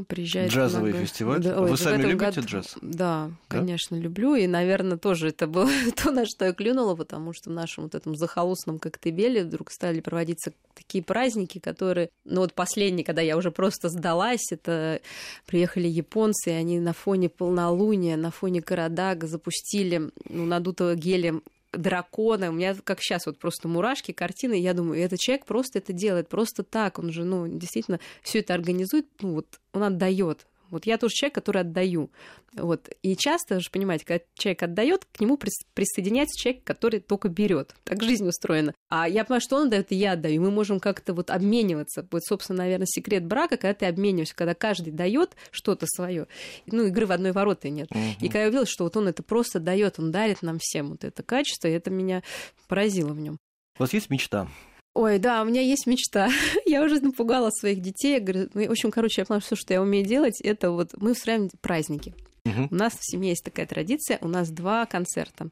Приезжает 0.07 0.51
Джазовый 0.53 0.91
много... 0.91 1.07
фестиваль? 1.07 1.43
Да, 1.43 1.59
вы 1.61 1.77
сами 1.79 2.03
любите 2.03 2.41
году... 2.41 2.47
джаз? 2.47 2.77
Да, 2.83 3.31
да, 3.31 3.31
конечно, 3.49 3.97
люблю. 3.97 4.35
И, 4.35 4.47
наверное, 4.47 4.99
тоже 4.99 5.29
это 5.29 5.47
было 5.47 5.71
то, 6.03 6.11
на 6.11 6.27
что 6.27 6.45
я 6.45 6.53
клюнула, 6.53 6.95
потому 6.95 7.33
что 7.33 7.49
в 7.49 7.55
нашем 7.55 7.85
вот 7.85 7.95
этом 7.95 8.15
захолустном 8.15 8.79
Коктебеле 8.79 9.45
вдруг 9.45 9.71
стали 9.71 10.01
проводиться 10.01 10.53
такие 10.75 11.03
праздники, 11.03 11.59
которые... 11.59 12.11
Ну 12.25 12.43
вот 12.43 12.53
последний, 12.53 13.03
когда 13.03 13.23
я 13.23 13.39
уже 13.39 13.51
просто 13.51 13.89
сдалась, 13.89 14.53
это 14.53 15.01
приехали 15.47 15.89
японцы, 15.89 16.51
и 16.51 16.55
они 16.55 16.79
на 16.79 16.93
фоне 16.93 17.31
полнолуния, 17.31 18.19
на 18.19 18.31
фоне 18.31 18.61
Карадага 18.61 19.27
запустили 19.27 20.11
ну, 20.29 20.45
надутого 20.45 20.95
гелем 20.95 21.43
дракона. 21.77 22.51
У 22.51 22.53
меня 22.53 22.75
как 22.85 23.01
сейчас 23.01 23.27
вот 23.27 23.39
просто 23.39 23.69
мурашки, 23.69 24.13
картины. 24.13 24.55
Я 24.55 24.75
думаю, 24.75 25.01
этот 25.01 25.19
человек 25.21 25.47
просто 25.47 25.79
это 25.79 25.93
делает 25.93 26.29
просто 26.29 26.63
так. 26.63 26.99
Он 26.99 27.13
же, 27.13 27.25
ну, 27.25 27.47
действительно 27.49 28.01
все 28.23 28.41
это 28.41 28.55
организует. 28.55 29.07
Ну, 29.21 29.35
вот 29.35 29.47
он 29.73 29.85
отдает. 29.85 30.47
Вот 30.75 30.87
я 30.87 30.99
тоже 30.99 31.15
человек, 31.15 31.35
который 31.35 31.63
отдаю. 31.63 32.11
Вот. 32.53 32.89
И 33.03 33.17
часто 33.17 33.61
же, 33.61 33.71
понимаете, 33.71 34.05
когда 34.05 34.25
человек 34.35 34.63
отдает, 34.63 35.07
к 35.07 35.21
нему 35.21 35.39
присоединяется 35.39 36.39
человек, 36.39 36.65
который 36.65 37.01
только 37.01 37.29
берет. 37.29 37.75
Так 37.85 38.03
жизнь 38.03 38.29
устроена. 38.29 38.75
А 38.89 39.09
я 39.09 39.25
понимаю, 39.25 39.41
что 39.41 39.57
он 39.57 39.71
дает, 39.71 39.93
и 39.93 39.97
я 39.97 40.13
отдаю. 40.13 40.35
И 40.35 40.39
мы 40.39 40.51
можем 40.51 40.81
как-то 40.81 41.15
вот 41.15 41.31
обмениваться. 41.31 42.07
Вот, 42.11 42.23
собственно, 42.25 42.59
наверное, 42.59 42.87
секрет 42.87 43.25
брака, 43.25 43.57
когда 43.57 43.75
ты 43.75 43.87
обмениваешься, 43.87 44.37
когда 44.37 44.55
каждый 44.55 44.93
дает 44.93 45.37
что-то 45.51 45.87
свое. 45.87 46.27
Ну, 46.67 46.87
игры 46.87 47.07
в 47.07 47.13
одной 47.13 47.33
вороты 47.33 47.71
нет. 47.71 47.89
Угу. 47.91 48.01
И 48.21 48.27
когда 48.27 48.43
я 48.43 48.49
увидела, 48.49 48.67
что 48.67 48.85
вот 48.85 48.97
он 48.97 49.09
это 49.09 49.23
просто 49.23 49.61
дает, 49.61 49.99
он 49.99 50.11
дарит 50.11 50.43
нам 50.43 50.59
всем 50.61 50.91
вот 50.91 51.05
это 51.05 51.23
качество, 51.23 51.69
и 51.69 51.73
это 51.73 51.91
меня 51.91 52.23
поразило 52.69 53.13
в 53.13 53.21
нем. 53.21 53.39
У 53.79 53.83
вас 53.83 53.93
есть 53.93 54.11
мечта? 54.11 54.49
Ой, 54.95 55.19
да, 55.19 55.43
у 55.43 55.45
меня 55.45 55.61
есть 55.61 55.87
мечта. 55.87 56.29
я 56.67 56.83
уже 56.83 57.01
напугала 57.01 57.51
своих 57.51 57.81
детей. 57.81 58.15
Я 58.15 58.21
говорю, 58.21 58.49
ну, 58.55 58.67
в 58.69 58.71
общем, 58.71 58.93
короче, 58.93 59.23
я 59.23 59.25
поняла, 59.27 59.41
что, 59.41 59.57
что 59.57 59.75
я 59.75 59.83
умею 59.83 60.07
делать, 60.07 60.41
это 60.41 60.71
вот 60.71 60.91
мы 60.97 61.13
устраиваем 61.13 61.51
праздники. 61.61 62.15
У 62.47 62.75
нас 62.75 62.93
в 62.93 63.11
семье 63.11 63.31
есть 63.31 63.43
такая 63.43 63.67
традиция, 63.67 64.19
у 64.21 64.29
нас 64.29 64.51
два 64.51 64.85
концерта. 64.85 65.49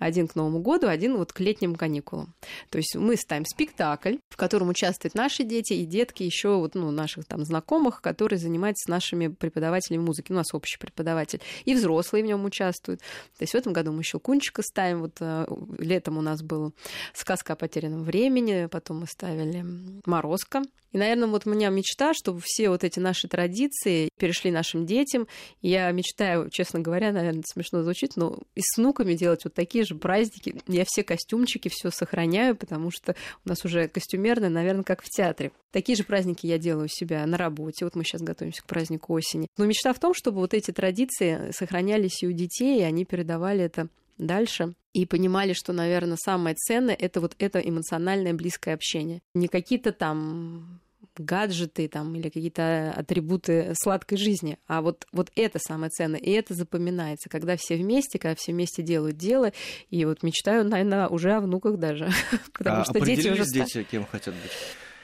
Один 0.00 0.26
к 0.26 0.34
Новому 0.34 0.60
году, 0.60 0.88
один 0.88 1.16
вот 1.16 1.32
к 1.32 1.38
летним 1.38 1.76
каникулам. 1.76 2.34
То 2.68 2.78
есть 2.78 2.96
мы 2.96 3.16
ставим 3.16 3.44
спектакль, 3.44 4.16
в 4.28 4.36
котором 4.36 4.68
участвуют 4.68 5.14
наши 5.14 5.44
дети 5.44 5.74
и 5.74 5.86
детки 5.86 6.24
еще 6.24 6.56
вот, 6.56 6.74
ну, 6.74 6.90
наших 6.90 7.26
там 7.26 7.44
знакомых, 7.44 8.00
которые 8.00 8.40
занимаются 8.40 8.90
нашими 8.90 9.28
преподавателями 9.28 10.02
музыки. 10.02 10.32
У 10.32 10.34
нас 10.34 10.52
общий 10.52 10.78
преподаватель. 10.78 11.40
И 11.64 11.74
взрослые 11.74 12.24
в 12.24 12.26
нем 12.26 12.44
участвуют. 12.44 13.00
То 13.00 13.42
есть 13.42 13.52
в 13.52 13.56
этом 13.56 13.72
году 13.72 13.92
мы 13.92 14.00
еще 14.00 14.18
Кунчика 14.18 14.62
ставим. 14.62 15.02
Вот 15.02 15.18
э, 15.20 15.46
летом 15.78 16.18
у 16.18 16.22
нас 16.22 16.42
был 16.42 16.74
сказка 17.14 17.52
о 17.52 17.56
потерянном 17.56 18.02
времени, 18.02 18.66
потом 18.66 19.00
мы 19.00 19.06
ставили 19.06 19.64
Морозко. 20.06 20.62
И, 20.92 20.98
наверное, 20.98 21.28
вот 21.28 21.46
у 21.46 21.50
меня 21.50 21.70
мечта, 21.70 22.12
чтобы 22.14 22.40
все 22.44 22.68
вот 22.68 22.84
эти 22.84 22.98
наши 22.98 23.26
традиции 23.26 24.10
перешли 24.18 24.50
нашим 24.50 24.86
детям. 24.86 25.26
Я 25.62 25.90
мечтаю, 25.90 26.31
честно 26.50 26.80
говоря, 26.80 27.12
наверное, 27.12 27.42
смешно 27.46 27.82
звучит, 27.82 28.16
но 28.16 28.38
и 28.54 28.60
с 28.60 28.76
внуками 28.76 29.14
делать 29.14 29.44
вот 29.44 29.54
такие 29.54 29.84
же 29.84 29.94
праздники. 29.94 30.56
Я 30.66 30.84
все 30.86 31.02
костюмчики, 31.02 31.68
все 31.68 31.90
сохраняю, 31.90 32.56
потому 32.56 32.90
что 32.90 33.14
у 33.44 33.48
нас 33.48 33.64
уже 33.64 33.88
костюмерные, 33.88 34.50
наверное, 34.50 34.84
как 34.84 35.02
в 35.02 35.08
театре. 35.08 35.52
Такие 35.70 35.96
же 35.96 36.04
праздники 36.04 36.46
я 36.46 36.58
делаю 36.58 36.86
у 36.86 36.88
себя 36.88 37.24
на 37.26 37.36
работе. 37.36 37.84
Вот 37.84 37.94
мы 37.94 38.04
сейчас 38.04 38.22
готовимся 38.22 38.62
к 38.62 38.66
празднику 38.66 39.12
осени. 39.14 39.48
Но 39.56 39.66
мечта 39.66 39.92
в 39.92 39.98
том, 39.98 40.14
чтобы 40.14 40.38
вот 40.38 40.54
эти 40.54 40.70
традиции 40.70 41.50
сохранялись 41.52 42.22
и 42.22 42.26
у 42.26 42.32
детей, 42.32 42.80
и 42.80 42.84
они 42.84 43.04
передавали 43.04 43.64
это 43.64 43.88
дальше 44.18 44.74
и 44.92 45.06
понимали, 45.06 45.52
что, 45.52 45.72
наверное, 45.72 46.16
самое 46.22 46.54
ценное 46.56 46.94
это 46.94 47.20
вот 47.20 47.34
это 47.38 47.58
эмоциональное 47.58 48.34
близкое 48.34 48.74
общение. 48.74 49.22
Не 49.34 49.48
какие-то 49.48 49.92
там 49.92 50.80
гаджеты 51.18 51.88
там, 51.88 52.14
или 52.14 52.28
какие-то 52.28 52.92
атрибуты 52.96 53.74
сладкой 53.80 54.18
жизни. 54.18 54.58
А 54.66 54.82
вот, 54.82 55.06
вот 55.12 55.30
это 55.34 55.58
самое 55.58 55.90
ценное, 55.90 56.20
и 56.20 56.30
это 56.30 56.54
запоминается, 56.54 57.28
когда 57.28 57.56
все 57.56 57.76
вместе, 57.76 58.18
когда 58.18 58.34
все 58.34 58.52
вместе 58.52 58.82
делают 58.82 59.16
дело, 59.16 59.52
и 59.90 60.04
вот 60.04 60.22
мечтаю, 60.22 60.64
наверное, 60.64 61.08
уже 61.08 61.32
о 61.32 61.40
внуках 61.40 61.78
даже. 61.78 62.10
Потому 62.52 62.82
а 62.82 62.84
что 62.84 63.00
дети 63.00 63.28
уже... 63.28 63.44
дети, 63.44 63.86
кем 63.90 64.06
хотят 64.06 64.34
быть? 64.34 64.52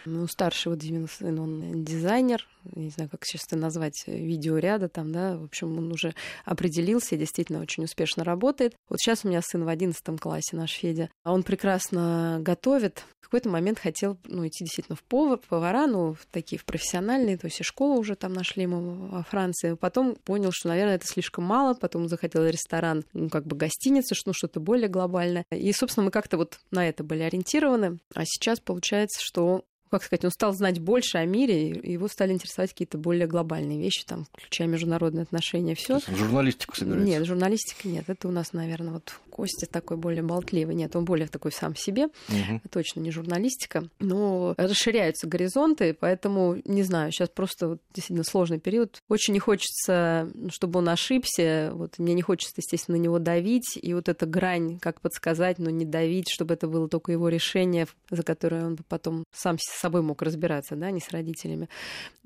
Ну, 0.05 0.27
старший 0.27 0.71
вот 0.71 0.79
Димин 0.79 1.09
сын, 1.09 1.39
он 1.39 1.85
дизайнер, 1.85 2.47
не 2.75 2.91
знаю, 2.91 3.11
как 3.11 3.25
сейчас 3.25 3.45
это 3.47 3.57
назвать, 3.57 4.05
видеоряда 4.07 4.89
там, 4.89 5.13
да, 5.13 5.37
в 5.37 5.45
общем, 5.45 5.77
он 5.79 5.93
уже 5.93 6.15
определился 6.45 7.15
и 7.15 7.19
действительно 7.19 7.61
очень 7.61 7.85
успешно 7.85 8.25
работает. 8.25 8.75
Вот 8.89 8.99
сейчас 9.01 9.25
у 9.25 9.29
меня 9.29 9.41
сын 9.43 9.65
в 9.65 9.69
одиннадцатом 9.69 10.19
классе, 10.19 10.57
наш 10.57 10.73
Федя, 10.73 11.11
а 11.25 11.33
он 11.33 11.43
прекрасно 11.43 12.39
готовит. 12.41 13.05
В 13.21 13.31
какой-то 13.31 13.51
момент 13.51 13.79
хотел, 13.79 14.17
ну, 14.25 14.47
идти 14.47 14.65
действительно 14.65 14.97
в 14.97 15.03
повар, 15.03 15.39
повара, 15.39 15.87
ну, 15.87 16.15
в 16.15 16.25
такие 16.31 16.59
в 16.59 16.65
профессиональные, 16.65 17.37
то 17.37 17.47
есть 17.47 17.61
и 17.61 17.63
школу 17.63 17.99
уже 17.99 18.15
там 18.15 18.33
нашли 18.33 18.63
ему 18.63 19.09
во 19.09 19.23
Франции. 19.23 19.75
Потом 19.75 20.17
понял, 20.17 20.51
что, 20.51 20.69
наверное, 20.69 20.95
это 20.95 21.07
слишком 21.07 21.45
мало, 21.45 21.75
потом 21.75 22.09
захотел 22.09 22.47
ресторан, 22.47 23.05
ну, 23.13 23.29
как 23.29 23.47
бы 23.47 23.55
гостиницу, 23.55 24.15
ну, 24.25 24.33
что-то 24.33 24.61
более 24.61 24.89
глобальное. 24.89 25.45
И, 25.51 25.71
собственно, 25.73 26.07
мы 26.07 26.11
как-то 26.11 26.39
вот 26.39 26.59
на 26.71 26.89
это 26.89 27.05
были 27.05 27.21
ориентированы. 27.21 27.99
А 28.15 28.23
сейчас 28.25 28.61
получается, 28.61 29.21
что 29.23 29.65
как 29.91 30.03
сказать, 30.03 30.25
он 30.25 30.31
стал 30.31 30.53
знать 30.53 30.81
больше 30.81 31.19
о 31.19 31.25
мире, 31.25 31.71
и 31.71 31.93
его 31.93 32.09
стали 32.09 32.33
интересовать 32.33 32.71
какие-то 32.71 32.99
более 32.99 33.27
глобальные 33.27 33.79
вещи, 33.79 34.05
там, 34.07 34.27
включая 34.33 34.69
международные 34.69 35.23
отношения, 35.23 35.75
все. 35.75 36.01
Журналистику 36.09 36.77
собирается? 36.77 37.07
Нет, 37.07 37.25
журналистика 37.25 37.89
нет. 37.89 38.05
Это 38.09 38.29
у 38.29 38.31
нас, 38.31 38.53
наверное, 38.53 38.95
вот 38.95 39.15
Костя 39.39 39.67
такой 39.67 39.97
более 39.97 40.25
болтливый. 40.25 40.75
Нет, 40.75 40.97
он 40.97 41.05
более 41.05 41.29
такой 41.29 41.53
сам 41.53 41.77
себе. 41.77 42.07
Угу. 42.07 42.61
Точно 42.73 42.99
не 42.99 43.13
журналистика. 43.13 43.89
Но 44.01 44.55
расширяются 44.57 45.29
горизонты, 45.29 45.95
поэтому, 45.95 46.57
не 46.65 46.83
знаю, 46.83 47.13
сейчас 47.13 47.29
просто 47.29 47.69
вот, 47.69 47.81
действительно 47.95 48.25
сложный 48.25 48.59
период. 48.59 49.01
Очень 49.09 49.35
не 49.35 49.39
хочется, 49.39 50.29
чтобы 50.51 50.81
он 50.81 50.89
ошибся. 50.89 51.71
Вот 51.73 51.99
мне 51.99 52.15
не 52.15 52.23
хочется, 52.23 52.55
естественно, 52.57 52.99
на 52.99 53.01
него 53.01 53.21
давить. 53.21 53.79
И 53.81 53.95
вот 53.95 54.09
эта 54.09 54.27
грань, 54.27 54.81
как 54.81 55.01
подсказать, 55.01 55.61
но 55.61 55.71
не 55.71 55.85
давить, 55.85 56.29
чтобы 56.29 56.55
это 56.55 56.67
было 56.67 56.89
только 56.89 57.13
его 57.13 57.29
решение, 57.29 57.87
за 58.11 58.25
которое 58.25 58.67
он 58.67 58.77
потом 58.89 59.23
сам 59.33 59.57
с 59.79 59.81
собой 59.81 60.03
мог 60.03 60.21
разбираться, 60.23 60.77
да, 60.77 60.91
не 60.91 61.01
с 61.01 61.11
родителями. 61.11 61.69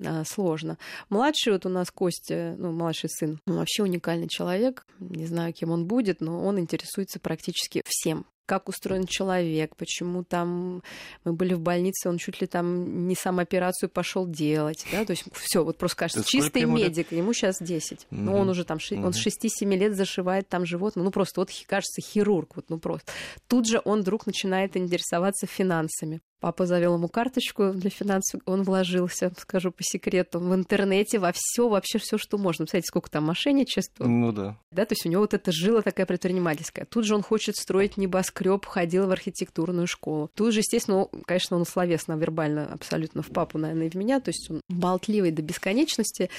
А, 0.05 0.25
сложно. 0.25 0.79
Младший 1.11 1.53
вот 1.53 1.67
у 1.67 1.69
нас 1.69 1.91
Костя, 1.91 2.55
ну, 2.59 2.73
младший 2.73 3.11
сын, 3.11 3.41
он 3.47 3.57
вообще 3.57 3.83
уникальный 3.83 4.29
человек. 4.29 4.87
Не 4.99 5.27
знаю, 5.27 5.53
кем 5.53 5.71
он 5.71 5.87
будет, 5.87 6.21
но 6.21 6.45
он 6.45 6.59
интересуется 6.59 7.21
практически 7.21 7.83
всем 7.87 8.27
как 8.47 8.69
устроен 8.69 9.07
человек, 9.07 9.77
почему 9.77 10.25
там 10.25 10.83
мы 11.25 11.33
были 11.33 11.55
в 11.55 11.61
больнице, 11.61 12.09
он 12.09 12.19
чуть 12.19 12.41
ли 12.41 12.47
там 12.47 13.07
не 13.07 13.15
сам 13.15 13.39
операцию 13.39 13.89
пошел 13.89 14.27
делать, 14.27 14.85
да, 14.93 15.05
то 15.05 15.13
есть 15.13 15.25
все, 15.33 15.65
вот 15.65 15.79
просто 15.79 15.97
кажется, 15.97 16.25
чистый 16.25 16.63
ему 16.63 16.77
медик, 16.77 17.13
лет? 17.13 17.21
ему 17.21 17.33
сейчас 17.33 17.59
10, 17.61 17.93
mm-hmm. 17.99 18.07
но 18.11 18.37
он 18.37 18.49
уже 18.49 18.65
там, 18.65 18.79
mm-hmm. 18.79 19.05
он 19.05 19.13
с 19.13 19.27
6-7 19.27 19.77
лет 19.77 19.97
зашивает 19.97 20.49
там 20.49 20.67
животное, 20.67 21.05
ну 21.05 21.11
просто 21.11 21.41
вот 21.41 21.51
кажется 21.67 22.01
хирург, 22.03 22.57
вот 22.57 22.67
ну 22.69 22.79
просто. 22.79 23.13
Тут 23.49 23.67
же 23.67 23.81
он 23.85 24.01
вдруг 24.01 24.27
начинает 24.27 24.77
интересоваться 24.77 25.47
финансами. 25.47 26.21
Папа 26.43 26.67
завел 26.67 26.95
ему 26.95 27.07
карточку 27.07 27.71
для 27.73 27.89
финансов, 27.89 28.41
он 28.47 28.65
вложился, 28.65 29.33
скажу 29.39 29.71
по 29.71 29.85
секрету, 29.85 30.41
в 30.41 30.53
интернете, 30.53 31.21
во 31.21 31.31
все, 31.33 31.69
вообще 31.69 32.01
все, 32.01 32.19
что 32.19 32.37
можно. 32.37 32.65
Представляете, 32.65 32.89
сколько 32.89 33.09
там 33.13 33.23
мошенничества. 33.27 34.07
Ну 34.07 34.33
да. 34.33 34.59
Да, 34.73 34.85
то 34.85 34.95
есть 34.95 35.07
у 35.07 35.09
него 35.09 35.23
вот 35.23 35.35
эта 35.35 35.53
жила 35.53 35.83
такая 35.83 36.05
предпринимательская. 36.05 36.85
Тут 36.85 37.05
же 37.05 37.15
он 37.15 37.23
хочет 37.23 37.55
строить 37.55 37.97
небоскреб, 37.97 38.32
ходил 38.67 39.07
в 39.07 39.11
архитектурную 39.11 39.87
школу. 39.87 40.31
Тут 40.35 40.53
же, 40.53 40.61
естественно, 40.61 41.07
конечно, 41.27 41.57
он 41.57 41.67
словесно, 41.67 42.15
вербально 42.15 42.73
абсолютно 42.73 43.23
в 43.23 43.29
папу, 43.29 43.59
наверное, 43.59 43.87
и 43.87 43.91
в 43.91 43.95
меня. 43.95 44.21
То 44.21 44.31
есть 44.31 44.51
он 44.51 44.61
болтливый 44.69 45.31
до 45.31 45.43
бесконечности. 45.43 46.31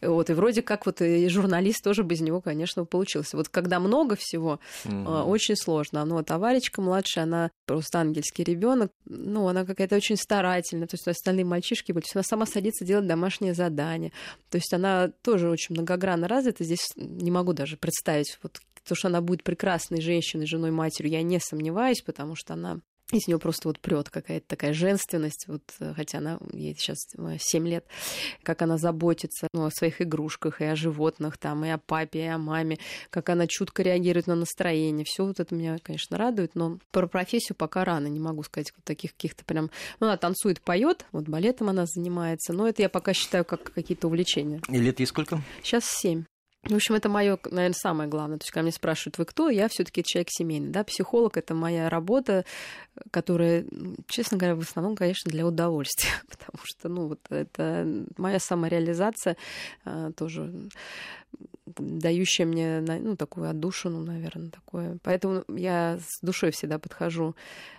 Вот, 0.00 0.30
и 0.30 0.32
вроде 0.32 0.62
как 0.62 0.86
вот 0.86 1.00
и 1.00 1.28
журналист 1.28 1.82
тоже 1.82 2.02
без 2.02 2.20
него, 2.20 2.40
конечно, 2.40 2.84
получился. 2.84 3.36
Вот 3.36 3.48
когда 3.48 3.80
много 3.80 4.16
всего, 4.16 4.60
mm-hmm. 4.84 5.24
очень 5.24 5.56
сложно. 5.56 6.04
Но 6.04 6.22
товарищка 6.22 6.82
младшая, 6.82 7.24
она 7.24 7.50
просто 7.66 8.00
ангельский 8.00 8.44
ребенок. 8.44 8.92
Ну, 9.04 9.48
она 9.48 9.64
какая-то 9.64 9.96
очень 9.96 10.16
старательная, 10.16 10.86
то 10.86 10.94
есть 10.94 11.06
остальные 11.06 11.44
мальчишки 11.44 11.92
были, 11.92 12.02
то 12.02 12.06
есть 12.06 12.16
она 12.16 12.22
сама 12.22 12.46
садится 12.46 12.84
делать 12.84 13.06
домашнее 13.06 13.54
задание, 13.54 14.12
то 14.50 14.56
есть 14.56 14.72
она 14.72 15.08
тоже 15.22 15.48
очень 15.48 15.74
многогранно 15.74 16.28
развита, 16.28 16.64
здесь 16.64 16.86
не 16.96 17.30
могу 17.30 17.52
даже 17.52 17.76
представить, 17.76 18.38
вот 18.42 18.60
то, 18.86 18.94
что 18.94 19.08
она 19.08 19.20
будет 19.20 19.42
прекрасной 19.42 20.00
женщиной, 20.00 20.46
женой, 20.46 20.70
матерью, 20.70 21.12
я 21.12 21.22
не 21.22 21.38
сомневаюсь, 21.40 22.02
потому 22.02 22.34
что 22.36 22.54
она 22.54 22.80
из 23.12 23.26
нее 23.26 23.38
просто 23.38 23.68
вот 23.68 23.80
прет 23.80 24.08
какая-то 24.08 24.46
такая 24.46 24.72
женственность, 24.72 25.46
вот, 25.48 25.62
э, 25.80 25.92
хотя 25.94 26.18
она 26.18 26.38
ей 26.52 26.74
сейчас 26.74 26.98
7 27.38 27.68
лет, 27.68 27.84
как 28.42 28.62
она 28.62 28.78
заботится 28.78 29.48
ну, 29.52 29.64
о 29.64 29.70
своих 29.70 30.00
игрушках 30.00 30.60
и 30.60 30.64
о 30.64 30.76
животных, 30.76 31.38
там, 31.38 31.64
и 31.64 31.68
о 31.68 31.78
папе, 31.78 32.24
и 32.24 32.28
о 32.28 32.38
маме, 32.38 32.78
как 33.10 33.28
она 33.28 33.46
чутко 33.46 33.82
реагирует 33.82 34.26
на 34.26 34.34
настроение. 34.34 35.04
Все 35.04 35.24
вот 35.24 35.40
это 35.40 35.54
меня, 35.54 35.78
конечно, 35.82 36.16
радует, 36.16 36.54
но 36.54 36.78
про 36.90 37.06
профессию 37.06 37.56
пока 37.56 37.84
рано, 37.84 38.06
не 38.06 38.20
могу 38.20 38.42
сказать 38.42 38.72
вот 38.76 38.84
таких 38.84 39.12
каких-то 39.12 39.44
прям... 39.44 39.70
Ну, 39.98 40.06
она 40.06 40.16
танцует, 40.16 40.60
поет, 40.60 41.06
вот 41.12 41.28
балетом 41.28 41.68
она 41.68 41.86
занимается, 41.86 42.52
но 42.52 42.68
это 42.68 42.82
я 42.82 42.88
пока 42.88 43.12
считаю 43.12 43.44
как 43.44 43.72
какие-то 43.72 44.06
увлечения. 44.06 44.60
И 44.68 44.78
лет 44.78 45.00
ей 45.00 45.06
сколько? 45.06 45.42
Сейчас 45.62 45.84
семь. 45.84 46.24
В 46.64 46.74
общем, 46.74 46.94
это 46.94 47.08
мое, 47.08 47.38
наверное, 47.50 47.74
самое 47.74 48.08
главное. 48.08 48.38
То 48.38 48.44
есть, 48.44 48.50
когда 48.50 48.62
меня 48.62 48.72
спрашивают, 48.72 49.16
вы 49.16 49.24
кто, 49.24 49.48
я 49.48 49.68
все-таки 49.68 50.04
человек 50.04 50.28
семейный. 50.30 50.68
Да? 50.68 50.84
Психолог 50.84 51.38
это 51.38 51.54
моя 51.54 51.88
работа, 51.88 52.44
которая, 53.10 53.64
честно 54.08 54.36
говоря, 54.36 54.56
в 54.56 54.60
основном, 54.60 54.94
конечно, 54.94 55.30
для 55.30 55.46
удовольствия. 55.46 56.12
Потому 56.28 56.58
что, 56.64 56.88
ну, 56.88 57.08
вот 57.08 57.20
это 57.30 58.04
моя 58.18 58.38
самореализация 58.38 59.38
а, 59.84 60.12
тоже 60.12 60.52
дающая 61.80 62.46
мне 62.46 62.80
ну, 62.80 63.16
такую 63.16 63.48
отдушину, 63.48 64.00
наверное, 64.00 64.50
такое. 64.50 64.98
Поэтому 65.02 65.44
я 65.48 65.98
с 65.98 66.20
душой 66.22 66.50
всегда 66.50 66.78
подхожу. 66.78 67.32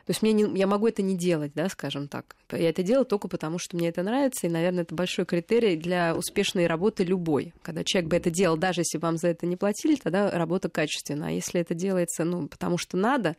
То 0.05 0.11
есть 0.11 0.21
мне 0.21 0.33
не, 0.33 0.59
я 0.59 0.67
могу 0.67 0.87
это 0.87 1.01
не 1.01 1.15
делать, 1.15 1.53
да, 1.55 1.69
скажем 1.69 2.07
так. 2.07 2.35
Я 2.51 2.69
это 2.69 2.83
делаю 2.83 3.05
только 3.05 3.27
потому, 3.27 3.59
что 3.59 3.77
мне 3.77 3.89
это 3.89 4.03
нравится, 4.03 4.47
и, 4.47 4.49
наверное, 4.49 4.83
это 4.83 4.95
большой 4.95 5.25
критерий 5.25 5.77
для 5.77 6.15
успешной 6.15 6.67
работы 6.67 7.03
любой. 7.03 7.53
Когда 7.61 7.83
человек 7.83 8.09
бы 8.09 8.17
это 8.17 8.29
делал, 8.29 8.57
даже 8.57 8.81
если 8.81 8.97
вам 8.97 9.17
за 9.17 9.29
это 9.29 9.45
не 9.45 9.55
платили, 9.55 9.95
тогда 9.95 10.31
работа 10.31 10.69
качественная. 10.69 11.29
А 11.29 11.31
если 11.31 11.61
это 11.61 11.73
делается, 11.75 12.23
ну, 12.23 12.47
потому 12.47 12.77
что 12.77 12.97
надо, 12.97 13.35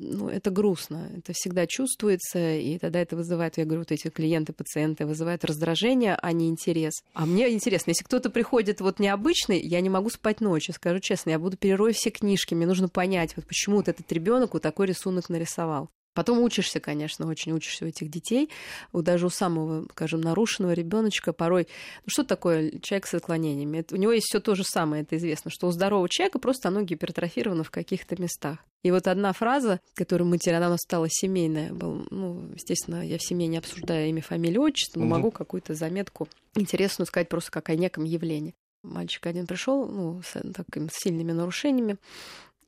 ну, 0.00 0.28
это 0.28 0.50
грустно, 0.50 1.10
это 1.16 1.32
всегда 1.34 1.66
чувствуется, 1.66 2.56
и 2.56 2.78
тогда 2.78 3.00
это 3.00 3.16
вызывает, 3.16 3.58
я 3.58 3.64
говорю, 3.64 3.80
вот 3.80 3.92
эти 3.92 4.08
клиенты, 4.08 4.52
пациенты 4.52 5.04
вызывают 5.04 5.44
раздражение, 5.44 6.16
а 6.20 6.32
не 6.32 6.48
интерес. 6.48 6.94
А 7.12 7.26
мне 7.26 7.52
интересно, 7.52 7.90
если 7.90 8.04
кто-то 8.04 8.30
приходит 8.30 8.80
вот 8.80 8.98
необычный, 8.98 9.60
я 9.60 9.80
не 9.80 9.90
могу 9.90 10.08
спать 10.10 10.40
ночью, 10.40 10.74
скажу 10.74 11.00
честно, 11.00 11.30
я 11.30 11.38
буду 11.38 11.56
перерой 11.56 11.92
все 11.92 12.10
книжки, 12.10 12.54
мне 12.54 12.66
нужно 12.66 12.88
понять, 12.88 13.36
вот 13.36 13.46
почему 13.46 13.76
вот 13.76 13.88
этот 13.88 14.10
ребенок 14.10 14.54
вот 14.54 14.62
такой 14.62 14.86
рисунок 14.86 15.28
нарисовал. 15.28 15.90
Потом 16.12 16.40
учишься, 16.40 16.80
конечно, 16.80 17.26
очень 17.28 17.52
учишься 17.52 17.84
у 17.84 17.88
этих 17.88 18.10
детей. 18.10 18.50
У 18.92 19.02
даже 19.02 19.26
у 19.26 19.30
самого, 19.30 19.86
скажем, 19.92 20.20
нарушенного 20.20 20.72
ребеночка 20.72 21.32
порой... 21.32 21.68
Ну, 22.04 22.08
что 22.08 22.24
такое 22.24 22.80
человек 22.80 23.06
с 23.06 23.14
отклонениями? 23.14 23.78
Это, 23.78 23.94
у 23.94 23.98
него 23.98 24.12
есть 24.12 24.26
все 24.26 24.40
то 24.40 24.54
же 24.54 24.64
самое, 24.64 25.02
это 25.02 25.16
известно, 25.16 25.50
что 25.50 25.68
у 25.68 25.70
здорового 25.70 26.08
человека 26.08 26.38
просто 26.38 26.68
оно 26.68 26.82
гипертрофировано 26.82 27.62
в 27.62 27.70
каких-то 27.70 28.20
местах. 28.20 28.58
И 28.82 28.90
вот 28.90 29.06
одна 29.06 29.32
фраза, 29.32 29.80
которую 29.94 30.28
мы 30.28 30.38
теперь, 30.38 30.54
она 30.54 30.68
у 30.68 30.70
нас 30.70 30.80
стала 30.80 31.06
семейная, 31.08 31.72
был, 31.72 32.06
ну, 32.10 32.50
естественно, 32.54 33.06
я 33.06 33.18
в 33.18 33.22
семье 33.22 33.46
не 33.46 33.58
обсуждаю 33.58 34.08
имя, 34.08 34.22
фамилию, 34.22 34.62
отчество, 34.62 34.98
но 34.98 35.06
угу. 35.06 35.14
могу 35.14 35.30
какую-то 35.30 35.74
заметку 35.74 36.28
интересную 36.54 37.06
сказать 37.06 37.28
просто 37.28 37.50
как 37.50 37.68
о 37.68 37.76
неком 37.76 38.04
явлении. 38.04 38.54
Мальчик 38.82 39.26
один 39.26 39.46
пришел, 39.46 39.86
ну, 39.86 40.22
с 40.22 40.32
такими 40.54 40.88
сильными 40.90 41.32
нарушениями, 41.32 41.98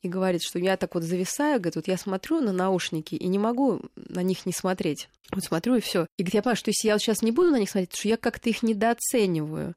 и 0.03 0.09
говорит, 0.09 0.43
что 0.43 0.59
я 0.59 0.77
так 0.77 0.95
вот 0.95 1.05
зависаю, 1.05 1.61
говорит, 1.61 1.77
вот 1.77 1.89
я 1.89 1.97
смотрю 1.97 2.41
на 2.41 2.53
наушники 2.53 3.15
и 3.15 3.27
не 3.29 3.39
могу 3.39 3.81
на 3.97 4.23
них 4.23 4.47
не 4.47 4.53
смотреть. 4.53 5.09
Вот 5.33 5.45
смотрю 5.45 5.77
и 5.77 5.81
все. 5.81 6.07
И 6.19 6.23
говорит, 6.23 6.35
я 6.35 6.43
понимаю, 6.43 6.57
что 6.57 6.69
если 6.69 6.89
я 6.89 6.95
вот 6.95 7.01
сейчас 7.01 7.23
не 7.23 7.33
буду 7.33 7.51
на 7.51 7.59
них 7.59 7.71
смотреть, 7.71 7.97
что 7.97 8.09
я 8.09 8.17
как-то 8.19 8.51
их 8.51 8.63
недооцениваю. 8.63 9.75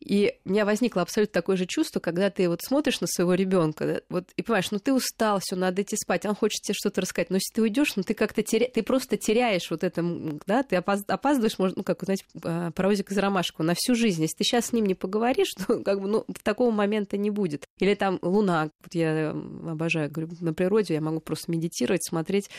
И 0.00 0.34
у 0.44 0.50
меня 0.50 0.64
возникло 0.64 1.02
абсолютно 1.02 1.34
такое 1.34 1.56
же 1.56 1.66
чувство, 1.66 2.00
когда 2.00 2.30
ты 2.30 2.48
вот 2.48 2.62
смотришь 2.62 3.00
на 3.00 3.06
своего 3.06 3.34
ребенка, 3.34 4.02
вот 4.08 4.24
и 4.36 4.42
понимаешь, 4.42 4.70
ну 4.70 4.78
ты 4.78 4.94
устал, 4.94 5.40
все, 5.42 5.54
надо 5.54 5.82
идти 5.82 5.96
спать, 5.96 6.24
он 6.24 6.34
хочет 6.34 6.62
тебе 6.62 6.74
что-то 6.74 7.02
рассказать. 7.02 7.28
Но 7.28 7.36
если 7.36 7.52
ты 7.54 7.62
уйдешь, 7.62 7.96
ну 7.96 8.04
ты 8.04 8.14
как-то 8.14 8.42
теря... 8.42 8.68
ты 8.72 8.82
просто 8.82 9.18
теряешь 9.18 9.70
вот 9.70 9.84
это, 9.84 10.02
да, 10.46 10.62
ты 10.62 10.76
опаздываешь, 10.76 11.58
может, 11.58 11.76
ну 11.76 11.82
как, 11.82 12.02
знаете, 12.02 12.24
а, 12.42 12.70
паровозик 12.70 13.10
из 13.10 13.18
ромашку 13.18 13.62
на 13.62 13.74
всю 13.74 13.94
жизнь. 13.94 14.22
Если 14.22 14.36
ты 14.36 14.44
сейчас 14.44 14.66
с 14.66 14.72
ним 14.72 14.86
не 14.86 14.94
поговоришь, 14.94 15.52
то 15.54 15.78
как 15.84 16.00
бы, 16.00 16.08
ну, 16.08 16.26
такого 16.42 16.70
момента 16.70 17.18
не 17.18 17.30
будет. 17.30 17.66
Или 17.80 17.94
там 17.94 18.18
луна, 18.22 18.70
вот 18.82 18.94
я 18.94 19.34
обожаю, 19.64 20.10
говорю, 20.10 20.32
на 20.40 20.52
природе 20.52 20.94
я 20.94 21.00
могу 21.00 21.20
просто 21.20 21.50
медитировать, 21.50 22.04
смотреть 22.04 22.50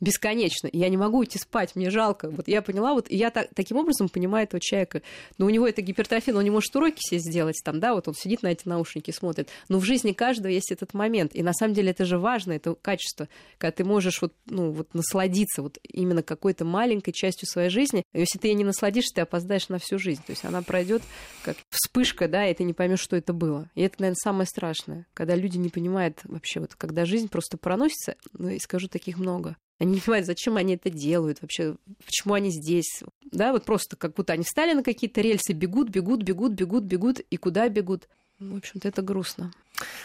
бесконечно. 0.00 0.68
Я 0.72 0.88
не 0.88 0.96
могу 0.96 1.24
идти 1.24 1.38
спать, 1.38 1.76
мне 1.76 1.90
жалко. 1.90 2.30
Вот 2.30 2.48
я 2.48 2.62
поняла, 2.62 2.94
вот 2.94 3.10
я 3.10 3.30
так, 3.30 3.48
таким 3.54 3.76
образом 3.76 4.08
понимаю 4.08 4.44
этого 4.44 4.60
человека. 4.60 5.02
Но 5.38 5.46
у 5.46 5.50
него 5.50 5.66
это 5.66 5.82
гипертрофия, 5.82 6.34
он 6.34 6.44
не 6.44 6.50
может 6.50 6.74
уроки 6.76 7.00
себе 7.00 7.20
сделать 7.20 7.60
там, 7.64 7.80
да, 7.80 7.94
вот 7.94 8.08
он 8.08 8.14
сидит 8.14 8.42
на 8.42 8.48
эти 8.48 8.68
наушники, 8.68 9.10
смотрит. 9.10 9.48
Но 9.68 9.78
в 9.78 9.84
жизни 9.84 10.12
каждого 10.12 10.50
есть 10.50 10.72
этот 10.72 10.94
момент. 10.94 11.34
И 11.34 11.42
на 11.42 11.52
самом 11.52 11.74
деле 11.74 11.90
это 11.90 12.04
же 12.04 12.18
важно, 12.18 12.52
это 12.52 12.74
качество, 12.74 13.28
когда 13.58 13.72
ты 13.72 13.84
можешь 13.84 14.20
вот, 14.22 14.32
ну, 14.46 14.70
вот 14.70 14.94
насладиться 14.94 15.62
вот 15.62 15.78
именно 15.82 16.22
какой-то 16.22 16.64
маленькой 16.64 17.12
частью 17.12 17.48
своей 17.48 17.70
жизни. 17.70 18.04
Если 18.12 18.38
ты 18.38 18.48
ей 18.48 18.54
не 18.54 18.64
насладишься, 18.64 19.14
ты 19.14 19.20
опоздаешь 19.20 19.68
на 19.68 19.78
всю 19.78 19.98
жизнь. 19.98 20.22
То 20.26 20.30
есть 20.30 20.44
она 20.44 20.62
пройдет 20.62 21.02
как 21.42 21.56
вспышка, 21.70 22.28
да, 22.28 22.48
и 22.48 22.54
ты 22.54 22.64
не 22.64 22.72
поймешь, 22.72 23.00
что 23.00 23.16
это 23.16 23.32
было. 23.32 23.70
И 23.74 23.82
это, 23.82 23.96
наверное, 23.98 24.18
самое 24.22 24.46
страшное, 24.46 25.06
когда 25.14 25.34
люди 25.34 25.58
не 25.58 25.68
понимают 25.68 26.20
вообще, 26.44 26.60
вот 26.60 26.74
когда 26.74 27.06
жизнь 27.06 27.28
просто 27.28 27.56
проносится, 27.56 28.16
ну, 28.34 28.50
и 28.50 28.58
скажу, 28.58 28.88
таких 28.88 29.16
много. 29.16 29.56
Они 29.78 29.94
не 29.94 30.00
понимают, 30.00 30.26
зачем 30.26 30.56
они 30.56 30.74
это 30.74 30.90
делают 30.90 31.40
вообще, 31.40 31.76
почему 32.04 32.34
они 32.34 32.50
здесь. 32.50 33.02
Да, 33.32 33.52
вот 33.52 33.64
просто 33.64 33.96
как 33.96 34.14
будто 34.14 34.34
они 34.34 34.44
встали 34.44 34.74
на 34.74 34.82
какие-то 34.82 35.22
рельсы, 35.22 35.52
бегут, 35.52 35.88
бегут, 35.88 36.22
бегут, 36.22 36.52
бегут, 36.52 36.84
бегут, 36.84 37.20
и 37.20 37.36
куда 37.38 37.68
бегут. 37.68 38.08
В 38.38 38.56
общем-то, 38.56 38.86
это 38.86 39.00
грустно. 39.00 39.52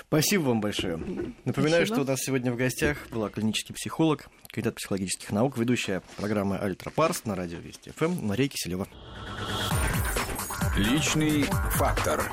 Спасибо 0.07 0.43
вам 0.43 0.61
большое. 0.61 0.97
Напоминаю, 1.43 1.85
Спасибо. 1.85 1.95
что 1.95 2.01
у 2.01 2.05
нас 2.05 2.19
сегодня 2.21 2.53
в 2.53 2.55
гостях 2.55 3.09
была 3.09 3.29
клинический 3.29 3.75
психолог, 3.75 4.29
кандидат 4.47 4.75
психологических 4.75 5.31
наук, 5.31 5.57
ведущая 5.57 6.01
программы 6.15 6.57
«Альтра 6.57 6.89
Парс» 6.89 7.25
на 7.25 7.35
радио 7.35 7.59
Вести 7.59 7.91
ФМ 7.91 8.25
Мария 8.25 8.47
Киселева. 8.47 8.87
Личный 10.77 11.43
фактор. 11.71 12.23